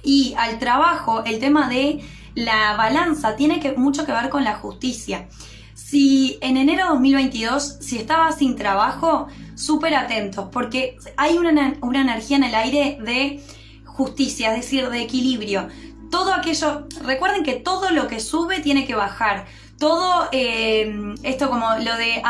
y 0.03 0.33
al 0.37 0.57
trabajo, 0.57 1.23
el 1.25 1.39
tema 1.39 1.69
de 1.69 2.01
la 2.33 2.75
balanza 2.75 3.35
tiene 3.35 3.59
que, 3.59 3.73
mucho 3.73 4.05
que 4.05 4.11
ver 4.11 4.29
con 4.29 4.43
la 4.43 4.55
justicia. 4.55 5.27
Si 5.73 6.37
en 6.41 6.57
enero 6.57 6.83
de 6.83 6.89
2022, 6.89 7.77
si 7.81 7.97
estabas 7.97 8.37
sin 8.37 8.55
trabajo, 8.55 9.27
súper 9.55 9.95
atentos, 9.95 10.49
porque 10.51 10.97
hay 11.17 11.37
una, 11.37 11.75
una 11.81 12.01
energía 12.01 12.37
en 12.37 12.43
el 12.43 12.55
aire 12.55 12.97
de 13.01 13.43
justicia, 13.85 14.51
es 14.51 14.57
decir, 14.61 14.89
de 14.89 15.01
equilibrio 15.01 15.69
todo 16.09 16.33
aquello, 16.33 16.87
recuerden 17.03 17.43
que 17.43 17.53
todo 17.53 17.91
lo 17.91 18.07
que 18.07 18.19
sube 18.19 18.59
tiene 18.59 18.85
que 18.85 18.95
bajar. 18.95 19.45
Todo 19.77 20.27
eh, 20.31 21.15
esto 21.23 21.49
como 21.49 21.67
lo 21.77 21.95
de... 21.97 22.21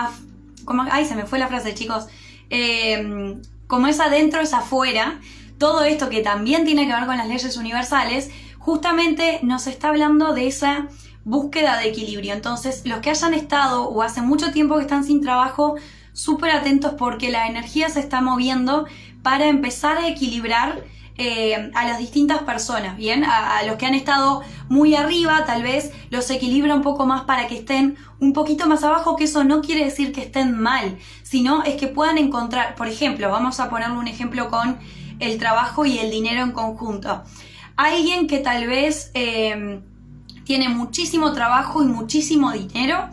Como, 0.66 0.86
ay, 0.92 1.06
se 1.06 1.16
me 1.16 1.26
fue 1.26 1.40
la 1.40 1.48
frase, 1.48 1.74
chicos. 1.74 2.08
Eh, 2.50 3.38
como 3.68 3.88
es 3.88 4.00
adentro, 4.00 4.42
es 4.42 4.54
afuera. 4.54 5.20
Todo 5.58 5.84
esto 5.84 6.10
que 6.10 6.22
también 6.22 6.66
tiene 6.66 6.88
que 6.88 6.94
ver 6.94 7.06
con 7.06 7.18
las 7.18 7.28
leyes 7.28 7.58
universales, 7.58 8.30
justamente 8.60 9.40
nos 9.44 9.68
está 9.68 9.90
hablando 9.90 10.34
de 10.34 10.48
esa 10.48 10.88
búsqueda 11.24 11.78
de 11.78 11.90
equilibrio. 11.90 12.34
Entonces, 12.34 12.84
los 12.86 13.00
que 13.00 13.10
hayan 13.10 13.34
estado 13.34 13.90
o 13.90 14.02
hace 14.02 14.22
mucho 14.22 14.52
tiempo 14.52 14.76
que 14.76 14.84
están 14.84 15.04
sin 15.04 15.22
trabajo, 15.22 15.76
súper 16.14 16.52
atentos 16.52 16.94
porque 16.98 17.32
la 17.32 17.48
energía 17.48 17.90
se 17.90 18.00
está 18.00 18.22
moviendo 18.22 18.88
para 19.24 19.48
empezar 19.48 19.98
a 19.98 20.08
equilibrar 20.08 20.84
eh, 21.18 21.72
a 21.74 21.88
las 21.88 21.98
distintas 21.98 22.44
personas, 22.44 22.96
¿bien? 22.96 23.24
A, 23.24 23.64
los 23.64 23.78
que 23.78 23.86
han 23.86 23.96
estado 23.96 24.42
muy 24.70 24.96
arriba, 24.96 25.46
tal 25.46 25.64
vez 25.64 25.92
los 26.10 26.30
equilibra 26.30 26.76
un 26.76 26.82
poco 26.82 27.06
más 27.06 27.24
para 27.24 27.48
que 27.48 27.58
estén 27.58 27.98
un 28.20 28.34
poquito 28.34 28.68
más 28.68 28.84
abajo, 28.84 29.16
que 29.16 29.24
eso 29.24 29.44
no 29.44 29.62
quiere 29.62 29.86
decir 29.86 30.12
que 30.12 30.22
estén 30.22 30.60
mal, 30.60 30.98
sino 31.24 31.64
es 31.64 31.76
que 31.76 31.88
puedan 31.88 32.18
encontrar, 32.18 32.76
por 32.76 32.88
ejemplo, 32.88 33.30
vamos 33.30 33.60
a 33.60 33.70
ponerle 33.70 33.98
un 33.98 34.08
ejemplo 34.08 34.50
con 34.50 34.78
el 35.20 35.38
trabajo 35.40 35.86
y 35.86 35.98
el 35.98 36.12
dinero 36.12 36.42
en 36.44 36.52
conjunto. 36.52 37.24
Alguien 37.76 38.28
que 38.28 38.40
tal 38.40 38.68
vez 38.68 39.12
eh, 39.14 39.82
tiene 40.44 40.70
muchísimo 40.70 41.34
trabajo 41.34 41.84
y 41.84 41.88
muchísimo 41.88 42.52
dinero, 42.52 43.10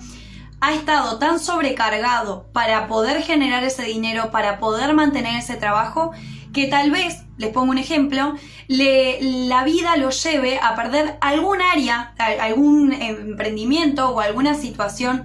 ha 0.61 0.73
estado 0.73 1.19
tan 1.19 1.39
sobrecargado 1.41 2.47
para 2.53 2.87
poder 2.87 3.23
generar 3.23 3.65
ese 3.65 3.83
dinero, 3.83 4.31
para 4.31 4.59
poder 4.59 4.95
mantener 4.95 5.37
ese 5.37 5.57
trabajo, 5.57 6.13
que 6.55 6.69
tal 6.69 6.91
vez, 6.91 7.25
les 7.37 7.51
pongo 7.51 7.73
un 7.73 7.79
ejemplo, 7.79 8.35
la 8.69 9.65
vida 9.65 9.97
lo 9.99 10.09
lleve 10.09 10.59
a 10.59 10.75
perder 10.75 11.19
algún 11.21 11.59
área, 11.61 12.15
algún 12.41 12.93
emprendimiento 12.93 14.09
o 14.09 14.21
alguna 14.21 14.55
situación, 14.55 15.25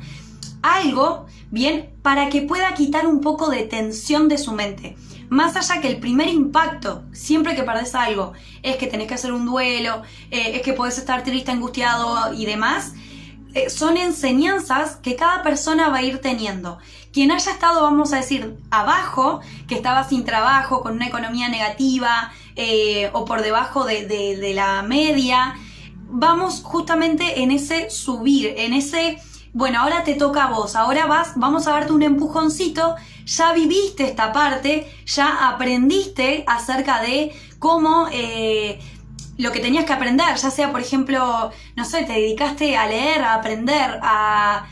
algo, 0.61 1.27
bien, 1.51 1.91
para 2.01 2.27
que 2.27 2.41
pueda 2.41 2.73
quitar 2.73 3.07
un 3.07 3.21
poco 3.21 3.49
de 3.49 3.63
tensión 3.63 4.27
de 4.27 4.37
su 4.37 4.51
mente. 4.51 4.97
Más 5.29 5.55
allá 5.55 5.79
que 5.79 5.87
el 5.87 5.99
primer 5.99 6.27
impacto, 6.27 7.03
siempre 7.13 7.55
que 7.55 7.63
perdés 7.63 7.93
algo, 7.93 8.33
es 8.63 8.77
que 8.77 8.87
tenés 8.87 9.07
que 9.07 9.13
hacer 9.13 9.31
un 9.31 9.45
duelo, 9.45 10.01
eh, 10.31 10.53
es 10.55 10.61
que 10.63 10.73
podés 10.73 10.97
estar 10.97 11.23
triste, 11.23 11.51
angustiado 11.51 12.33
y 12.33 12.45
demás, 12.47 12.93
eh, 13.53 13.69
son 13.69 13.97
enseñanzas 13.97 14.95
que 14.97 15.15
cada 15.15 15.43
persona 15.43 15.89
va 15.89 15.97
a 15.97 16.03
ir 16.03 16.19
teniendo. 16.19 16.79
Quien 17.11 17.31
haya 17.31 17.51
estado, 17.51 17.81
vamos 17.81 18.13
a 18.13 18.17
decir, 18.17 18.57
abajo, 18.69 19.41
que 19.67 19.75
estaba 19.75 20.07
sin 20.07 20.25
trabajo, 20.25 20.81
con 20.81 20.93
una 20.93 21.07
economía 21.07 21.49
negativa 21.49 22.31
eh, 22.55 23.09
o 23.13 23.25
por 23.25 23.41
debajo 23.41 23.83
de, 23.85 24.51
la 24.53 24.83
media, 24.83 25.55
vamos 26.07 26.61
justamente 26.63 27.41
en 27.41 27.51
ese 27.51 27.89
subir, 27.89 28.53
en 28.57 28.73
ese, 28.73 29.17
bueno, 29.53 29.79
ahora 29.79 30.03
te 30.03 30.13
toca 30.13 30.45
a 30.45 30.51
vos, 30.51 30.75
ahora 30.75 31.07
vas, 31.07 31.33
vamos 31.35 31.67
a 31.67 31.71
darte 31.71 31.93
un 31.93 32.03
empujoncito, 32.03 32.95
ya 33.25 33.53
viviste 33.53 34.03
esta 34.03 34.31
parte, 34.31 34.87
ya 35.05 35.49
aprendiste 35.49 36.43
acerca 36.47 37.01
de 37.01 37.33
cómo... 37.59 38.07
Eh, 38.11 38.79
lo 39.39 39.53
que 39.53 39.61
tenías 39.61 39.85
que 39.85 39.93
aprender, 39.93 40.35
ya 40.35 40.51
sea, 40.51 40.69
por 40.69 40.81
ejemplo, 40.81 41.49
no 41.77 41.85
sé, 41.85 42.03
te 42.03 42.11
dedicaste 42.11 42.75
a 42.75 42.87
leer, 42.87 43.21
a 43.21 43.35
aprender, 43.35 43.97
a, 44.03 44.67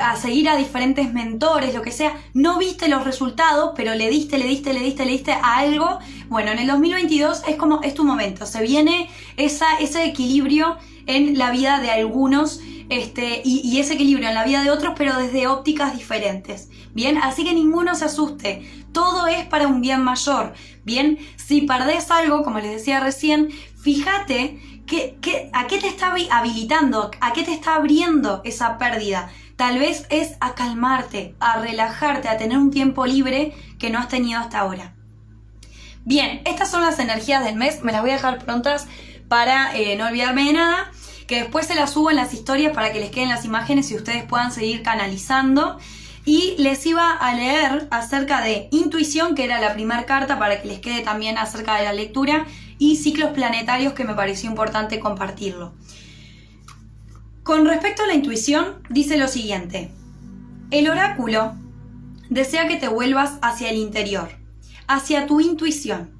a 0.00 0.16
seguir 0.16 0.48
a 0.48 0.56
diferentes 0.56 1.12
mentores, 1.12 1.74
lo 1.74 1.82
que 1.82 1.90
sea, 1.90 2.16
no 2.32 2.58
viste 2.58 2.88
los 2.88 3.04
resultados, 3.04 3.72
pero 3.76 3.94
le 3.94 4.08
diste, 4.10 4.38
le 4.38 4.46
diste, 4.46 4.72
le 4.72 4.80
diste, 4.80 5.04
le 5.04 5.12
diste 5.12 5.32
a 5.32 5.58
algo. 5.58 5.98
Bueno, 6.28 6.50
en 6.52 6.58
el 6.58 6.66
2022 6.66 7.42
es 7.48 7.56
como, 7.56 7.82
es 7.82 7.94
tu 7.94 8.04
momento, 8.04 8.46
se 8.46 8.62
viene 8.62 9.08
esa, 9.36 9.78
ese 9.78 10.04
equilibrio 10.04 10.76
en 11.06 11.38
la 11.38 11.50
vida 11.50 11.80
de 11.80 11.90
algunos 11.90 12.60
este, 12.90 13.40
y, 13.44 13.78
ese 13.78 13.94
equilibrio 13.94 14.28
en 14.28 14.34
la 14.34 14.44
vida 14.44 14.62
de 14.62 14.70
otros, 14.70 14.94
pero 14.96 15.16
desde 15.16 15.46
ópticas 15.46 15.96
diferentes. 15.96 16.68
Bien, 16.92 17.18
así 17.18 17.44
que 17.44 17.54
ninguno 17.54 17.94
se 17.94 18.04
asuste, 18.04 18.68
todo 18.92 19.26
es 19.26 19.46
para 19.46 19.66
un 19.66 19.80
bien 19.80 20.02
mayor. 20.02 20.54
Bien, 20.84 21.18
si 21.36 21.62
perdés 21.62 22.10
algo, 22.10 22.44
como 22.44 22.60
les 22.60 22.72
decía 22.72 23.00
recién, 23.00 23.48
fíjate 23.76 24.60
a 25.52 25.66
qué 25.66 25.78
te 25.78 25.88
está 25.88 26.14
habilitando, 26.30 27.10
a 27.20 27.32
qué 27.32 27.42
te 27.42 27.52
está 27.52 27.76
abriendo 27.76 28.42
esa 28.44 28.78
pérdida. 28.78 29.30
Tal 29.56 29.78
vez 29.78 30.06
es 30.10 30.36
a 30.40 30.54
calmarte, 30.54 31.34
a 31.40 31.60
relajarte, 31.60 32.28
a 32.28 32.36
tener 32.36 32.58
un 32.58 32.70
tiempo 32.70 33.06
libre 33.06 33.54
que 33.78 33.90
no 33.90 33.98
has 33.98 34.08
tenido 34.08 34.40
hasta 34.40 34.58
ahora. 34.58 34.94
Bien, 36.04 36.42
estas 36.44 36.70
son 36.70 36.82
las 36.82 36.98
energías 36.98 37.44
del 37.44 37.56
mes, 37.56 37.82
me 37.82 37.92
las 37.92 38.02
voy 38.02 38.10
a 38.10 38.14
dejar 38.14 38.44
prontas 38.44 38.86
para 39.28 39.76
eh, 39.76 39.96
no 39.96 40.06
olvidarme 40.06 40.44
de 40.44 40.52
nada 40.52 40.90
que 41.26 41.40
después 41.40 41.66
se 41.66 41.74
las 41.74 41.92
subo 41.92 42.10
en 42.10 42.16
las 42.16 42.34
historias 42.34 42.72
para 42.72 42.92
que 42.92 43.00
les 43.00 43.10
queden 43.10 43.28
las 43.28 43.44
imágenes 43.44 43.90
y 43.90 43.96
ustedes 43.96 44.24
puedan 44.24 44.52
seguir 44.52 44.82
canalizando. 44.82 45.78
Y 46.26 46.54
les 46.58 46.84
iba 46.86 47.12
a 47.12 47.34
leer 47.34 47.86
acerca 47.90 48.40
de 48.40 48.68
intuición, 48.70 49.34
que 49.34 49.44
era 49.44 49.60
la 49.60 49.74
primera 49.74 50.06
carta, 50.06 50.38
para 50.38 50.60
que 50.62 50.68
les 50.68 50.80
quede 50.80 51.02
también 51.02 51.36
acerca 51.36 51.76
de 51.76 51.84
la 51.84 51.92
lectura, 51.92 52.46
y 52.78 52.96
ciclos 52.96 53.30
planetarios, 53.30 53.92
que 53.92 54.04
me 54.04 54.14
pareció 54.14 54.48
importante 54.48 55.00
compartirlo. 55.00 55.74
Con 57.44 57.66
respecto 57.66 58.02
a 58.02 58.06
la 58.06 58.14
intuición, 58.14 58.76
dice 58.88 59.18
lo 59.18 59.28
siguiente. 59.28 59.90
El 60.70 60.88
oráculo 60.88 61.52
desea 62.30 62.66
que 62.68 62.76
te 62.76 62.88
vuelvas 62.88 63.32
hacia 63.42 63.68
el 63.68 63.76
interior, 63.76 64.30
hacia 64.88 65.26
tu 65.26 65.42
intuición, 65.42 66.10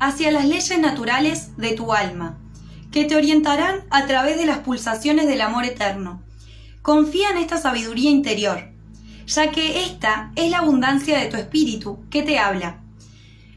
hacia 0.00 0.32
las 0.32 0.44
leyes 0.44 0.76
naturales 0.80 1.56
de 1.56 1.74
tu 1.74 1.92
alma, 1.92 2.36
que 2.90 3.04
te 3.04 3.14
orientarán 3.14 3.84
a 3.90 4.06
través 4.06 4.36
de 4.38 4.44
las 4.44 4.58
pulsaciones 4.58 5.28
del 5.28 5.42
amor 5.42 5.64
eterno. 5.66 6.20
Confía 6.82 7.30
en 7.30 7.38
esta 7.38 7.58
sabiduría 7.58 8.10
interior, 8.10 8.72
ya 9.28 9.52
que 9.52 9.84
esta 9.84 10.32
es 10.34 10.50
la 10.50 10.58
abundancia 10.58 11.16
de 11.16 11.26
tu 11.26 11.36
espíritu 11.36 12.00
que 12.10 12.24
te 12.24 12.40
habla. 12.40 12.80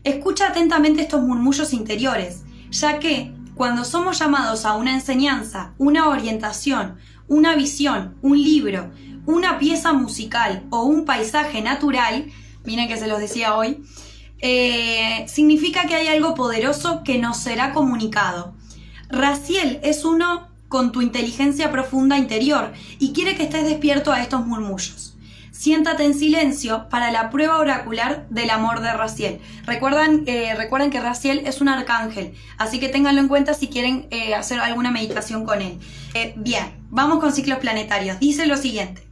Escucha 0.03 0.49
atentamente 0.49 1.01
estos 1.01 1.23
murmullos 1.23 1.73
interiores, 1.73 2.43
ya 2.69 2.99
que 2.99 3.33
cuando 3.55 3.85
somos 3.85 4.19
llamados 4.19 4.65
a 4.65 4.75
una 4.75 4.93
enseñanza, 4.93 5.73
una 5.77 6.09
orientación, 6.09 6.97
una 7.27 7.55
visión, 7.55 8.15
un 8.21 8.41
libro, 8.41 8.91
una 9.25 9.57
pieza 9.57 9.93
musical 9.93 10.63
o 10.69 10.83
un 10.83 11.05
paisaje 11.05 11.61
natural, 11.61 12.25
miren 12.63 12.87
que 12.87 12.97
se 12.97 13.07
los 13.07 13.19
decía 13.19 13.55
hoy, 13.55 13.83
eh, 14.39 15.25
significa 15.27 15.87
que 15.87 15.95
hay 15.95 16.07
algo 16.07 16.35
poderoso 16.35 17.03
que 17.03 17.17
nos 17.17 17.37
será 17.37 17.73
comunicado. 17.73 18.53
Raciel 19.09 19.79
es 19.83 20.05
uno 20.05 20.49
con 20.67 20.91
tu 20.91 21.01
inteligencia 21.01 21.71
profunda 21.71 22.17
interior 22.17 22.73
y 22.99 23.13
quiere 23.13 23.35
que 23.35 23.43
estés 23.43 23.63
despierto 23.63 24.11
a 24.11 24.21
estos 24.21 24.45
murmullos. 24.45 25.14
Siéntate 25.57 26.03
en 26.03 26.13
silencio 26.13 26.89
para 26.89 27.11
la 27.11 27.29
prueba 27.29 27.59
oracular 27.59 28.27
del 28.29 28.49
amor 28.49 28.81
de 28.81 28.91
Raciel. 28.91 29.39
Recuerdan, 29.65 30.23
eh, 30.27 30.53
recuerden 30.53 30.91
que 30.91 30.99
Raciel 30.99 31.43
es 31.45 31.61
un 31.61 31.69
arcángel, 31.69 32.33
así 32.57 32.77
que 32.77 32.89
ténganlo 32.89 33.21
en 33.21 33.29
cuenta 33.29 33.53
si 33.53 33.69
quieren 33.69 34.05
eh, 34.11 34.35
hacer 34.35 34.59
alguna 34.59 34.91
meditación 34.91 35.45
con 35.45 35.61
él. 35.61 35.79
Eh, 36.13 36.33
bien, 36.35 36.73
vamos 36.89 37.19
con 37.19 37.31
ciclos 37.31 37.59
planetarios. 37.59 38.19
Dice 38.19 38.47
lo 38.47 38.57
siguiente. 38.57 39.07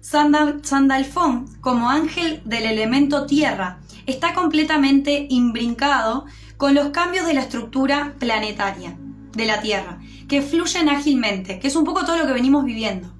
Sandalfón, 0.00 1.46
como 1.60 1.90
ángel 1.90 2.40
del 2.46 2.64
elemento 2.64 3.26
tierra, 3.26 3.78
está 4.06 4.32
completamente 4.32 5.26
imbrincado 5.28 6.24
con 6.56 6.74
los 6.74 6.88
cambios 6.88 7.26
de 7.26 7.34
la 7.34 7.42
estructura 7.42 8.14
planetaria 8.18 8.96
de 9.34 9.44
la 9.44 9.60
Tierra, 9.60 9.98
que 10.26 10.40
fluyen 10.40 10.88
ágilmente, 10.88 11.58
que 11.58 11.68
es 11.68 11.76
un 11.76 11.84
poco 11.84 12.06
todo 12.06 12.16
lo 12.16 12.26
que 12.26 12.32
venimos 12.32 12.64
viviendo. 12.64 13.12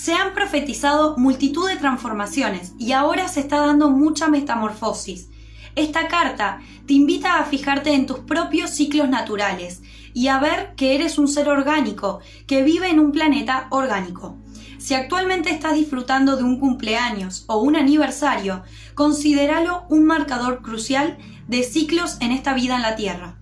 Se 0.00 0.14
han 0.14 0.32
profetizado 0.32 1.16
multitud 1.16 1.68
de 1.68 1.74
transformaciones 1.74 2.72
y 2.78 2.92
ahora 2.92 3.26
se 3.26 3.40
está 3.40 3.58
dando 3.58 3.90
mucha 3.90 4.28
metamorfosis. 4.28 5.28
Esta 5.74 6.06
carta 6.06 6.60
te 6.86 6.92
invita 6.94 7.40
a 7.40 7.44
fijarte 7.44 7.92
en 7.94 8.06
tus 8.06 8.20
propios 8.20 8.70
ciclos 8.70 9.08
naturales 9.08 9.82
y 10.14 10.28
a 10.28 10.38
ver 10.38 10.76
que 10.76 10.94
eres 10.94 11.18
un 11.18 11.26
ser 11.26 11.48
orgánico 11.48 12.20
que 12.46 12.62
vive 12.62 12.88
en 12.88 13.00
un 13.00 13.10
planeta 13.10 13.66
orgánico. 13.70 14.38
Si 14.78 14.94
actualmente 14.94 15.50
estás 15.50 15.74
disfrutando 15.74 16.36
de 16.36 16.44
un 16.44 16.60
cumpleaños 16.60 17.44
o 17.48 17.60
un 17.60 17.74
aniversario, 17.74 18.62
considéralo 18.94 19.82
un 19.88 20.04
marcador 20.04 20.62
crucial 20.62 21.18
de 21.48 21.64
ciclos 21.64 22.18
en 22.20 22.30
esta 22.30 22.54
vida 22.54 22.76
en 22.76 22.82
la 22.82 22.94
Tierra 22.94 23.37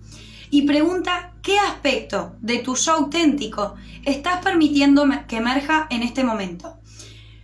y 0.49 0.63
pregunta 0.63 1.33
qué 1.41 1.59
aspecto 1.59 2.35
de 2.41 2.59
tu 2.59 2.75
yo 2.75 2.93
auténtico 2.93 3.75
estás 4.05 4.43
permitiendo 4.43 5.05
que 5.27 5.37
emerja 5.37 5.87
en 5.89 6.03
este 6.03 6.23
momento. 6.23 6.77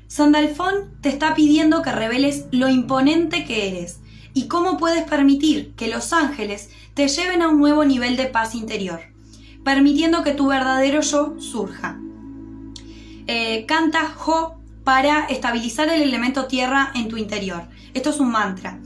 Sandalfón 0.07 0.91
te 1.01 1.09
está 1.09 1.33
pidiendo 1.33 1.81
que 1.81 1.91
reveles 1.91 2.45
lo 2.51 2.69
imponente 2.69 3.45
que 3.45 3.69
eres 3.69 3.99
y 4.33 4.47
cómo 4.47 4.77
puedes 4.77 5.03
permitir 5.03 5.73
que 5.75 5.87
los 5.87 6.13
ángeles 6.13 6.69
te 6.93 7.07
lleven 7.07 7.41
a 7.41 7.49
un 7.49 7.59
nuevo 7.59 7.83
nivel 7.85 8.15
de 8.15 8.25
paz 8.25 8.55
interior, 8.55 8.99
permitiendo 9.63 10.23
que 10.23 10.33
tu 10.33 10.47
verdadero 10.47 11.01
yo 11.01 11.35
surja. 11.39 11.99
Eh, 13.25 13.65
canta 13.67 14.09
Jo 14.15 14.59
para 14.83 15.25
estabilizar 15.25 15.89
el 15.89 16.01
elemento 16.01 16.45
tierra 16.45 16.91
en 16.93 17.07
tu 17.07 17.17
interior. 17.17 17.63
Esto 17.93 18.09
es 18.09 18.19
un 18.19 18.31
mantra. 18.31 18.79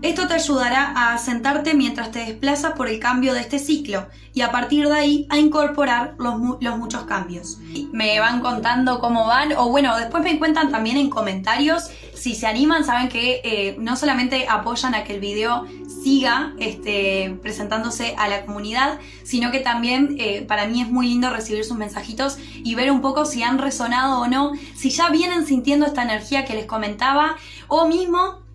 Esto 0.00 0.28
te 0.28 0.34
ayudará 0.34 0.92
a 0.94 1.14
asentarte 1.14 1.74
mientras 1.74 2.12
te 2.12 2.20
desplazas 2.20 2.74
por 2.74 2.88
el 2.88 3.00
cambio 3.00 3.34
de 3.34 3.40
este 3.40 3.58
ciclo 3.58 4.06
y 4.32 4.42
a 4.42 4.52
partir 4.52 4.86
de 4.86 4.94
ahí 4.94 5.26
a 5.28 5.38
incorporar 5.38 6.14
los, 6.18 6.38
muchos 6.38 7.02
cambios. 7.02 7.58
Me 7.90 8.20
van 8.20 8.40
contando 8.40 9.00
cómo 9.00 9.26
van 9.26 9.52
o 9.56 9.68
bueno, 9.70 9.96
después 9.96 10.22
me 10.22 10.38
cuentan 10.38 10.70
también 10.70 10.98
en 10.98 11.10
comentarios. 11.10 11.90
Si 12.14 12.36
se 12.36 12.46
animan, 12.46 12.84
saben 12.84 13.08
que 13.08 13.40
eh, 13.42 13.76
no 13.80 13.96
solamente 13.96 14.46
apoyan 14.48 14.94
a 14.94 15.02
que 15.02 15.14
el 15.14 15.20
video 15.20 15.66
siga 16.04 16.54
este, 16.60 17.36
presentándose 17.42 18.14
a 18.16 18.28
la 18.28 18.44
comunidad, 18.44 19.00
sino 19.24 19.50
que 19.50 19.58
también 19.58 20.14
eh, 20.20 20.42
para 20.46 20.68
mí 20.68 20.80
es 20.80 20.88
muy 20.88 21.08
lindo 21.08 21.28
recibir 21.30 21.64
sus 21.64 21.76
mensajitos 21.76 22.38
y 22.38 22.76
ver 22.76 22.92
un 22.92 23.00
poco 23.00 23.24
si 23.24 23.42
han 23.42 23.58
resonado 23.58 24.20
o 24.20 24.28
no, 24.28 24.52
si 24.76 24.90
ya 24.90 25.10
vienen 25.10 25.44
sintiendo 25.44 25.86
esta 25.86 26.04
energía 26.04 26.44
que 26.44 26.54
les 26.54 26.66
comentaba 26.66 27.36
o 27.66 27.88
mismo 27.88 28.47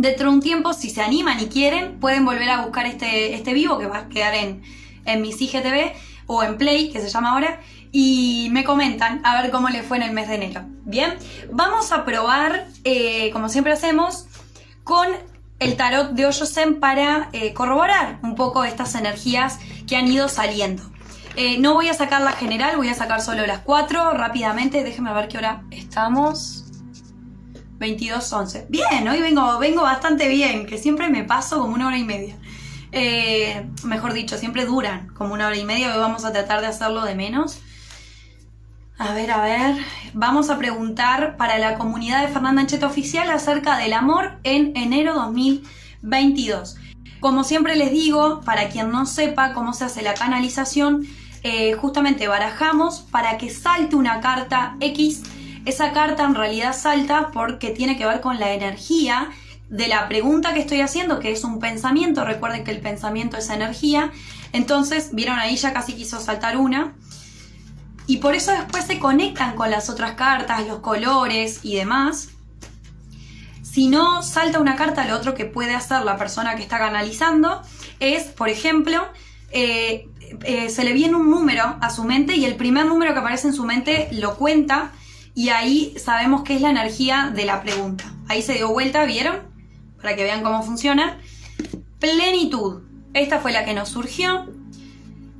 dentro 0.00 0.30
de 0.30 0.36
un 0.36 0.40
tiempo, 0.40 0.72
si 0.72 0.88
se 0.88 1.02
animan 1.02 1.38
y 1.40 1.46
quieren, 1.46 2.00
pueden 2.00 2.24
volver 2.24 2.48
a 2.48 2.62
buscar 2.62 2.86
este, 2.86 3.34
este 3.34 3.52
vivo 3.52 3.78
que 3.78 3.86
va 3.86 3.98
a 3.98 4.08
quedar 4.08 4.34
en, 4.34 4.62
en 5.04 5.20
mi 5.20 5.32
CGTV 5.32 5.92
o 6.26 6.42
en 6.42 6.56
Play, 6.56 6.90
que 6.90 7.00
se 7.00 7.08
llama 7.08 7.32
ahora, 7.32 7.60
y 7.92 8.48
me 8.50 8.64
comentan 8.64 9.20
a 9.24 9.40
ver 9.40 9.50
cómo 9.50 9.68
les 9.68 9.84
fue 9.84 9.98
en 9.98 10.04
el 10.04 10.12
mes 10.12 10.28
de 10.28 10.36
enero. 10.36 10.62
Bien, 10.84 11.14
vamos 11.52 11.92
a 11.92 12.04
probar, 12.04 12.66
eh, 12.84 13.30
como 13.32 13.48
siempre 13.48 13.72
hacemos, 13.72 14.26
con 14.84 15.06
el 15.58 15.76
tarot 15.76 16.12
de 16.12 16.24
Oyosen 16.24 16.80
para 16.80 17.28
eh, 17.32 17.52
corroborar 17.52 18.20
un 18.22 18.34
poco 18.36 18.64
estas 18.64 18.94
energías 18.94 19.58
que 19.86 19.96
han 19.96 20.08
ido 20.08 20.28
saliendo. 20.28 20.82
Eh, 21.36 21.58
no 21.58 21.74
voy 21.74 21.88
a 21.88 21.94
sacar 21.94 22.22
la 22.22 22.32
general, 22.32 22.76
voy 22.76 22.88
a 22.88 22.94
sacar 22.94 23.20
solo 23.20 23.46
las 23.46 23.60
cuatro 23.60 24.12
rápidamente. 24.12 24.82
Déjenme 24.82 25.12
ver 25.12 25.28
qué 25.28 25.38
hora 25.38 25.62
estamos. 25.70 26.59
22.11. 27.80 28.66
Bien, 28.68 29.08
hoy 29.08 29.20
vengo, 29.20 29.58
vengo 29.58 29.82
bastante 29.82 30.28
bien, 30.28 30.66
que 30.66 30.76
siempre 30.76 31.08
me 31.08 31.24
paso 31.24 31.58
como 31.58 31.74
una 31.74 31.88
hora 31.88 31.96
y 31.96 32.04
media. 32.04 32.36
Eh, 32.92 33.66
mejor 33.84 34.12
dicho, 34.12 34.36
siempre 34.36 34.66
duran 34.66 35.08
como 35.14 35.32
una 35.32 35.46
hora 35.46 35.56
y 35.56 35.64
media. 35.64 35.92
Hoy 35.92 35.98
vamos 35.98 36.26
a 36.26 36.32
tratar 36.32 36.60
de 36.60 36.66
hacerlo 36.66 37.04
de 37.04 37.14
menos. 37.14 37.58
A 38.98 39.14
ver, 39.14 39.30
a 39.30 39.42
ver. 39.42 39.76
Vamos 40.12 40.50
a 40.50 40.58
preguntar 40.58 41.38
para 41.38 41.58
la 41.58 41.78
comunidad 41.78 42.20
de 42.20 42.32
Fernanda 42.32 42.60
Ancheta 42.60 42.86
Oficial 42.86 43.30
acerca 43.30 43.78
del 43.78 43.94
amor 43.94 44.38
en 44.42 44.76
enero 44.76 45.14
2022. 45.14 46.76
Como 47.18 47.44
siempre 47.44 47.76
les 47.76 47.92
digo, 47.92 48.42
para 48.44 48.68
quien 48.68 48.90
no 48.90 49.06
sepa 49.06 49.54
cómo 49.54 49.72
se 49.72 49.84
hace 49.84 50.02
la 50.02 50.12
canalización, 50.12 51.06
eh, 51.42 51.72
justamente 51.72 52.28
barajamos 52.28 53.00
para 53.00 53.38
que 53.38 53.48
salte 53.48 53.96
una 53.96 54.20
carta 54.20 54.76
X 54.80 55.22
esa 55.64 55.92
carta 55.92 56.24
en 56.24 56.34
realidad 56.34 56.76
salta 56.76 57.30
porque 57.32 57.70
tiene 57.70 57.96
que 57.96 58.06
ver 58.06 58.20
con 58.20 58.38
la 58.38 58.52
energía 58.52 59.30
de 59.68 59.86
la 59.86 60.08
pregunta 60.08 60.52
que 60.52 60.60
estoy 60.60 60.80
haciendo, 60.80 61.20
que 61.20 61.30
es 61.30 61.44
un 61.44 61.60
pensamiento. 61.60 62.24
Recuerden 62.24 62.64
que 62.64 62.72
el 62.72 62.80
pensamiento 62.80 63.36
es 63.36 63.50
energía. 63.50 64.10
Entonces, 64.52 65.10
vieron 65.12 65.38
ahí 65.38 65.56
ya 65.56 65.72
casi 65.72 65.94
quiso 65.94 66.20
saltar 66.20 66.56
una. 66.56 66.94
Y 68.06 68.16
por 68.16 68.34
eso 68.34 68.50
después 68.50 68.84
se 68.84 68.98
conectan 68.98 69.54
con 69.54 69.70
las 69.70 69.88
otras 69.88 70.12
cartas, 70.12 70.66
los 70.66 70.80
colores 70.80 71.60
y 71.62 71.76
demás. 71.76 72.30
Si 73.62 73.86
no 73.86 74.24
salta 74.24 74.58
una 74.58 74.74
carta, 74.74 75.06
lo 75.06 75.14
otro 75.14 75.34
que 75.34 75.44
puede 75.44 75.74
hacer 75.74 76.04
la 76.04 76.16
persona 76.16 76.56
que 76.56 76.62
está 76.62 76.78
canalizando 76.78 77.62
es, 78.00 78.24
por 78.24 78.48
ejemplo, 78.48 79.06
eh, 79.52 80.08
eh, 80.44 80.70
se 80.70 80.82
le 80.82 80.92
viene 80.92 81.14
un 81.14 81.30
número 81.30 81.76
a 81.80 81.90
su 81.90 82.02
mente 82.02 82.34
y 82.34 82.44
el 82.44 82.56
primer 82.56 82.86
número 82.86 83.12
que 83.12 83.20
aparece 83.20 83.46
en 83.46 83.54
su 83.54 83.64
mente 83.64 84.08
lo 84.10 84.36
cuenta 84.36 84.90
y 85.34 85.50
ahí 85.50 85.94
sabemos 85.98 86.42
que 86.42 86.56
es 86.56 86.60
la 86.60 86.70
energía 86.70 87.32
de 87.34 87.44
la 87.44 87.62
pregunta. 87.62 88.04
Ahí 88.28 88.42
se 88.42 88.54
dio 88.54 88.68
vuelta, 88.72 89.04
¿vieron? 89.04 89.36
Para 89.96 90.16
que 90.16 90.24
vean 90.24 90.42
cómo 90.42 90.62
funciona. 90.62 91.18
Plenitud. 91.98 92.82
Esta 93.14 93.40
fue 93.40 93.52
la 93.52 93.64
que 93.64 93.74
nos 93.74 93.88
surgió. 93.88 94.46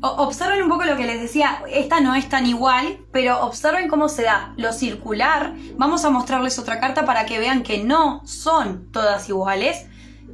observen 0.01 0.63
un 0.63 0.69
poco 0.69 0.85
lo 0.85 0.97
que 0.97 1.07
les 1.07 1.21
decía, 1.21 1.63
esta 1.71 2.01
no 2.01 2.15
es 2.15 2.29
tan 2.29 2.47
igual, 2.47 2.99
pero 3.13 3.41
observen 3.43 3.89
cómo 3.89 4.09
se 4.09 4.23
da 4.23 4.55
lo 4.57 4.73
circular. 4.73 5.55
Vamos 5.77 6.05
a 6.05 6.11
mostrarles 6.11 6.59
otra 6.59 6.81
carta 6.81 7.05
para 7.05 7.27
que 7.27 7.39
vean 7.39 7.63
que 7.63 7.79
no 7.79 8.23
son 8.27 8.91
todas 8.93 9.29
iguales. 9.29 9.87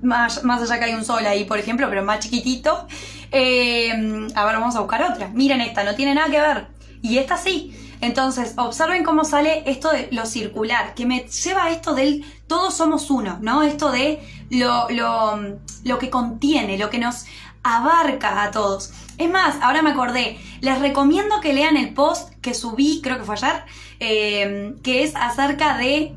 Más, 0.03 0.45
más 0.45 0.63
allá 0.63 0.79
que 0.79 0.85
hay 0.87 0.95
un 0.95 1.05
sol 1.05 1.25
ahí, 1.27 1.45
por 1.45 1.59
ejemplo, 1.59 1.89
pero 1.89 2.05
más 2.05 2.21
chiquitito. 2.21 2.87
Eh, 3.33 3.91
a 4.35 4.45
ver, 4.45 4.55
vamos 4.55 4.77
a 4.77 4.81
buscar 4.81 5.03
otra. 5.11 5.29
Miren 5.29 5.61
esta, 5.61 5.83
no 5.85 5.95
tiene 5.95 6.15
nada 6.15 6.31
que 6.31 6.41
ver. 6.41 6.67
Y 7.03 7.19
esta 7.19 7.37
sí. 7.37 7.75
Entonces, 8.01 8.55
observen 8.57 9.05
cómo 9.05 9.25
sale 9.25 9.63
esto 9.67 9.91
de 9.91 10.09
lo 10.13 10.27
circular, 10.27 10.95
que 10.95 11.07
me 11.07 11.27
lleva 11.29 11.65
a 11.65 11.71
esto 11.71 11.95
del 11.95 12.25
todos 12.47 12.75
somos 12.75 13.11
uno, 13.11 13.39
¿no? 13.41 13.63
Esto 13.63 13.91
de 13.91 14.21
lo, 14.51 14.89
lo, 14.91 15.99
que 15.99 16.11
contiene, 16.11 16.79
lo 16.79 16.91
que 16.91 16.99
nos 16.99 17.27
abarca 17.63 18.43
a 18.43 18.51
todos. 18.51 18.93
Es 19.19 19.31
más, 19.31 19.57
ahora 19.63 19.83
me 19.83 19.91
acordé, 19.91 20.39
les 20.61 20.79
recomiendo 20.79 21.41
que 21.41 21.53
lean 21.53 21.77
el 21.77 21.95
post 21.95 22.35
que 22.41 22.55
subí, 22.55 23.01
creo 23.03 23.19
que 23.19 23.25
fue 23.25 23.35
ayer, 23.35 23.65
eh, 23.99 24.75
que 24.83 25.03
es 25.03 25.17
acerca 25.17 25.77
de 25.79 26.15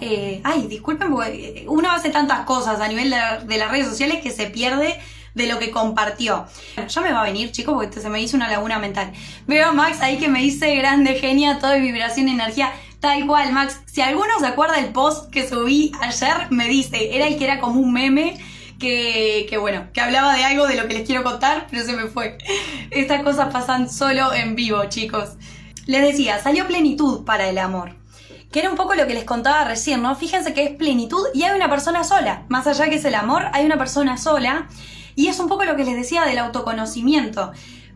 eh, 0.00 0.40
ay, 0.44 0.66
disculpen, 0.66 1.10
porque 1.10 1.64
uno 1.68 1.90
hace 1.90 2.10
tantas 2.10 2.40
cosas 2.46 2.80
a 2.80 2.88
nivel 2.88 3.10
de, 3.10 3.58
las 3.58 3.70
redes 3.70 3.88
sociales 3.88 4.22
que 4.22 4.30
se 4.30 4.46
pierde 4.46 4.98
de 5.34 5.46
lo 5.46 5.58
que 5.58 5.70
compartió. 5.70 6.46
ya 6.88 7.00
me 7.00 7.12
va 7.12 7.22
a 7.22 7.24
venir, 7.24 7.52
chicos, 7.52 7.74
porque 7.74 8.00
se 8.00 8.08
me 8.08 8.20
hizo 8.20 8.36
una 8.36 8.48
laguna 8.48 8.78
mental. 8.78 9.12
Veo 9.46 9.68
a 9.68 9.72
Max 9.72 10.00
ahí 10.00 10.18
que 10.18 10.28
me 10.28 10.40
dice 10.40 10.74
grande 10.76 11.14
genia, 11.14 11.58
todo 11.58 11.70
de 11.70 11.80
vibración 11.80 12.28
energía. 12.28 12.72
Tal 13.00 13.26
cual, 13.26 13.52
Max. 13.52 13.80
Si 13.86 14.02
alguno 14.02 14.38
se 14.38 14.46
acuerda 14.46 14.76
del 14.76 14.92
post 14.92 15.30
que 15.30 15.48
subí 15.48 15.90
ayer, 16.00 16.48
me 16.50 16.68
dice, 16.68 17.16
era 17.16 17.26
el 17.26 17.38
que 17.38 17.44
era 17.44 17.58
como 17.58 17.80
un 17.80 17.92
meme. 17.92 18.38
Que, 18.78 19.46
que, 19.50 19.58
bueno, 19.58 19.88
que 19.92 20.00
hablaba 20.00 20.34
de 20.34 20.42
algo 20.42 20.66
de 20.66 20.74
lo 20.74 20.88
que 20.88 20.94
les 20.94 21.06
quiero 21.06 21.22
contar, 21.22 21.66
pero 21.70 21.84
se 21.84 21.92
me 21.92 22.06
fue. 22.06 22.38
Estas 22.90 23.22
cosas 23.22 23.52
pasan 23.52 23.90
solo 23.90 24.32
en 24.32 24.54
vivo, 24.54 24.82
chicos. 24.88 25.36
Les 25.86 26.02
decía, 26.02 26.38
salió 26.38 26.66
plenitud 26.66 27.24
para 27.24 27.48
el 27.48 27.58
amor. 27.58 27.96
Que 28.50 28.60
era 28.60 28.70
un 28.70 28.76
poco 28.76 28.94
lo 28.94 29.06
que 29.06 29.14
les 29.14 29.24
contaba 29.24 29.64
recién, 29.64 30.02
¿no? 30.02 30.14
Fíjense 30.16 30.54
que 30.54 30.64
es 30.64 30.70
plenitud 30.76 31.24
y 31.34 31.42
hay 31.42 31.54
una 31.54 31.68
persona 31.68 32.04
sola. 32.04 32.44
Más 32.48 32.66
allá 32.66 32.88
que 32.88 32.96
es 32.96 33.04
el 33.04 33.14
amor, 33.14 33.46
hay 33.52 33.66
una 33.66 33.76
persona 33.76 34.16
sola. 34.16 34.68
Y 35.20 35.28
es 35.28 35.38
un 35.38 35.48
poco 35.48 35.64
lo 35.64 35.76
que 35.76 35.84
les 35.84 35.96
decía 35.96 36.24
del 36.24 36.38
autoconocimiento. 36.38 37.52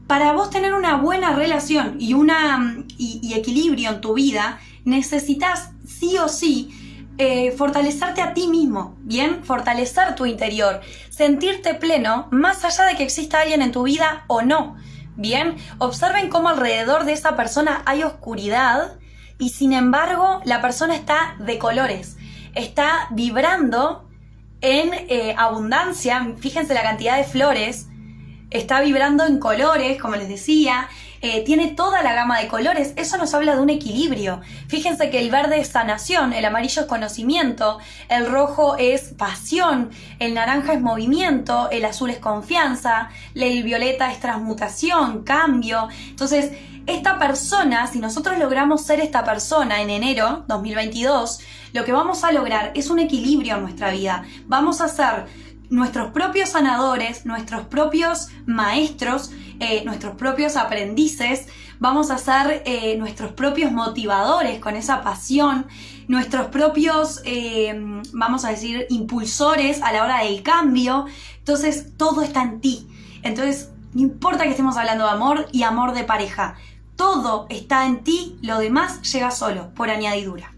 Para 0.07 0.33
vos 0.33 0.51
tener 0.51 0.75
una 0.75 0.99
buena 0.99 1.33
relación 1.33 1.97
y, 1.99 2.13
una, 2.13 2.85
y, 2.99 3.33
equilibrio 3.33 3.89
en 3.89 4.03
tu 4.03 4.13
vida, 4.13 4.61
necesitas 4.85 5.71
sí 5.87 6.19
o 6.19 6.29
sí 6.29 6.69
eh, 7.17 7.53
fortalecerte 7.53 8.21
a 8.21 8.35
ti 8.35 8.47
mismo, 8.47 8.95
¿bien? 8.99 9.43
Fortalecer 9.43 10.15
tu 10.17 10.27
interior, 10.27 10.83
sentirte 11.09 11.73
pleno, 11.73 12.29
más 12.31 12.63
allá 12.63 12.85
de 12.85 12.95
que 12.95 13.05
exista 13.05 13.41
alguien 13.41 13.63
en 13.63 13.73
tu 13.73 13.85
vida 13.85 14.25
o 14.27 14.43
no, 14.43 14.77
¿bien? 15.17 15.57
Observen 15.79 16.29
cómo 16.29 16.51
alrededor 16.51 17.07
de 17.07 17.15
esa 17.15 17.37
persona 17.37 17.81
hay 17.87 18.03
oscuridad 18.03 18.99
y 19.39 19.49
sin 19.49 19.73
embargo 19.73 20.43
la 20.45 20.61
persona 20.61 20.95
está 20.95 21.37
de 21.39 21.57
colores, 21.57 22.19
está 22.55 23.09
vibrando 23.13 24.04
en 24.65 24.95
eh, 24.95 25.35
abundancia, 25.37 26.33
fíjense 26.41 26.73
la 26.73 26.83
cantidad 26.83 27.19
de 27.19 27.25
flores, 27.25 27.89
está 28.49 28.81
vibrando 28.81 29.27
en 29.27 29.39
colores, 29.39 30.01
como 30.01 30.17
les 30.17 30.27
decía, 30.27 30.89
eh, 31.25 31.43
tiene 31.43 31.69
toda 31.69 32.03
la 32.03 32.13
gama 32.13 32.39
de 32.39 32.49
colores, 32.49 32.93
eso 32.97 33.17
nos 33.17 33.33
habla 33.33 33.55
de 33.55 33.63
un 33.63 33.71
equilibrio. 33.71 34.43
Fíjense 34.69 35.09
que 35.09 35.21
el 35.21 35.31
verde 35.31 35.59
es 35.59 35.69
sanación, 35.69 36.35
el 36.35 36.45
amarillo 36.45 36.83
es 36.83 36.87
conocimiento, 36.87 37.79
el 38.11 38.27
rojo 38.27 38.77
es 38.77 39.15
pasión, 39.17 39.89
el 40.19 40.35
naranja 40.35 40.75
es 40.75 40.83
movimiento, 40.83 41.71
el 41.71 41.87
azul 41.87 42.11
es 42.11 42.19
confianza, 42.19 43.09
el 43.35 43.63
violeta 43.63 44.13
es 44.13 44.21
transmutación, 44.21 45.25
cambio. 45.25 45.89
Entonces, 46.11 46.53
esta 46.87 47.19
persona, 47.19 47.87
si 47.87 48.01
nosotros 48.01 48.37
logramos 48.39 48.85
ser 48.85 49.01
esta 49.01 49.25
persona 49.25 49.81
en 49.81 49.89
enero 49.89 50.45
2022, 50.47 51.41
lo 51.73 51.87
que 51.87 51.93
vamos 51.93 52.23
a 52.23 52.33
lograr 52.33 52.73
es 52.75 52.91
un 52.91 52.99
equilibrio 52.99 53.55
en 53.55 53.63
nuestra 53.63 53.91
vida. 53.91 54.25
Vamos 54.45 54.83
a 54.83 54.89
ser 54.89 55.25
nuestros 55.71 56.13
propios 56.13 56.51
sanadores, 56.51 57.27
nuestros 57.27 57.67
propios 57.67 58.29
maestros, 58.47 59.31
eh, 59.61 59.83
nuestros 59.85 60.17
propios 60.17 60.57
aprendices, 60.57 61.47
vamos 61.79 62.11
a 62.11 62.19
ser 62.19 62.63
eh, 62.67 62.97
nuestros 62.97 63.33
propios 63.33 63.73
motivadores 63.73 64.59
con 64.59 64.77
esa 64.77 65.03
pasión, 65.03 65.67
nuestros 66.09 66.47
propios, 66.49 67.23
eh, 67.25 67.75
vamos 68.13 68.45
a 68.45 68.51
decir, 68.51 68.87
impulsores 68.91 69.83
a 69.83 69.93
la 69.93 70.05
hora 70.05 70.25
del 70.25 70.43
cambio. 70.43 71.07
Entonces, 71.39 71.97
todo 71.97 72.23
está 72.23 72.43
en 72.43 72.61
ti. 72.61 72.89
Entonces, 73.23 73.71
no 73.95 74.03
importa 74.03 74.45
que 74.45 74.51
estemos 74.51 74.77
hablando 74.77 75.05
de 75.05 75.11
amor 75.11 75.47
y 75.53 75.63
amor 75.63 75.95
de 75.95 76.05
pareja, 76.05 76.57
todo 76.97 77.47
está 77.49 77.87
en 77.87 78.05
ti, 78.05 78.39
lo 78.43 78.59
demás 78.59 79.03
llega 79.13 79.31
solo, 79.31 79.73
por 79.75 79.91
añadidura. 79.91 80.53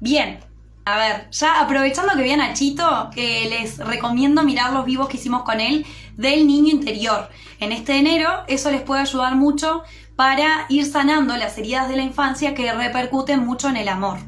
Bien, 0.00 0.40
a 0.84 0.98
ver, 0.98 1.30
ya 1.30 1.60
aprovechando 1.60 2.14
que 2.14 2.22
vi 2.22 2.30
a 2.32 2.36
Nachito, 2.36 3.10
que 3.14 3.48
les 3.48 3.78
recomiendo 3.78 4.42
mirar 4.42 4.72
los 4.72 4.84
vivos 4.84 5.08
que 5.08 5.16
hicimos 5.16 5.42
con 5.42 5.60
él 5.60 5.86
del 6.16 6.46
niño 6.46 6.70
interior. 6.70 7.30
En 7.60 7.72
este 7.72 7.96
enero 7.96 8.30
eso 8.48 8.70
les 8.70 8.82
puede 8.82 9.00
ayudar 9.00 9.34
mucho 9.34 9.82
para 10.16 10.66
ir 10.68 10.84
sanando 10.84 11.36
las 11.36 11.56
heridas 11.56 11.88
de 11.88 11.96
la 11.96 12.02
infancia 12.02 12.54
que 12.54 12.72
repercuten 12.72 13.44
mucho 13.44 13.68
en 13.68 13.76
el 13.76 13.88
amor. 13.88 14.18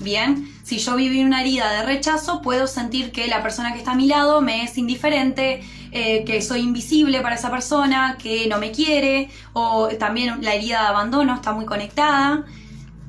Bien, 0.00 0.52
si 0.64 0.78
yo 0.78 0.96
viví 0.96 1.22
una 1.22 1.42
herida 1.42 1.70
de 1.70 1.84
rechazo, 1.84 2.42
puedo 2.42 2.66
sentir 2.66 3.12
que 3.12 3.28
la 3.28 3.40
persona 3.40 3.72
que 3.72 3.78
está 3.78 3.92
a 3.92 3.94
mi 3.94 4.08
lado 4.08 4.40
me 4.40 4.64
es 4.64 4.76
indiferente, 4.76 5.62
eh, 5.92 6.24
que 6.24 6.42
soy 6.42 6.62
invisible 6.62 7.20
para 7.20 7.36
esa 7.36 7.52
persona, 7.52 8.16
que 8.20 8.48
no 8.48 8.58
me 8.58 8.72
quiere, 8.72 9.30
o 9.52 9.88
también 10.00 10.42
la 10.42 10.54
herida 10.54 10.80
de 10.80 10.86
abandono 10.88 11.34
está 11.36 11.52
muy 11.52 11.66
conectada. 11.66 12.44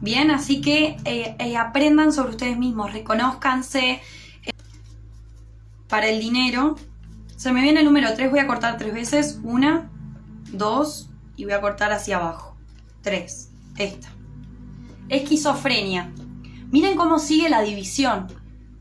Bien, 0.04 0.32
así 0.32 0.60
que 0.60 0.98
eh, 1.06 1.34
eh, 1.40 1.56
aprendan 1.56 2.12
sobre 2.12 2.32
ustedes 2.32 2.58
mismos, 2.58 2.92
reconozcanse. 2.92 4.02
para 5.88 6.10
el 6.10 6.20
dinero, 6.20 6.76
se 7.38 7.54
me 7.54 7.62
viene 7.62 7.80
el 7.80 7.86
número 7.86 8.14
3, 8.14 8.30
voy 8.30 8.42
a 8.42 8.48
cortar 8.48 8.78
tres 8.78 8.94
veces. 8.94 9.40
Una, 9.44 9.90
dos, 10.52 11.10
y 11.38 11.46
voy 11.46 11.54
a 11.54 11.62
cortar 11.62 11.94
hacia 11.94 12.18
abajo. 12.18 12.58
Tres, 13.02 13.50
esta. 13.78 14.10
Esquizofrenia. 15.08 16.12
Miren 16.70 16.98
cómo 16.98 17.18
sigue 17.18 17.50
la 17.50 17.62
división. 17.62 18.28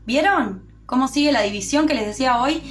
¿Vieron? 0.05 0.69
¿Cómo 0.85 1.07
sigue 1.07 1.31
la 1.31 1.41
división 1.41 1.87
que 1.87 1.93
les 1.93 2.05
decía 2.05 2.41
hoy? 2.41 2.61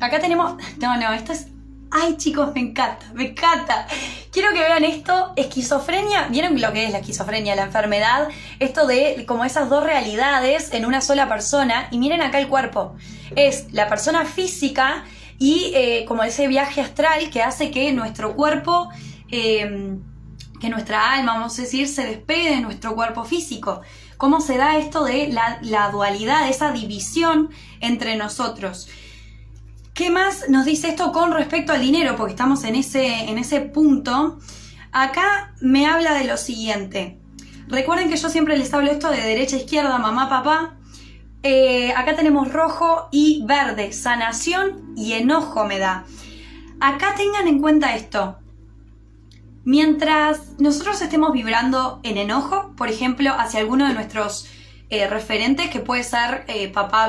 Acá 0.00 0.20
tenemos... 0.20 0.54
No, 0.80 0.96
no, 0.96 1.12
esto 1.12 1.34
es... 1.34 1.48
Ay 1.94 2.16
chicos, 2.16 2.52
me 2.54 2.60
encanta, 2.60 3.06
me 3.14 3.28
encanta. 3.28 3.86
Quiero 4.30 4.52
que 4.52 4.60
vean 4.60 4.82
esto, 4.82 5.34
esquizofrenia, 5.36 6.28
¿vieron 6.28 6.58
lo 6.60 6.72
que 6.72 6.86
es 6.86 6.90
la 6.90 6.98
esquizofrenia? 6.98 7.54
La 7.54 7.64
enfermedad, 7.64 8.28
esto 8.58 8.86
de 8.86 9.24
como 9.26 9.44
esas 9.44 9.68
dos 9.68 9.84
realidades 9.84 10.72
en 10.72 10.86
una 10.86 11.02
sola 11.02 11.28
persona. 11.28 11.88
Y 11.90 11.98
miren 11.98 12.22
acá 12.22 12.38
el 12.38 12.48
cuerpo. 12.48 12.96
Es 13.36 13.72
la 13.72 13.88
persona 13.88 14.24
física 14.24 15.04
y 15.38 15.72
eh, 15.74 16.04
como 16.08 16.22
ese 16.22 16.48
viaje 16.48 16.80
astral 16.80 17.30
que 17.30 17.42
hace 17.42 17.70
que 17.70 17.92
nuestro 17.92 18.34
cuerpo... 18.34 18.88
Em, 19.30 20.00
que 20.60 20.68
nuestra 20.68 21.14
alma, 21.14 21.34
vamos 21.34 21.58
a 21.58 21.62
decir, 21.62 21.88
se 21.88 22.06
despegue 22.06 22.50
de 22.50 22.60
nuestro 22.60 22.94
cuerpo 22.94 23.24
físico 23.24 23.82
cómo 24.22 24.40
se 24.40 24.56
da 24.56 24.78
esto 24.78 25.02
de 25.02 25.32
la, 25.62 25.90
dualidad, 25.90 26.48
esa 26.48 26.70
división 26.70 27.50
entre 27.80 28.14
nosotros. 28.14 28.88
¿Qué 29.94 30.08
más 30.08 30.48
nos 30.48 30.64
dice 30.64 30.88
esto 30.88 31.12
con 31.12 31.32
respecto 31.32 31.72
al 31.72 31.82
dinero? 31.82 32.16
Porque 32.16 32.32
estamos 32.32 32.64
en 32.64 32.76
ese, 32.76 33.28
en 33.28 33.36
ese 33.36 33.60
punto. 33.60 34.38
Acá 34.90 35.54
me 35.60 35.86
habla 35.86 36.14
de 36.14 36.24
lo 36.24 36.38
siguiente. 36.38 37.18
Recuerden 37.68 38.08
que 38.08 38.16
yo 38.16 38.30
siempre 38.30 38.56
les 38.56 38.72
hablo 38.72 38.90
esto 38.90 39.10
de 39.10 39.20
derecha 39.20 39.56
a 39.56 39.58
izquierda, 39.58 39.98
mamá, 39.98 40.30
papá. 40.30 40.76
Eh, 41.42 41.92
acá 41.94 42.16
tenemos 42.16 42.50
rojo 42.50 43.08
y 43.10 43.44
verde, 43.44 43.92
sanación 43.92 44.94
y 44.96 45.12
enojo 45.12 45.66
me 45.66 45.78
da. 45.78 46.06
Acá 46.80 47.14
tengan 47.14 47.46
en 47.46 47.60
cuenta 47.60 47.94
esto. 47.94 48.38
Mientras 49.64 50.58
nosotros 50.58 51.02
estemos 51.02 51.32
vibrando 51.32 52.00
en 52.02 52.16
enojo, 52.16 52.72
por 52.76 52.88
ejemplo, 52.88 53.30
hacia 53.38 53.60
alguno 53.60 53.86
de 53.86 53.94
nuestros 53.94 54.48
eh, 54.92 55.08
referentes, 55.08 55.70
que 55.70 55.80
puede 55.80 56.04
ser 56.04 56.44
eh, 56.48 56.68
papá 56.68 57.08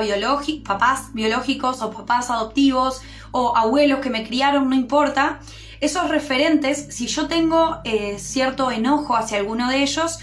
papás 0.64 1.12
biológicos 1.12 1.82
o 1.82 1.90
papás 1.90 2.30
adoptivos 2.30 3.02
o 3.30 3.54
abuelos 3.54 4.00
que 4.00 4.08
me 4.08 4.26
criaron, 4.26 4.70
no 4.70 4.74
importa, 4.74 5.40
esos 5.82 6.08
referentes, 6.08 6.86
si 6.88 7.08
yo 7.08 7.28
tengo 7.28 7.80
eh, 7.84 8.18
cierto 8.18 8.70
enojo 8.70 9.16
hacia 9.16 9.36
alguno 9.36 9.68
de 9.68 9.82
ellos, 9.82 10.18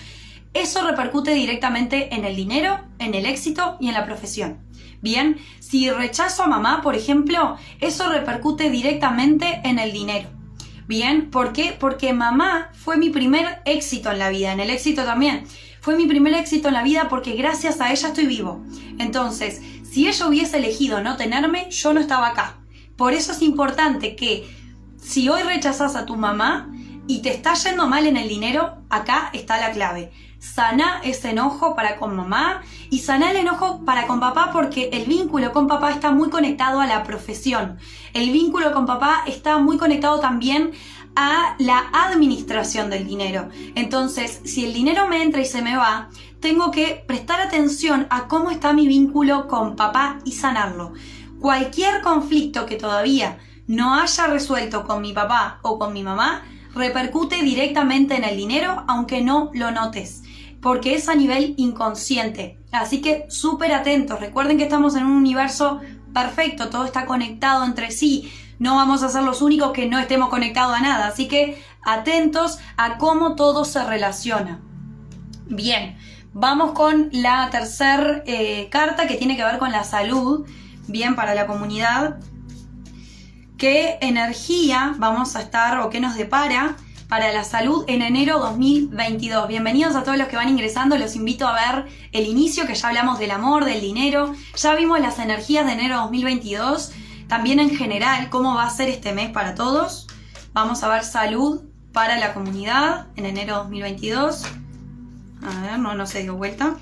eso 0.55 0.81
repercute 0.81 1.35
directamente 1.35 2.15
en 2.15 2.25
el 2.25 2.35
dinero, 2.35 2.79
en 2.97 3.13
el 3.13 3.27
éxito 3.27 3.77
y 3.79 3.89
en 3.89 3.93
la 3.93 4.05
profesión. 4.05 4.57
Bien, 5.03 5.37
si 5.59 5.87
rechazo 5.91 6.41
a 6.41 6.47
mamá, 6.47 6.81
por 6.81 6.95
ejemplo, 6.95 7.57
eso 7.79 8.09
repercute 8.09 8.71
directamente 8.71 9.61
en 9.65 9.77
el 9.77 9.91
dinero. 9.91 10.29
Bien, 10.87 11.29
¿por 11.29 11.53
qué? 11.53 11.77
Porque 11.79 12.11
mamá 12.11 12.71
fue 12.73 12.97
mi 12.97 13.11
primer 13.11 13.61
éxito 13.65 14.11
en 14.11 14.17
la 14.17 14.31
vida, 14.31 14.51
en 14.51 14.61
el 14.61 14.71
éxito 14.71 15.03
también. 15.03 15.45
Fue 15.81 15.95
mi 15.95 16.05
primer 16.05 16.35
éxito 16.35 16.67
en 16.67 16.75
la 16.75 16.83
vida 16.83 17.09
porque 17.09 17.33
gracias 17.33 17.81
a 17.81 17.91
ella 17.91 18.09
estoy 18.09 18.27
vivo. 18.27 18.63
Entonces, 18.99 19.61
si 19.83 20.07
ella 20.07 20.27
hubiese 20.27 20.57
elegido 20.57 21.01
no 21.01 21.17
tenerme, 21.17 21.71
yo 21.71 21.91
no 21.91 21.99
estaba 21.99 22.27
acá. 22.27 22.57
Por 22.95 23.13
eso 23.13 23.31
es 23.31 23.41
importante 23.41 24.15
que 24.15 24.47
si 25.01 25.27
hoy 25.27 25.41
rechazas 25.41 25.95
a 25.95 26.05
tu 26.05 26.17
mamá 26.17 26.69
y 27.07 27.23
te 27.23 27.31
está 27.31 27.55
yendo 27.55 27.87
mal 27.87 28.05
en 28.05 28.15
el 28.15 28.29
dinero, 28.29 28.77
acá 28.91 29.31
está 29.33 29.59
la 29.59 29.71
clave. 29.71 30.11
Sana 30.37 31.01
ese 31.03 31.31
enojo 31.31 31.75
para 31.75 31.97
con 31.97 32.15
mamá 32.15 32.61
y 32.91 32.99
sana 32.99 33.31
el 33.31 33.37
enojo 33.37 33.83
para 33.83 34.05
con 34.05 34.19
papá 34.19 34.51
porque 34.53 34.89
el 34.93 35.05
vínculo 35.05 35.51
con 35.51 35.67
papá 35.67 35.91
está 35.91 36.11
muy 36.11 36.29
conectado 36.29 36.79
a 36.79 36.85
la 36.85 37.03
profesión. 37.03 37.79
El 38.13 38.29
vínculo 38.29 38.71
con 38.71 38.85
papá 38.85 39.23
está 39.25 39.57
muy 39.57 39.79
conectado 39.79 40.19
también 40.19 40.73
a 41.15 41.55
la 41.59 41.89
administración 41.91 42.89
del 42.89 43.05
dinero. 43.05 43.49
Entonces, 43.75 44.41
si 44.45 44.65
el 44.65 44.73
dinero 44.73 45.07
me 45.07 45.21
entra 45.21 45.41
y 45.41 45.45
se 45.45 45.61
me 45.61 45.75
va, 45.75 46.09
tengo 46.39 46.71
que 46.71 47.03
prestar 47.07 47.41
atención 47.41 48.07
a 48.09 48.27
cómo 48.27 48.51
está 48.51 48.73
mi 48.73 48.87
vínculo 48.87 49.47
con 49.47 49.75
papá 49.75 50.19
y 50.25 50.33
sanarlo. 50.33 50.93
Cualquier 51.39 52.01
conflicto 52.01 52.65
que 52.65 52.75
todavía 52.75 53.39
no 53.67 53.95
haya 53.95 54.27
resuelto 54.27 54.85
con 54.85 55.01
mi 55.01 55.13
papá 55.13 55.59
o 55.61 55.77
con 55.79 55.93
mi 55.93 56.03
mamá, 56.03 56.43
repercute 56.73 57.41
directamente 57.41 58.15
en 58.15 58.23
el 58.23 58.37
dinero, 58.37 58.83
aunque 58.87 59.21
no 59.21 59.51
lo 59.53 59.71
notes 59.71 60.23
porque 60.61 60.93
es 60.95 61.09
a 61.09 61.15
nivel 61.15 61.55
inconsciente. 61.57 62.57
Así 62.71 63.01
que 63.01 63.25
súper 63.29 63.73
atentos. 63.73 64.19
Recuerden 64.19 64.57
que 64.57 64.63
estamos 64.63 64.95
en 64.95 65.05
un 65.05 65.13
universo 65.13 65.81
perfecto, 66.13 66.69
todo 66.69 66.85
está 66.85 67.05
conectado 67.05 67.65
entre 67.65 67.91
sí. 67.91 68.31
No 68.61 68.75
vamos 68.75 69.01
a 69.01 69.09
ser 69.09 69.23
los 69.23 69.41
únicos 69.41 69.71
que 69.71 69.87
no 69.87 69.97
estemos 69.97 70.29
conectados 70.29 70.77
a 70.77 70.81
nada. 70.81 71.07
Así 71.07 71.27
que 71.27 71.59
atentos 71.81 72.59
a 72.77 72.99
cómo 72.99 73.33
todo 73.33 73.65
se 73.65 73.83
relaciona. 73.83 74.59
Bien, 75.47 75.97
vamos 76.31 76.73
con 76.73 77.09
la 77.11 77.49
tercera 77.49 78.21
eh, 78.27 78.69
carta 78.69 79.07
que 79.07 79.15
tiene 79.15 79.35
que 79.35 79.43
ver 79.43 79.57
con 79.57 79.71
la 79.71 79.83
salud. 79.83 80.45
Bien, 80.87 81.15
para 81.15 81.33
la 81.33 81.47
comunidad. 81.47 82.19
¿Qué 83.57 83.97
energía 83.99 84.93
vamos 84.99 85.35
a 85.35 85.41
estar 85.41 85.79
o 85.79 85.89
qué 85.89 85.99
nos 85.99 86.13
depara? 86.13 86.75
para 87.11 87.33
la 87.33 87.43
salud 87.43 87.83
en 87.89 88.01
enero 88.01 88.39
2022. 88.39 89.45
Bienvenidos 89.49 89.97
a 89.97 90.03
todos 90.03 90.17
los 90.17 90.29
que 90.29 90.37
van 90.37 90.47
ingresando, 90.47 90.97
los 90.97 91.17
invito 91.17 91.45
a 91.45 91.51
ver 91.51 91.87
el 92.13 92.25
inicio, 92.25 92.65
que 92.65 92.73
ya 92.73 92.87
hablamos 92.87 93.19
del 93.19 93.31
amor, 93.31 93.65
del 93.65 93.81
dinero, 93.81 94.33
ya 94.55 94.75
vimos 94.75 95.01
las 95.01 95.19
energías 95.19 95.65
de 95.65 95.73
enero 95.73 95.97
2022, 95.97 96.93
también 97.31 97.61
en 97.61 97.69
general 97.69 98.29
cómo 98.29 98.55
va 98.55 98.65
a 98.65 98.69
ser 98.69 98.89
este 98.89 99.13
mes 99.13 99.29
para 99.29 99.55
todos. 99.55 100.05
Vamos 100.51 100.83
a 100.83 100.89
ver 100.89 101.05
salud 101.05 101.61
para 101.93 102.17
la 102.17 102.33
comunidad 102.33 103.07
en 103.15 103.25
enero 103.25 103.55
2022. 103.55 104.43
A 105.41 105.61
ver, 105.61 105.79
no, 105.79 105.95
no 105.95 106.05
se 106.05 106.23
dio 106.23 106.35
vuelta. 106.35 106.75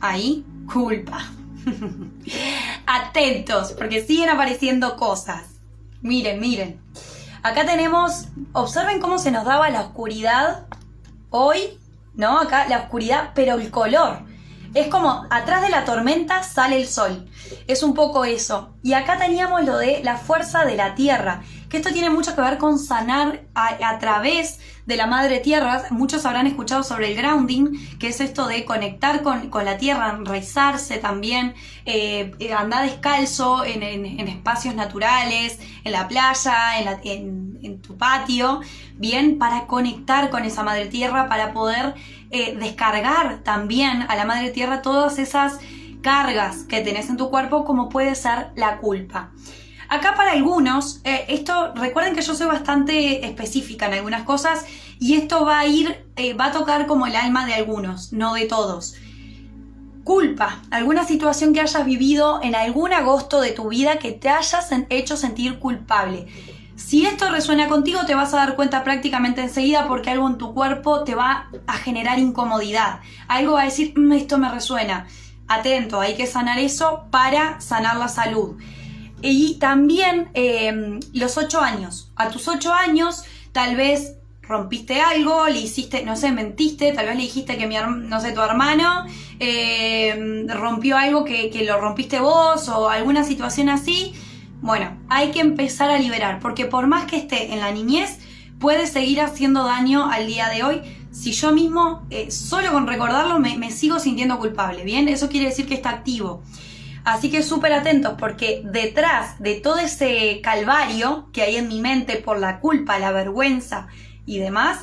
Ahí, 0.00 0.44
culpa. 0.72 1.30
Atentos, 2.86 3.70
porque 3.74 4.04
siguen 4.04 4.30
apareciendo 4.30 4.96
cosas. 4.96 5.44
Miren, 6.02 6.40
miren. 6.40 6.80
Acá 7.44 7.66
tenemos, 7.66 8.26
observen 8.52 8.98
cómo 8.98 9.20
se 9.20 9.30
nos 9.30 9.44
daba 9.44 9.70
la 9.70 9.82
oscuridad 9.82 10.66
hoy, 11.30 11.78
¿no? 12.16 12.40
Acá 12.40 12.66
la 12.68 12.78
oscuridad, 12.78 13.30
pero 13.32 13.54
el 13.54 13.70
color. 13.70 14.24
Es 14.76 14.88
como 14.88 15.24
atrás 15.30 15.62
de 15.62 15.70
la 15.70 15.86
tormenta 15.86 16.42
sale 16.42 16.78
el 16.78 16.86
sol. 16.86 17.26
Es 17.66 17.82
un 17.82 17.94
poco 17.94 18.26
eso. 18.26 18.74
Y 18.82 18.92
acá 18.92 19.16
teníamos 19.16 19.64
lo 19.64 19.78
de 19.78 20.02
la 20.04 20.18
fuerza 20.18 20.66
de 20.66 20.76
la 20.76 20.94
tierra, 20.94 21.40
que 21.70 21.78
esto 21.78 21.94
tiene 21.94 22.10
mucho 22.10 22.36
que 22.36 22.42
ver 22.42 22.58
con 22.58 22.78
sanar 22.78 23.40
a, 23.54 23.98
través 23.98 24.60
de 24.84 24.96
la 24.96 25.06
madre 25.06 25.40
tierra. 25.40 25.84
Muchos 25.88 26.26
habrán 26.26 26.46
escuchado 26.46 26.82
sobre 26.82 27.10
el 27.10 27.16
grounding, 27.16 27.98
que 27.98 28.08
es 28.08 28.20
esto 28.20 28.46
de 28.48 28.66
conectar 28.66 29.22
con, 29.22 29.50
la 29.64 29.78
tierra, 29.78 30.10
enraizarse 30.10 30.98
también, 30.98 31.54
eh, 31.86 32.32
andar 32.54 32.84
descalzo 32.84 33.64
en, 33.64 33.82
espacios 34.28 34.74
naturales, 34.74 35.58
en 35.84 35.92
la 35.92 36.06
playa, 36.06 36.78
en, 37.02 37.58
en 37.62 37.80
tu 37.80 37.96
patio, 37.96 38.60
bien, 38.96 39.38
para 39.38 39.66
conectar 39.66 40.28
con 40.28 40.44
esa 40.44 40.62
madre 40.62 40.84
tierra, 40.84 41.30
para 41.30 41.54
poder 41.54 41.94
eh, 42.30 42.56
descargar 42.58 43.38
también 43.42 44.02
a 44.02 44.16
la 44.16 44.24
madre 44.24 44.50
tierra 44.50 44.82
todas 44.82 45.18
esas 45.18 45.58
cargas 46.02 46.64
que 46.64 46.80
tenés 46.80 47.10
en 47.10 47.16
tu 47.16 47.30
cuerpo, 47.30 47.64
como 47.64 47.88
puede 47.88 48.14
ser 48.14 48.48
la 48.54 48.78
culpa. 48.78 49.30
Acá 49.88 50.14
para 50.16 50.32
algunos, 50.32 51.00
eh, 51.04 51.26
esto, 51.28 51.72
recuerden 51.74 52.14
que 52.14 52.22
yo 52.22 52.34
soy 52.34 52.46
bastante 52.46 53.24
específica 53.24 53.86
en 53.86 53.94
algunas 53.94 54.24
cosas 54.24 54.64
y 54.98 55.14
esto 55.14 55.44
va 55.44 55.60
a 55.60 55.66
ir, 55.66 56.04
eh, 56.16 56.34
va 56.34 56.46
a 56.46 56.52
tocar 56.52 56.86
como 56.86 57.06
el 57.06 57.14
alma 57.14 57.46
de 57.46 57.54
algunos, 57.54 58.12
no 58.12 58.34
de 58.34 58.46
todos. 58.46 58.96
Culpa, 60.02 60.62
alguna 60.70 61.04
situación 61.04 61.52
que 61.52 61.60
hayas 61.60 61.84
vivido 61.84 62.40
en 62.42 62.54
algún 62.54 62.92
agosto 62.92 63.40
de 63.40 63.52
tu 63.52 63.68
vida 63.68 63.98
que 63.98 64.12
te 64.12 64.28
hayas 64.28 64.70
hecho 64.88 65.16
sentir 65.16 65.58
culpable. 65.58 66.26
Si 66.76 67.06
esto 67.06 67.30
resuena 67.30 67.68
contigo, 67.68 68.04
te 68.06 68.14
vas 68.14 68.34
a 68.34 68.36
dar 68.36 68.54
cuenta 68.54 68.84
prácticamente 68.84 69.40
enseguida 69.40 69.88
porque 69.88 70.10
algo 70.10 70.28
en 70.28 70.36
tu 70.36 70.52
cuerpo 70.52 71.04
te 71.04 71.14
va 71.14 71.48
a 71.66 71.72
generar 71.78 72.18
incomodidad. 72.18 73.00
Algo 73.28 73.54
va 73.54 73.62
a 73.62 73.64
decir, 73.64 73.98
mm, 73.98 74.12
esto 74.12 74.36
me 74.36 74.50
resuena. 74.50 75.06
Atento, 75.48 76.00
hay 76.00 76.16
que 76.16 76.26
sanar 76.26 76.58
eso 76.58 77.06
para 77.10 77.60
sanar 77.62 77.96
la 77.96 78.08
salud. 78.08 78.56
Y 79.22 79.54
también 79.54 80.28
em, 80.34 81.00
los 81.14 81.38
ocho 81.38 81.62
años. 81.62 82.12
A 82.14 82.28
tus 82.28 82.46
ocho 82.46 82.74
años, 82.74 83.24
tal 83.52 83.74
vez 83.74 84.16
rompiste 84.42 85.00
algo, 85.00 85.48
le 85.48 85.60
hiciste, 85.60 86.04
no 86.04 86.14
sé, 86.14 86.30
mentiste, 86.30 86.92
tal 86.92 87.06
vez 87.06 87.16
le 87.16 87.22
dijiste 87.22 87.56
que 87.56 87.66
mi, 87.66 87.76
no 87.76 88.20
sé, 88.20 88.32
tu 88.32 88.40
hermano 88.42 89.06
eh, 89.40 90.44
rompió 90.48 90.98
algo 90.98 91.24
que 91.24 91.64
lo 91.66 91.80
rompiste 91.80 92.20
vos 92.20 92.68
o 92.68 92.90
alguna 92.90 93.24
situación 93.24 93.70
así. 93.70 94.14
Bueno, 94.60 94.96
hay 95.08 95.30
que 95.30 95.40
empezar 95.40 95.90
a 95.90 95.98
liberar, 95.98 96.40
porque 96.40 96.64
por 96.64 96.86
más 96.86 97.04
que 97.04 97.16
esté 97.16 97.52
en 97.52 97.60
la 97.60 97.70
niñez, 97.70 98.18
puede 98.58 98.86
seguir 98.86 99.20
haciendo 99.20 99.64
daño 99.64 100.10
al 100.10 100.26
día 100.26 100.48
de 100.48 100.62
hoy 100.62 100.82
si 101.16 101.32
yo 101.32 101.50
mismo, 101.50 102.06
eh, 102.10 102.30
solo 102.30 102.70
con 102.72 102.86
recordarlo, 102.86 103.38
me, 103.38 103.70
sigo 103.70 103.98
sintiendo 103.98 104.38
culpable, 104.38 104.84
¿bien? 104.84 105.08
Eso 105.08 105.30
quiere 105.30 105.46
decir 105.46 105.66
que 105.66 105.72
está 105.72 105.88
activo. 105.88 106.42
Así 107.04 107.30
que 107.30 107.42
súper 107.42 107.72
atentos 107.72 108.16
porque 108.18 108.62
detrás 108.64 109.40
de 109.40 109.54
todo 109.54 109.78
ese 109.78 110.40
calvario 110.42 111.30
que 111.32 111.40
hay 111.40 111.56
en 111.56 111.68
mi 111.68 111.80
mente 111.80 112.16
por 112.16 112.38
la 112.38 112.60
culpa, 112.60 112.98
la 112.98 113.12
vergüenza 113.12 113.86
y 114.26 114.38
demás, 114.38 114.80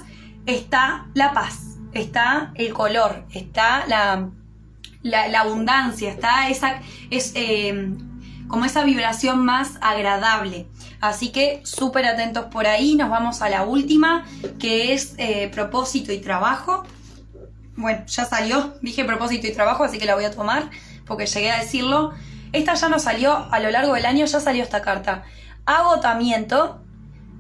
está 0.48 1.06
la 1.14 1.34
paz, 1.34 1.78
está 1.94 2.52
el 2.56 2.74
color, 2.74 3.26
está 3.32 3.86
la, 3.88 4.30
la, 5.04 5.40
abundancia, 5.40 6.10
está 6.10 6.50
esa, 6.50 6.80
es, 7.12 7.34
eh, 7.36 7.96
como 8.54 8.66
esa 8.66 8.84
vibración 8.84 9.44
más 9.44 9.80
agradable. 9.82 10.68
Así 11.02 11.32
que 11.32 11.62
súper 11.64 12.06
atentos 12.06 12.46
por 12.52 12.68
ahí. 12.68 12.94
Nos 12.94 13.10
vamos 13.10 13.42
a 13.42 13.50
la 13.50 13.64
última, 13.64 14.26
que 14.60 14.94
es 14.94 15.16
eh, 15.18 15.50
propósito 15.52 16.12
y 16.12 16.20
trabajo. 16.20 16.84
Bueno, 17.76 18.06
ya 18.06 18.26
salió, 18.26 18.76
dije 18.84 19.06
propósito 19.06 19.48
y 19.48 19.54
trabajo, 19.54 19.84
así 19.84 19.98
que 19.98 20.06
la 20.06 20.14
voy 20.14 20.26
a 20.26 20.30
tomar 20.30 20.70
porque 21.08 21.26
llegué 21.26 21.50
a 21.50 21.62
decirlo. 21.62 22.14
Esta 22.52 22.76
ya 22.76 22.90
no 22.90 23.00
salió 23.00 23.52
a 23.52 23.60
lo 23.60 23.72
largo 23.72 23.96
del 23.96 24.06
año, 24.06 24.28
ya 24.28 24.40
salió 24.40 24.62
esta 24.62 24.84
carta. 24.84 25.24
Agotamiento 25.66 26.80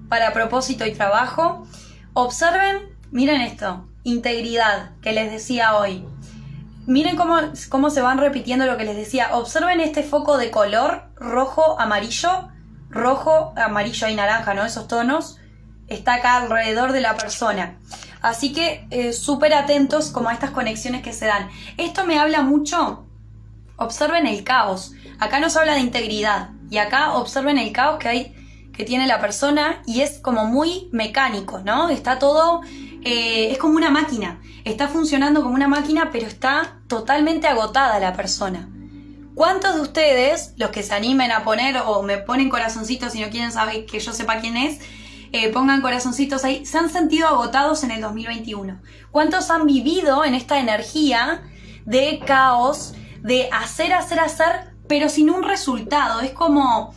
para 0.09 0.33
propósito 0.33 0.83
y 0.87 0.93
trabajo. 0.93 1.67
Observen, 2.13 2.89
miren 3.11 3.41
esto, 3.41 3.87
integridad 4.03 4.93
que 5.03 5.13
les 5.13 5.29
decía 5.29 5.75
hoy. 5.75 6.07
Miren 6.85 7.15
cómo, 7.15 7.37
cómo 7.69 7.89
se 7.89 8.01
van 8.01 8.17
repitiendo 8.17 8.65
lo 8.65 8.77
que 8.77 8.83
les 8.83 8.97
decía. 8.97 9.35
Observen 9.35 9.79
este 9.79 10.03
foco 10.03 10.37
de 10.37 10.51
color 10.51 11.03
rojo, 11.15 11.79
amarillo, 11.79 12.49
rojo, 12.89 13.53
amarillo 13.55 14.07
y 14.07 14.15
naranja, 14.15 14.53
¿no? 14.53 14.65
Esos 14.65 14.87
tonos. 14.87 15.37
Está 15.87 16.15
acá 16.15 16.37
alrededor 16.37 16.91
de 16.91 17.01
la 17.01 17.15
persona. 17.15 17.77
Así 18.21 18.53
que 18.53 18.87
eh, 18.89 19.13
súper 19.13 19.53
atentos 19.53 20.09
como 20.09 20.29
a 20.29 20.33
estas 20.33 20.51
conexiones 20.51 21.03
que 21.03 21.13
se 21.13 21.25
dan. 21.25 21.49
Esto 21.77 22.05
me 22.05 22.19
habla 22.19 22.41
mucho. 22.41 23.05
Observen 23.77 24.27
el 24.27 24.43
caos. 24.43 24.93
Acá 25.19 25.39
nos 25.39 25.55
habla 25.57 25.75
de 25.75 25.81
integridad. 25.81 26.49
Y 26.69 26.77
acá 26.77 27.13
observen 27.13 27.57
el 27.57 27.71
caos 27.71 27.99
que 27.99 28.07
hay 28.07 28.35
que 28.73 28.85
tiene 28.85 29.07
la 29.07 29.21
persona 29.21 29.83
y 29.85 30.01
es 30.01 30.19
como 30.19 30.45
muy 30.45 30.89
mecánico, 30.91 31.61
¿no? 31.63 31.89
Está 31.89 32.17
todo 32.17 32.61
eh, 33.05 33.51
es 33.51 33.57
como 33.57 33.75
una 33.75 33.89
máquina. 33.89 34.41
Está 34.63 34.87
funcionando 34.87 35.41
como 35.43 35.55
una 35.55 35.67
máquina, 35.67 36.09
pero 36.11 36.27
está 36.27 36.79
totalmente 36.87 37.47
agotada 37.47 37.99
la 37.99 38.13
persona. 38.13 38.69
¿Cuántos 39.35 39.75
de 39.75 39.81
ustedes, 39.81 40.53
los 40.57 40.69
que 40.69 40.83
se 40.83 40.93
animen 40.93 41.31
a 41.31 41.43
poner 41.43 41.77
o 41.85 42.03
me 42.03 42.19
ponen 42.19 42.49
corazoncitos 42.49 43.13
si 43.13 43.21
no 43.21 43.29
quieren 43.29 43.51
saber 43.51 43.85
que 43.85 43.99
yo 43.99 44.13
sepa 44.13 44.39
quién 44.39 44.55
es, 44.57 44.79
eh, 45.31 45.49
pongan 45.49 45.81
corazoncitos 45.81 46.43
ahí, 46.43 46.65
se 46.65 46.77
han 46.77 46.89
sentido 46.89 47.27
agotados 47.27 47.83
en 47.83 47.91
el 47.91 48.01
2021? 48.01 48.79
¿Cuántos 49.11 49.49
han 49.49 49.65
vivido 49.65 50.23
en 50.23 50.35
esta 50.35 50.59
energía 50.59 51.41
de 51.85 52.21
caos, 52.25 52.93
de 53.21 53.49
hacer, 53.51 53.93
hacer, 53.93 54.19
hacer, 54.19 54.71
pero 54.87 55.09
sin 55.09 55.31
un 55.31 55.41
resultado? 55.41 56.21
Es 56.21 56.31
como, 56.31 56.93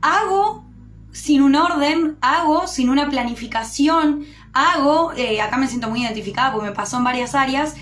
hago 0.00 0.64
sin 1.12 1.42
un 1.42 1.56
orden, 1.56 2.16
hago 2.20 2.68
sin 2.68 2.88
una 2.88 3.10
planificación, 3.10 4.24
hago, 4.52 5.12
eh, 5.16 5.40
acá 5.40 5.56
me 5.56 5.68
siento 5.68 5.88
muy 5.88 6.02
identificada 6.02 6.52
porque 6.52 6.68
me 6.68 6.74
pasó 6.74 6.98
en 6.98 7.04
varias 7.04 7.34
áreas, 7.34 7.74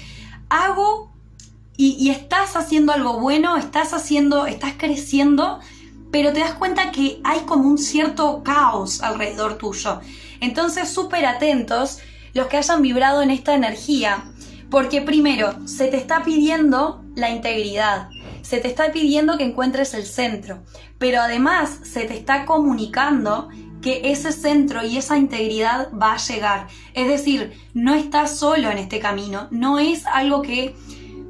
hago 0.48 1.12
y, 1.76 2.10
estás 2.10 2.56
haciendo 2.56 2.92
algo 2.92 3.20
bueno, 3.20 3.56
estás 3.56 3.94
haciendo, 3.94 4.46
estás 4.46 4.72
creciendo, 4.76 5.60
pero 6.10 6.32
te 6.32 6.40
das 6.40 6.54
cuenta 6.54 6.90
que 6.90 7.20
hay 7.22 7.40
como 7.40 7.68
un 7.68 7.78
cierto 7.78 8.42
caos 8.42 9.00
alrededor 9.00 9.58
tuyo. 9.58 10.00
Entonces, 10.40 10.88
súper 10.88 11.24
atentos 11.24 12.00
los 12.34 12.48
que 12.48 12.56
hayan 12.56 12.82
vibrado 12.82 13.22
en 13.22 13.30
esta 13.30 13.54
energía, 13.54 14.24
porque 14.70 15.02
primero, 15.02 15.54
se 15.68 15.86
te 15.86 15.96
está 15.96 16.24
pidiendo 16.24 17.04
la 17.14 17.30
integridad, 17.30 18.08
se 18.42 18.58
te 18.58 18.66
está 18.66 18.90
pidiendo 18.90 19.38
que 19.38 19.44
encuentres 19.44 19.94
el 19.94 20.04
centro, 20.04 20.64
pero 20.98 21.20
además 21.20 21.78
se 21.84 22.06
te 22.06 22.16
está 22.16 22.44
comunicando 22.44 23.50
que 23.82 24.10
ese 24.10 24.32
centro 24.32 24.84
y 24.84 24.96
esa 24.96 25.16
integridad 25.16 25.90
va 25.92 26.14
a 26.14 26.16
llegar. 26.18 26.68
Es 26.94 27.08
decir, 27.08 27.52
no 27.74 27.94
estás 27.94 28.36
solo 28.36 28.70
en 28.70 28.78
este 28.78 28.98
camino, 28.98 29.48
no 29.50 29.78
es 29.78 30.06
algo 30.06 30.42
que 30.42 30.74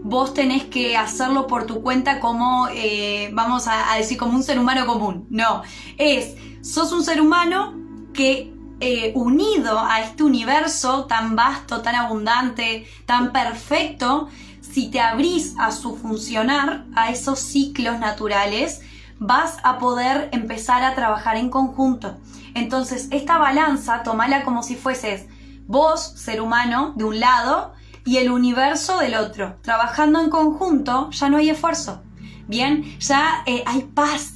vos 0.02 0.32
tenés 0.32 0.64
que 0.64 0.96
hacerlo 0.96 1.46
por 1.46 1.66
tu 1.66 1.82
cuenta 1.82 2.20
como, 2.20 2.68
eh, 2.72 3.30
vamos 3.32 3.66
a, 3.68 3.96
decir, 3.96 4.16
como 4.16 4.36
un 4.36 4.42
ser 4.42 4.58
humano 4.58 4.86
común. 4.86 5.26
No, 5.30 5.62
es, 5.96 6.36
sos 6.62 6.92
un 6.92 7.04
ser 7.04 7.20
humano 7.20 7.74
que 8.14 8.52
eh, 8.80 9.12
unido 9.14 9.78
a 9.78 10.00
este 10.00 10.22
universo 10.22 11.04
tan 11.06 11.36
vasto, 11.36 11.82
tan 11.82 11.94
abundante, 11.94 12.86
tan 13.06 13.32
perfecto, 13.32 14.28
si 14.60 14.90
te 14.90 15.00
abrís 15.00 15.54
a 15.58 15.72
su 15.72 15.96
funcionar, 15.96 16.86
a 16.94 17.10
esos 17.10 17.40
ciclos 17.40 17.98
naturales, 17.98 18.80
vas 19.18 19.56
a 19.62 19.78
poder 19.78 20.28
empezar 20.32 20.82
a 20.82 20.94
trabajar 20.94 21.36
en 21.36 21.50
conjunto. 21.50 22.16
Entonces, 22.54 23.08
esta 23.10 23.38
balanza, 23.38 24.02
tomala 24.02 24.44
como 24.44 24.62
si 24.62 24.76
fueses 24.76 25.26
vos, 25.66 26.14
ser 26.16 26.40
humano, 26.40 26.94
de 26.96 27.04
un 27.04 27.20
lado, 27.20 27.72
y 28.04 28.16
el 28.16 28.30
universo 28.30 28.98
del 28.98 29.14
otro. 29.14 29.58
Trabajando 29.60 30.20
en 30.20 30.30
conjunto, 30.30 31.10
ya 31.10 31.28
no 31.28 31.36
hay 31.36 31.50
esfuerzo. 31.50 32.02
Bien, 32.46 32.98
ya 32.98 33.42
eh, 33.44 33.62
hay 33.66 33.82
paz. 33.82 34.32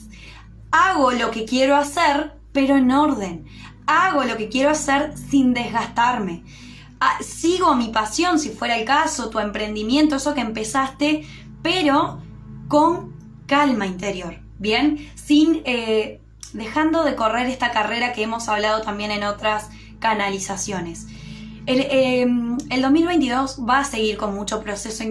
Hago 0.71 1.13
lo 1.13 1.31
que 1.31 1.47
quiero 1.47 1.77
hacer, 1.77 2.39
pero 2.53 2.77
en 2.77 2.91
orden. 2.91 3.47
Hago 3.87 4.25
lo 4.25 4.37
que 4.37 4.51
quiero 4.51 4.71
hacer 4.71 5.15
sin 5.17 5.55
desgastarme. 5.55 6.45
Ah, 7.01 7.19
sigo 7.21 7.75
mi 7.75 7.89
pasión, 7.89 8.39
si 8.39 8.51
fuera 8.51 8.77
el 8.77 8.85
caso, 8.85 9.31
tu 9.31 9.39
emprendimiento, 9.39 10.17
eso 10.17 10.35
que 10.35 10.43
empezaste, 10.43 11.27
pero 11.63 12.21
con 12.69 13.17
calma 13.47 13.87
interior. 13.87 14.42
Bien, 14.63 15.11
sin 15.17 15.61
eh, 15.65 16.21
dejando 16.53 17.03
de 17.03 17.17
correr 17.17 17.49
esta 17.49 17.73
carrera 17.73 18.13
que 18.13 18.23
hemos 18.23 18.49
hablado 18.49 18.81
también 18.83 19.11
en 19.11 19.25
otras 19.25 19.71
canalizaciones. 19.99 21.09
El, 21.67 22.81
2022 22.81 23.59
em, 23.59 23.69
va 23.69 23.81
a 23.81 23.85
seguir 23.85 24.17
con 24.17 24.37
mucho 24.37 24.63
proceso 24.63 25.03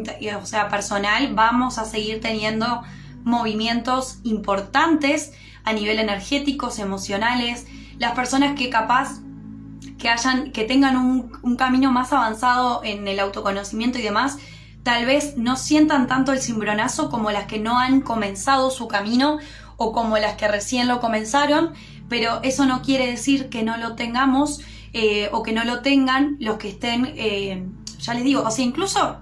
o 0.42 0.46
sea, 0.46 0.70
personal, 0.70 1.34
vamos 1.34 1.80
a 1.80 1.84
seguir 1.84 2.22
teniendo 2.22 2.82
movimientos 3.26 4.20
importantes 4.24 5.34
a 5.66 5.74
nivel 5.74 6.00
energéticos, 6.00 6.80
emocionales, 6.80 7.68
las 8.00 8.14
personas 8.14 8.58
que 8.58 8.70
capaz 8.70 9.20
que 9.98 10.08
hayan, 10.08 10.54
que 10.54 10.64
tengan 10.64 10.96
un 10.96 11.56
camino 11.58 11.92
más 11.92 12.14
avanzado 12.14 12.86
en 12.86 13.06
el 13.06 13.20
autoconocimiento 13.20 14.00
y 14.00 14.02
demás, 14.02 14.38
tal 14.84 15.06
vez 15.06 15.38
no 15.38 15.58
sientan 15.58 16.08
tanto 16.08 16.32
el 16.32 16.42
cimbronazo 16.42 17.10
como 17.10 17.32
las 17.32 17.46
que 17.46 17.60
no 17.60 17.78
han 17.78 18.02
comenzado 18.02 18.72
su 18.72 18.88
camino 18.88 19.38
o 19.78 19.92
como 19.92 20.18
las 20.18 20.36
que 20.36 20.48
recién 20.48 20.88
lo 20.88 21.00
comenzaron, 21.00 21.74
pero 22.10 22.40
eso 22.44 22.66
no 22.66 22.82
quiere 22.82 23.08
decir 23.08 23.50
que 23.50 23.64
no 23.64 23.78
lo 23.78 23.96
tengamos 23.96 24.62
eh, 24.94 25.30
o 25.32 25.44
que 25.44 25.54
no 25.54 25.64
lo 25.64 25.82
tengan 25.82 26.38
los 26.40 26.58
que 26.58 26.70
estén, 26.70 27.14
eh, 27.16 27.64
ya 28.00 28.14
les 28.14 28.24
digo, 28.24 28.44
o 28.44 28.52
sea, 28.52 28.66
incluso 28.66 29.18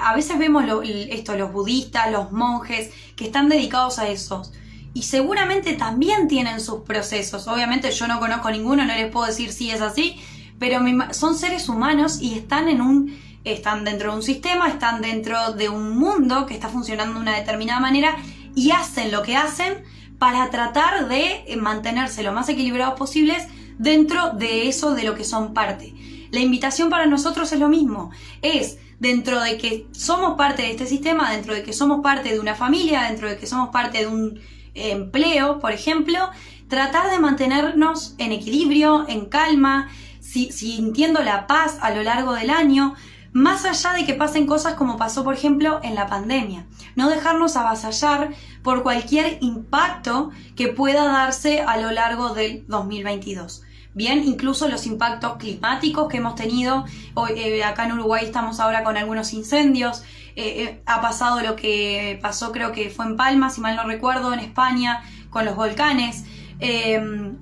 a 0.00 0.14
veces 0.14 0.38
vemos 0.38 0.64
esto, 1.10 1.36
los 1.36 1.52
budistas, 1.52 2.10
los 2.10 2.32
monjes, 2.32 2.90
que 3.16 3.24
están 3.24 3.48
dedicados 3.48 3.98
a 3.98 4.08
esos. 4.08 4.52
Y 4.94 5.02
seguramente 5.02 5.74
también 5.74 6.28
tienen 6.28 6.60
sus 6.60 6.82
procesos. 6.82 7.48
Obviamente 7.48 7.90
yo 7.90 8.06
no 8.06 8.20
conozco 8.20 8.50
ninguno, 8.50 8.84
no 8.84 8.94
les 8.94 9.10
puedo 9.10 9.26
decir 9.26 9.52
si 9.52 9.70
es 9.70 9.80
así, 9.80 10.20
pero 10.58 10.80
son 11.12 11.36
seres 11.36 11.68
humanos 11.68 12.20
y 12.20 12.34
están 12.34 12.68
en 12.68 12.80
un 12.80 13.18
están 13.44 13.84
dentro 13.84 14.10
de 14.10 14.16
un 14.16 14.22
sistema, 14.22 14.68
están 14.68 15.00
dentro 15.00 15.52
de 15.52 15.68
un 15.68 15.96
mundo 15.96 16.46
que 16.46 16.54
está 16.54 16.68
funcionando 16.68 17.14
de 17.14 17.20
una 17.20 17.36
determinada 17.36 17.80
manera 17.80 18.16
y 18.54 18.70
hacen 18.70 19.10
lo 19.10 19.22
que 19.22 19.36
hacen 19.36 19.82
para 20.18 20.50
tratar 20.50 21.08
de 21.08 21.44
eh, 21.46 21.56
mantenerse 21.56 22.22
lo 22.22 22.32
más 22.32 22.48
equilibrados 22.48 22.98
posibles 22.98 23.46
dentro 23.78 24.30
de 24.30 24.68
eso 24.68 24.94
de 24.94 25.04
lo 25.04 25.14
que 25.14 25.24
son 25.24 25.54
parte. 25.54 25.94
La 26.30 26.40
invitación 26.40 26.90
para 26.90 27.06
nosotros 27.06 27.52
es 27.52 27.58
lo 27.58 27.68
mismo, 27.68 28.10
es 28.40 28.78
dentro 29.00 29.40
de 29.40 29.58
que 29.58 29.86
somos 29.90 30.36
parte 30.36 30.62
de 30.62 30.70
este 30.70 30.86
sistema, 30.86 31.30
dentro 31.32 31.54
de 31.54 31.64
que 31.64 31.72
somos 31.72 32.02
parte 32.02 32.32
de 32.32 32.38
una 32.38 32.54
familia, 32.54 33.02
dentro 33.02 33.28
de 33.28 33.36
que 33.36 33.46
somos 33.46 33.70
parte 33.70 33.98
de 33.98 34.06
un 34.06 34.40
empleo, 34.74 35.58
por 35.58 35.72
ejemplo, 35.72 36.30
tratar 36.68 37.10
de 37.10 37.18
mantenernos 37.18 38.14
en 38.18 38.32
equilibrio, 38.32 39.04
en 39.08 39.26
calma, 39.26 39.90
sintiendo 40.20 41.22
la 41.22 41.46
paz 41.46 41.78
a 41.82 41.90
lo 41.90 42.02
largo 42.02 42.32
del 42.32 42.50
año, 42.50 42.94
más 43.32 43.64
allá 43.64 43.94
de 43.94 44.04
que 44.04 44.14
pasen 44.14 44.46
cosas 44.46 44.74
como 44.74 44.96
pasó, 44.96 45.24
por 45.24 45.34
ejemplo, 45.34 45.80
en 45.82 45.94
la 45.94 46.06
pandemia. 46.06 46.66
No 46.96 47.08
dejarnos 47.08 47.56
avasallar 47.56 48.30
por 48.62 48.82
cualquier 48.82 49.38
impacto 49.40 50.30
que 50.54 50.68
pueda 50.68 51.04
darse 51.04 51.62
a 51.62 51.78
lo 51.78 51.90
largo 51.90 52.34
del 52.34 52.64
2022. 52.68 53.62
Bien, 53.94 54.22
incluso 54.24 54.68
los 54.68 54.86
impactos 54.86 55.36
climáticos 55.36 56.08
que 56.08 56.18
hemos 56.18 56.34
tenido. 56.34 56.84
Hoy, 57.14 57.32
eh, 57.36 57.64
acá 57.64 57.84
en 57.84 57.92
Uruguay 57.92 58.24
estamos 58.24 58.60
ahora 58.60 58.84
con 58.84 58.96
algunos 58.96 59.32
incendios. 59.34 60.02
Eh, 60.34 60.62
eh, 60.62 60.82
ha 60.86 61.02
pasado 61.02 61.40
lo 61.40 61.56
que 61.56 62.18
pasó, 62.22 62.52
creo 62.52 62.72
que 62.72 62.88
fue 62.88 63.04
en 63.04 63.16
Palma, 63.16 63.50
si 63.50 63.60
mal 63.60 63.76
no 63.76 63.84
recuerdo, 63.84 64.32
en 64.32 64.40
España, 64.40 65.02
con 65.30 65.44
los 65.44 65.56
volcanes. 65.56 66.24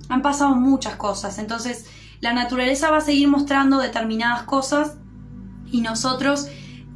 han 0.09 0.21
pasado 0.21 0.55
muchas 0.55 0.95
cosas. 0.95 1.37
Entonces, 1.37 1.85
la 2.21 2.33
naturaleza 2.33 2.89
va 2.91 2.97
a 2.97 3.01
seguir 3.01 3.27
mostrando 3.27 3.77
determinadas 3.77 4.43
cosas 4.43 4.97
y 5.71 5.81
nosotros 5.81 6.47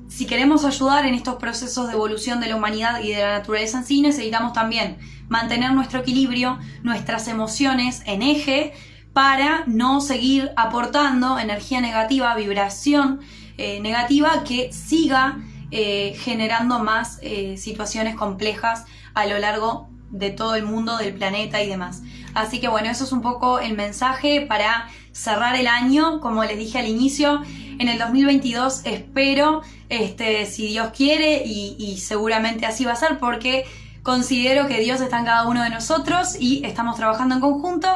si 0.08 0.26
queremos 0.26 0.64
ayudar 0.64 1.06
en 1.06 1.14
estos 1.14 1.36
procesos 1.36 1.88
de 1.88 1.94
evolución 1.94 2.40
de 2.40 2.48
la 2.48 2.56
humanidad 2.56 3.02
y 3.02 3.12
de 3.12 3.22
la 3.22 3.40
naturaleza 3.40 3.80
en 3.80 3.86
sí, 3.86 4.02
necesitamos 4.02 4.54
también 4.54 4.98
mantener 5.28 5.74
nuestro 5.74 6.00
equilibrio, 6.00 6.58
nuestras 6.84 7.28
emociones 7.28 8.02
en 8.06 8.22
eje, 8.22 8.74
para 9.12 9.64
no 9.66 10.02
seguir 10.02 10.52
aportando 10.58 11.40
energía 11.40 11.82
negativa, 11.82 12.36
vibración 12.36 13.22
eh, 13.58 13.80
negativa 13.80 14.44
que 14.44 14.72
siga 14.74 15.38
eh, 15.72 16.16
generando 16.20 16.80
más 16.80 17.20
eh, 17.22 17.58
situaciones 17.58 18.16
complejas 18.16 18.86
a 19.14 19.26
lo 19.26 19.40
largo 19.40 19.90
de 20.12 20.30
todo 20.30 20.56
el 20.56 20.64
mundo, 20.64 20.98
del 20.98 21.14
planeta 21.14 21.62
y 21.64 21.68
demás. 21.68 22.04
Así 22.34 22.60
que 22.60 22.68
bueno, 22.68 22.90
eso 22.90 23.06
es 23.06 23.12
un 23.12 23.22
poco 23.22 23.60
el 23.60 23.76
mensaje 23.76 24.42
para 24.42 24.90
cerrar 25.14 25.56
el 25.56 25.68
año, 25.68 26.20
como 26.20 26.44
les 26.44 26.58
dije 26.58 26.80
al 26.80 26.88
inicio, 26.88 27.42
en 27.80 27.90
el 27.90 28.00
2022 28.00 28.82
espero, 28.86 29.62
este, 29.90 30.46
si 30.46 30.68
Dios 30.68 30.90
quiere, 30.96 31.44
y, 31.46 31.98
seguramente 31.98 32.66
así 32.66 32.86
va 32.86 32.94
a 32.94 32.96
ser, 32.96 33.18
porque 33.20 33.66
considero 34.04 34.68
que 34.68 34.80
Dios 34.80 35.02
está 35.02 35.20
en 35.20 35.26
cada 35.26 35.48
uno 35.48 35.64
de 35.64 35.70
nosotros 35.70 36.36
y 36.40 36.64
estamos 36.66 36.96
trabajando 36.96 37.36
en 37.36 37.42
conjunto 37.42 37.88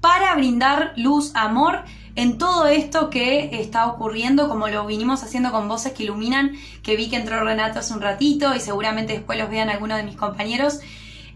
para 0.00 0.34
brindar 0.34 0.92
luz, 0.96 1.32
amor 1.34 1.84
en 2.16 2.38
todo 2.38 2.66
esto 2.66 3.10
que 3.10 3.60
está 3.60 3.86
ocurriendo, 3.86 4.48
como 4.48 4.68
lo 4.68 4.86
vinimos 4.86 5.22
haciendo 5.22 5.50
con 5.50 5.66
voces 5.66 5.92
que 5.92 6.04
iluminan, 6.04 6.52
que 6.82 6.96
vi 6.96 7.08
que 7.08 7.16
entró 7.16 7.42
Renato 7.42 7.80
hace 7.80 7.92
un 7.92 8.00
ratito 8.00 8.54
y 8.54 8.60
seguramente 8.60 9.14
después 9.14 9.38
los 9.38 9.50
vean 9.50 9.68
algunos 9.68 9.96
de 9.96 10.04
mis 10.04 10.16
compañeros 10.16 10.80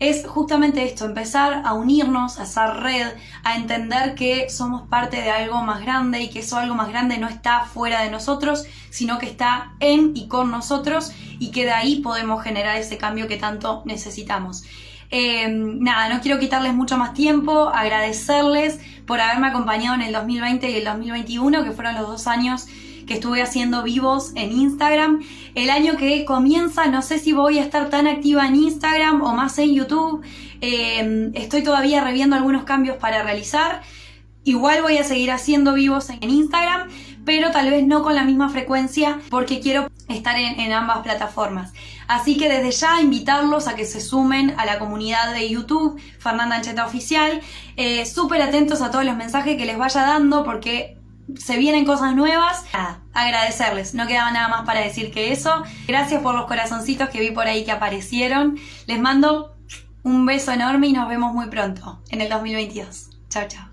es 0.01 0.26
justamente 0.26 0.84
esto, 0.84 1.05
empezar 1.05 1.62
a 1.64 1.72
unirnos, 1.72 2.38
a 2.38 2.42
hacer 2.42 2.70
red, 2.80 3.09
a 3.42 3.57
entender 3.57 4.14
que 4.14 4.49
somos 4.49 4.88
parte 4.88 5.20
de 5.20 5.30
algo 5.30 5.62
más 5.62 5.80
grande 5.80 6.22
y 6.22 6.30
que 6.30 6.40
eso 6.40 6.57
algo 6.57 6.74
más 6.74 6.88
grande 6.88 7.18
no 7.18 7.28
está 7.28 7.64
fuera 7.64 8.03
de 8.03 8.11
nosotros, 8.11 8.64
sino 8.90 9.18
que 9.18 9.26
está 9.26 9.72
en 9.80 10.12
y 10.14 10.28
con 10.28 10.51
nosotros 10.51 11.12
y 11.38 11.51
que 11.51 11.64
de 11.64 11.72
ahí 11.72 12.01
podemos 12.01 12.42
generar 12.42 12.76
ese 12.76 12.96
cambio 12.96 13.26
que 13.26 13.36
tanto 13.36 13.82
necesitamos. 13.86 14.64
Em, 15.11 15.80
nada, 15.80 16.14
no 16.14 16.20
quiero 16.20 16.38
quitarles 16.38 16.74
mucho 16.74 16.99
más 16.99 17.14
tiempo, 17.14 17.68
agradecerles 17.68 18.78
por 19.07 19.20
haberme 19.20 19.49
acompañado 19.49 19.94
en 19.94 20.03
el 20.03 20.12
2020 20.12 20.70
y 20.70 20.76
el 20.76 20.84
2021, 20.84 21.64
que 21.64 21.72
fueron 21.72 21.94
los 21.94 22.07
dos 22.07 22.26
años 22.26 22.66
que 23.09 23.15
estuve 23.15 23.43
haciendo 23.43 23.83
vivos 23.83 24.33
en 24.37 24.53
Instagram. 24.53 25.25
El 25.55 25.71
año 25.71 25.97
que 25.97 26.25
comienza, 26.27 26.87
no 26.87 27.03
sé 27.03 27.19
si 27.19 27.33
voy 27.33 27.59
a 27.59 27.63
estar 27.63 27.89
tan 27.89 28.07
activa 28.07 28.47
en 28.47 28.55
Instagram 28.55 29.23
o 29.23 29.33
más 29.33 29.59
en 29.59 29.75
YouTube. 29.75 30.23
Eh, 30.61 31.31
estoy 31.35 31.63
todavía 31.63 32.05
reviendo 32.05 32.37
algunos 32.37 32.65
cambios 32.65 32.99
para 32.99 33.23
realizar. 33.23 33.81
Igual 34.45 34.83
voy 34.83 34.99
a 34.99 35.05
seguir 35.05 35.31
haciendo 35.31 35.73
vivos 35.75 36.11
en 36.11 36.31
Instagram, 36.31 36.89
pero 37.25 37.51
tal 37.51 37.71
vez 37.71 37.87
no 37.87 38.03
con 38.03 38.15
la 38.15 38.25
misma 38.25 38.51
frecuencia 38.51 39.21
porque 39.31 39.61
quiero 39.61 39.91
estar 40.09 40.37
en, 40.39 40.73
ambas 40.73 40.99
plataformas. 40.99 41.73
Así 42.07 42.37
que 42.37 42.49
desde 42.49 42.71
ya 42.71 43.01
invitarlos 43.01 43.69
a 43.69 43.75
que 43.75 43.85
se 43.85 44.01
sumen 44.01 44.55
a 44.57 44.65
la 44.65 44.79
comunidad 44.79 45.33
de 45.35 45.49
YouTube, 45.49 46.01
Fernanda 46.19 46.57
Ancheta 46.57 46.87
Oficial. 46.87 47.41
Eh, 47.77 48.07
súper 48.07 48.41
atentos 48.43 48.81
a 48.81 48.91
todos 48.91 49.05
los 49.05 49.17
mensajes 49.17 49.57
que 49.57 49.67
les 49.67 49.77
vaya 49.77 50.03
dando 50.03 50.45
porque 50.45 50.97
se 51.37 51.57
vienen 51.59 51.85
cosas 51.85 52.14
nuevas. 52.14 52.64
agradecerles, 53.12 53.95
no 53.95 54.07
quedaba 54.07 54.31
nada 54.31 54.49
más 54.49 54.64
para 54.64 54.81
decir 54.81 55.11
que 55.11 55.33
eso. 55.33 55.64
Gracias 55.87 56.22
por 56.22 56.35
los 56.35 56.47
corazoncitos 56.47 57.09
que 57.11 57.20
vi 57.20 57.31
por 57.31 57.47
ahí 57.47 57.64
que 57.64 57.72
aparecieron. 57.72 58.59
Les 58.87 59.01
mando 59.01 59.57
un 60.03 60.24
beso 60.26 60.53
enorme 60.53 60.89
y 60.89 60.93
nos 60.93 61.09
vemos 61.09 61.35
muy 61.35 61.49
pronto 61.49 62.01
en 62.11 62.20
el 62.20 62.29
2022. 62.29 63.11
Chao, 63.29 63.47
chao. 63.49 63.68